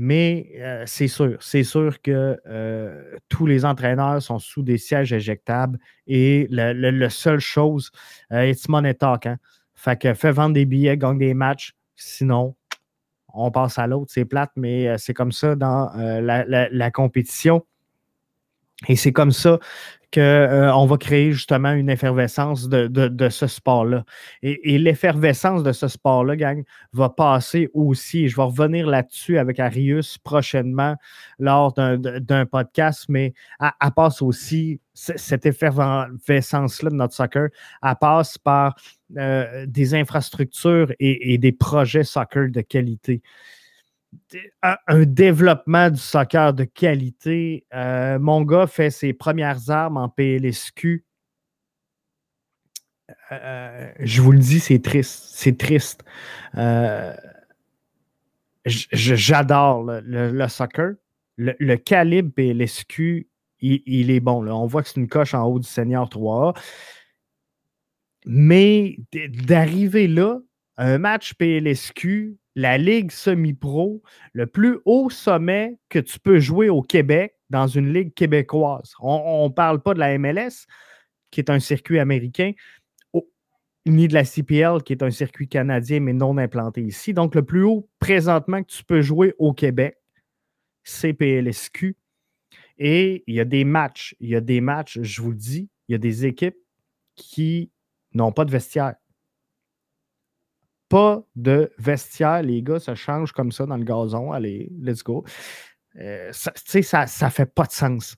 Mais 0.00 0.52
euh, 0.58 0.84
c'est 0.86 1.08
sûr, 1.08 1.36
c'est 1.40 1.64
sûr 1.64 2.00
que 2.00 2.40
euh, 2.46 3.16
tous 3.28 3.46
les 3.46 3.64
entraîneurs 3.64 4.22
sont 4.22 4.38
sous 4.38 4.62
des 4.62 4.78
sièges 4.78 5.12
éjectables 5.12 5.76
et 6.06 6.46
la 6.50 7.10
seule 7.10 7.40
chose, 7.40 7.90
it's 8.30 8.68
money 8.68 8.94
talk. 8.94 9.26
Hein? 9.26 9.38
Fait 9.74 10.00
que 10.00 10.14
fais 10.14 10.30
vendre 10.30 10.54
des 10.54 10.66
billets, 10.66 10.96
gagne 10.96 11.18
des 11.18 11.34
matchs. 11.34 11.74
Sinon, 11.96 12.54
on 13.34 13.50
passe 13.50 13.76
à 13.76 13.88
l'autre. 13.88 14.12
C'est 14.14 14.24
plate, 14.24 14.52
mais 14.54 14.96
c'est 14.98 15.14
comme 15.14 15.32
ça 15.32 15.56
dans 15.56 15.90
la, 15.94 16.90
compétition. 16.92 17.66
Et 18.86 18.94
c'est 18.94 19.12
comme 19.12 19.32
ça 19.32 19.58
qu'on 20.14 20.20
euh, 20.20 20.86
va 20.86 20.96
créer 20.96 21.32
justement 21.32 21.72
une 21.72 21.90
effervescence 21.90 22.68
de, 22.68 23.28
ce 23.28 23.46
sport-là. 23.46 24.04
Et, 24.42 24.78
l'effervescence 24.78 25.62
de 25.62 25.72
ce 25.72 25.88
sport-là, 25.88 26.36
gang, 26.36 26.62
va 26.92 27.10
passer 27.10 27.68
aussi. 27.74 28.28
Je 28.28 28.36
vais 28.36 28.42
revenir 28.42 28.86
là-dessus 28.86 29.36
avec 29.36 29.60
Arius 29.60 30.16
prochainement 30.16 30.96
lors 31.38 31.74
d'un 31.74 32.46
podcast, 32.46 33.06
mais 33.08 33.34
elle, 33.60 33.90
passe 33.94 34.22
aussi, 34.22 34.80
cette 34.94 35.44
effervescence-là 35.44 36.90
de 36.90 36.94
notre 36.94 37.14
soccer, 37.14 37.48
elle 37.82 37.94
passe 38.00 38.38
par 38.38 38.76
euh, 39.18 39.66
des 39.66 39.94
infrastructures 39.94 40.92
et 41.00 41.36
des 41.36 41.52
projets 41.52 42.04
soccer 42.04 42.50
de 42.50 42.60
qualité 42.62 43.22
un 44.62 45.04
développement 45.04 45.90
du 45.90 45.98
soccer 45.98 46.54
de 46.54 46.64
qualité. 46.64 47.66
Euh, 47.74 48.18
mon 48.18 48.42
gars 48.42 48.66
fait 48.66 48.90
ses 48.90 49.12
premières 49.12 49.70
armes 49.70 49.96
en 49.96 50.08
PLSQ. 50.08 51.04
Euh, 53.32 53.90
je 54.00 54.22
vous 54.22 54.32
le 54.32 54.38
dis, 54.38 54.60
c'est 54.60 54.80
triste. 54.80 55.30
C'est 55.34 55.58
triste. 55.58 56.04
Euh, 56.56 57.14
j'adore 58.64 59.84
le, 59.84 60.48
soccer. 60.48 60.94
Le, 61.36 61.76
calibre 61.76 62.32
PLSQ, 62.34 63.28
il, 63.60 64.10
est 64.10 64.20
bon. 64.20 64.46
On 64.48 64.66
voit 64.66 64.82
que 64.82 64.88
c'est 64.88 65.00
une 65.00 65.08
coche 65.08 65.34
en 65.34 65.44
haut 65.44 65.58
du 65.58 65.68
Seigneur 65.68 66.08
3A. 66.08 66.58
Mais 68.26 68.98
d'arriver 69.46 70.08
là, 70.08 70.38
un 70.76 70.98
match 70.98 71.34
PLSQ, 71.34 72.36
la 72.58 72.76
Ligue 72.76 73.12
semi-pro, 73.12 74.02
le 74.32 74.48
plus 74.48 74.78
haut 74.84 75.10
sommet 75.10 75.78
que 75.88 76.00
tu 76.00 76.18
peux 76.18 76.40
jouer 76.40 76.68
au 76.68 76.82
Québec 76.82 77.36
dans 77.50 77.68
une 77.68 77.92
ligue 77.92 78.12
québécoise. 78.14 78.94
On 78.98 79.46
ne 79.48 79.52
parle 79.52 79.80
pas 79.80 79.94
de 79.94 80.00
la 80.00 80.18
MLS, 80.18 80.66
qui 81.30 81.38
est 81.38 81.50
un 81.50 81.60
circuit 81.60 82.00
américain, 82.00 82.50
ni 83.86 84.08
de 84.08 84.14
la 84.14 84.24
CPL, 84.24 84.82
qui 84.82 84.92
est 84.92 85.04
un 85.04 85.12
circuit 85.12 85.46
canadien, 85.46 86.00
mais 86.00 86.12
non 86.12 86.36
implanté 86.36 86.82
ici. 86.82 87.14
Donc, 87.14 87.36
le 87.36 87.44
plus 87.44 87.62
haut 87.62 87.88
présentement 88.00 88.60
que 88.64 88.72
tu 88.72 88.82
peux 88.82 89.02
jouer 89.02 89.34
au 89.38 89.52
Québec, 89.52 89.96
c'est 90.82 91.12
PLSQ. 91.12 91.96
Et 92.76 93.22
il 93.28 93.36
y 93.36 93.40
a 93.40 93.44
des 93.44 93.62
matchs, 93.62 94.16
il 94.18 94.30
y 94.30 94.34
a 94.34 94.40
des 94.40 94.60
matchs, 94.60 94.98
je 95.00 95.22
vous 95.22 95.34
dis, 95.34 95.70
il 95.86 95.92
y 95.92 95.94
a 95.94 95.98
des 95.98 96.26
équipes 96.26 96.58
qui 97.14 97.70
n'ont 98.14 98.32
pas 98.32 98.44
de 98.44 98.50
vestiaire 98.50 98.96
pas 100.88 101.22
de 101.36 101.70
vestiaire. 101.78 102.42
Les 102.42 102.62
gars 102.62 102.80
se 102.80 102.94
changent 102.94 103.32
comme 103.32 103.52
ça 103.52 103.66
dans 103.66 103.76
le 103.76 103.84
gazon. 103.84 104.32
Allez, 104.32 104.70
let's 104.80 105.02
go. 105.02 105.24
Euh, 105.98 106.30
ça, 106.32 106.52
ça, 106.54 107.06
ça 107.06 107.30
fait 107.30 107.52
pas 107.52 107.64
de 107.64 107.72
sens. 107.72 108.16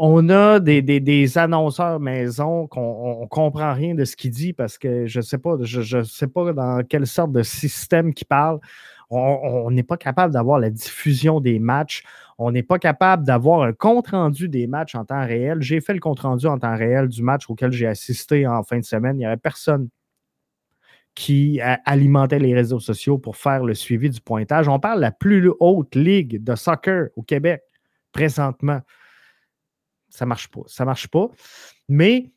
On 0.00 0.28
a 0.28 0.60
des, 0.60 1.38
annonceurs 1.38 1.98
maison 1.98 2.68
qu'on 2.68 3.22
ne 3.22 3.26
comprend 3.26 3.74
rien 3.74 3.96
de 3.96 4.04
ce 4.04 4.14
qu'ils 4.14 4.30
disent 4.30 4.52
parce 4.52 4.78
que 4.78 5.06
je 5.06 5.18
ne 5.18 5.22
sais 5.24 5.38
pas, 5.38 5.56
je, 5.60 6.04
sais 6.04 6.28
pas 6.28 6.52
dans 6.52 6.84
quelle 6.88 7.06
sorte 7.06 7.32
de 7.32 7.42
système 7.42 8.14
qu'ils 8.14 8.28
parlent. 8.28 8.60
On 9.10 9.70
n'est 9.72 9.82
pas 9.82 9.96
capable 9.96 10.32
d'avoir 10.34 10.60
la 10.60 10.70
diffusion 10.70 11.40
des 11.40 11.58
matchs. 11.58 12.04
On 12.36 12.52
n'est 12.52 12.62
pas 12.62 12.78
capable 12.78 13.26
d'avoir 13.26 13.62
un 13.62 13.72
compte-rendu 13.72 14.48
des 14.48 14.68
matchs 14.68 14.94
en 14.94 15.04
temps 15.04 15.26
réel. 15.26 15.62
J'ai 15.62 15.80
fait 15.80 15.94
le 15.94 16.00
compte-rendu 16.00 16.46
en 16.46 16.58
temps 16.58 16.76
réel 16.76 17.08
du 17.08 17.22
match 17.24 17.50
auquel 17.50 17.72
j'ai 17.72 17.88
assisté 17.88 18.46
en 18.46 18.62
fin 18.62 18.78
de 18.78 18.84
semaine. 18.84 19.16
Il 19.16 19.20
n'y 19.20 19.26
avait 19.26 19.36
personne 19.36 19.88
qui 21.18 21.60
alimentait 21.84 22.38
les 22.38 22.54
réseaux 22.54 22.78
sociaux 22.78 23.18
pour 23.18 23.36
faire 23.36 23.64
le 23.64 23.74
suivi 23.74 24.08
du 24.08 24.20
pointage. 24.20 24.68
On 24.68 24.78
parle 24.78 24.98
de 24.98 25.02
la 25.02 25.10
plus 25.10 25.50
haute 25.58 25.96
ligue 25.96 26.44
de 26.44 26.54
soccer 26.54 27.08
au 27.16 27.22
Québec 27.22 27.60
présentement. 28.12 28.80
Ça 30.10 30.24
ne 30.24 30.28
marche 30.28 30.46
pas. 30.46 30.60
Ça 30.68 30.84
marche 30.84 31.08
pas. 31.08 31.26
Mais 31.88 32.30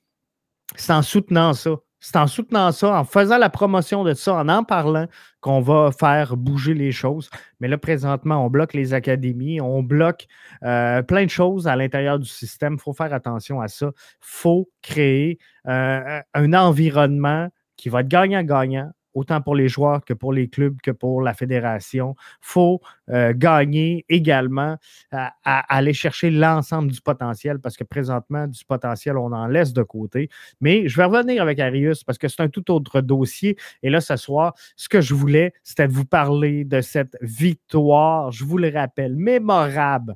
c'est 0.75 0.93
en 0.93 1.03
soutenant 1.03 1.53
ça. 1.53 1.75
c'est 1.99 2.15
en 2.15 2.25
soutenant 2.25 2.71
ça, 2.71 2.99
en 2.99 3.03
faisant 3.03 3.37
la 3.37 3.51
promotion 3.51 4.03
de 4.03 4.15
ça, 4.15 4.33
en 4.33 4.49
en 4.49 4.63
parlant, 4.63 5.05
qu'on 5.41 5.61
va 5.61 5.91
faire 5.91 6.35
bouger 6.35 6.73
les 6.73 6.91
choses. 6.91 7.29
Mais 7.59 7.67
là, 7.67 7.77
présentement, 7.77 8.43
on 8.43 8.49
bloque 8.49 8.73
les 8.73 8.95
académies, 8.95 9.61
on 9.61 9.83
bloque 9.83 10.25
euh, 10.63 11.03
plein 11.03 11.25
de 11.25 11.29
choses 11.29 11.67
à 11.67 11.75
l'intérieur 11.75 12.17
du 12.17 12.27
système. 12.27 12.73
Il 12.73 12.79
faut 12.79 12.93
faire 12.93 13.13
attention 13.13 13.61
à 13.61 13.67
ça. 13.67 13.91
Il 13.95 14.17
faut 14.21 14.71
créer 14.81 15.37
euh, 15.67 16.19
un 16.33 16.53
environnement 16.53 17.47
qui 17.81 17.89
va 17.89 18.01
être 18.01 18.07
gagnant-gagnant 18.07 18.91
autant 19.13 19.41
pour 19.41 19.55
les 19.55 19.67
joueurs 19.67 20.05
que 20.05 20.13
pour 20.13 20.31
les 20.31 20.47
clubs 20.47 20.79
que 20.81 20.91
pour 20.91 21.21
la 21.21 21.33
fédération. 21.33 22.15
Il 22.17 22.37
faut 22.41 22.79
euh, 23.09 23.33
gagner 23.35 24.05
également 24.07 24.77
à, 25.11 25.33
aller 25.43 25.93
chercher 25.93 26.29
l'ensemble 26.29 26.91
du 26.91 27.01
potentiel 27.01 27.59
parce 27.59 27.75
que 27.75 27.83
présentement, 27.83 28.47
du 28.47 28.63
potentiel, 28.63 29.17
on 29.17 29.33
en 29.33 29.47
laisse 29.47 29.73
de 29.73 29.83
côté. 29.83 30.29
Mais 30.61 30.87
je 30.87 30.95
vais 30.95 31.05
revenir 31.05 31.41
avec 31.41 31.59
Arius 31.59 32.03
parce 32.03 32.19
que 32.19 32.27
c'est 32.27 32.41
un 32.41 32.49
tout 32.49 32.71
autre 32.71 33.01
dossier. 33.01 33.57
Et 33.83 33.89
là, 33.89 33.99
ce 33.99 34.15
soir, 34.15 34.53
ce 34.75 34.87
que 34.87 35.01
je 35.01 35.15
voulais, 35.15 35.53
c'était 35.63 35.87
de 35.87 35.93
vous 35.93 36.05
parler 36.05 36.63
de 36.63 36.81
cette 36.81 37.17
victoire, 37.21 38.31
je 38.31 38.45
vous 38.45 38.59
le 38.59 38.69
rappelle, 38.69 39.15
mémorable. 39.15 40.15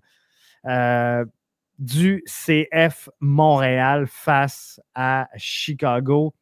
Euh, 0.67 1.25
du 1.77 2.23
CF 2.25 3.09
Montréal 3.19 4.05
face 4.07 4.79
à 4.93 5.27
Chicago. 5.35 6.33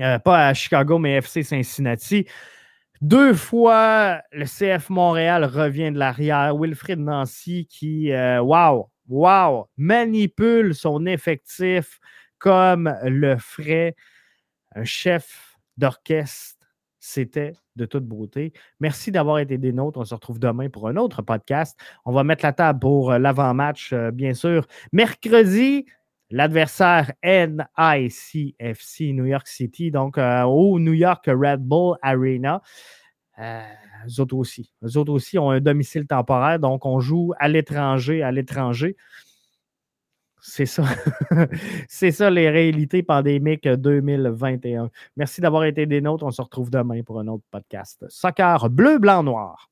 Euh, 0.00 0.18
pas 0.18 0.48
à 0.48 0.54
Chicago, 0.54 0.98
mais 0.98 1.16
FC 1.16 1.42
Cincinnati. 1.42 2.26
Deux 3.00 3.34
fois, 3.34 4.22
le 4.32 4.44
CF 4.44 4.88
Montréal 4.90 5.44
revient 5.44 5.90
de 5.90 5.98
l'arrière. 5.98 6.56
Wilfrid 6.56 6.98
Nancy 6.98 7.66
qui, 7.66 8.12
waouh, 8.12 8.86
wow, 9.08 9.68
manipule 9.76 10.74
son 10.74 11.04
effectif 11.06 11.98
comme 12.38 12.94
le 13.04 13.36
ferait 13.36 13.94
un 14.74 14.84
chef 14.84 15.56
d'orchestre. 15.76 16.66
C'était 16.98 17.54
de 17.74 17.84
toute 17.84 18.04
beauté. 18.04 18.52
Merci 18.78 19.10
d'avoir 19.10 19.38
été 19.38 19.58
des 19.58 19.72
nôtres. 19.72 19.98
On 19.98 20.04
se 20.04 20.14
retrouve 20.14 20.38
demain 20.38 20.68
pour 20.68 20.88
un 20.88 20.96
autre 20.96 21.22
podcast. 21.22 21.78
On 22.04 22.12
va 22.12 22.22
mettre 22.22 22.44
la 22.44 22.52
table 22.52 22.78
pour 22.78 23.12
l'avant-match, 23.12 23.92
euh, 23.92 24.10
bien 24.10 24.34
sûr. 24.34 24.66
Mercredi, 24.92 25.86
l'adversaire 26.32 27.12
NICFC 27.22 29.12
New 29.12 29.26
York 29.26 29.46
City, 29.46 29.90
donc 29.90 30.18
euh, 30.18 30.42
au 30.42 30.80
New 30.80 30.94
York 30.94 31.26
Red 31.26 31.60
Bull 31.60 31.96
Arena. 32.02 32.62
Euh, 33.38 33.62
eux 34.06 34.20
autres 34.20 34.36
aussi. 34.36 35.38
Ont 35.38 35.50
un 35.50 35.60
domicile 35.60 36.06
temporaire, 36.06 36.58
donc 36.58 36.84
on 36.84 37.00
joue 37.00 37.32
à 37.38 37.48
l'étranger, 37.48 38.22
à 38.22 38.32
l'étranger. 38.32 38.96
C'est 40.40 40.66
ça. 40.66 40.84
C'est 41.88 42.10
ça 42.10 42.28
les 42.28 42.50
réalités 42.50 43.02
pandémiques 43.04 43.68
2021. 43.68 44.90
Merci 45.16 45.40
d'avoir 45.40 45.64
été 45.64 45.86
des 45.86 46.00
nôtres. 46.00 46.24
On 46.24 46.32
se 46.32 46.42
retrouve 46.42 46.68
demain 46.68 47.02
pour 47.04 47.20
un 47.20 47.28
autre 47.28 47.44
podcast. 47.50 48.04
Soccer 48.08 48.68
bleu, 48.68 48.98
blanc, 48.98 49.22
noir. 49.22 49.71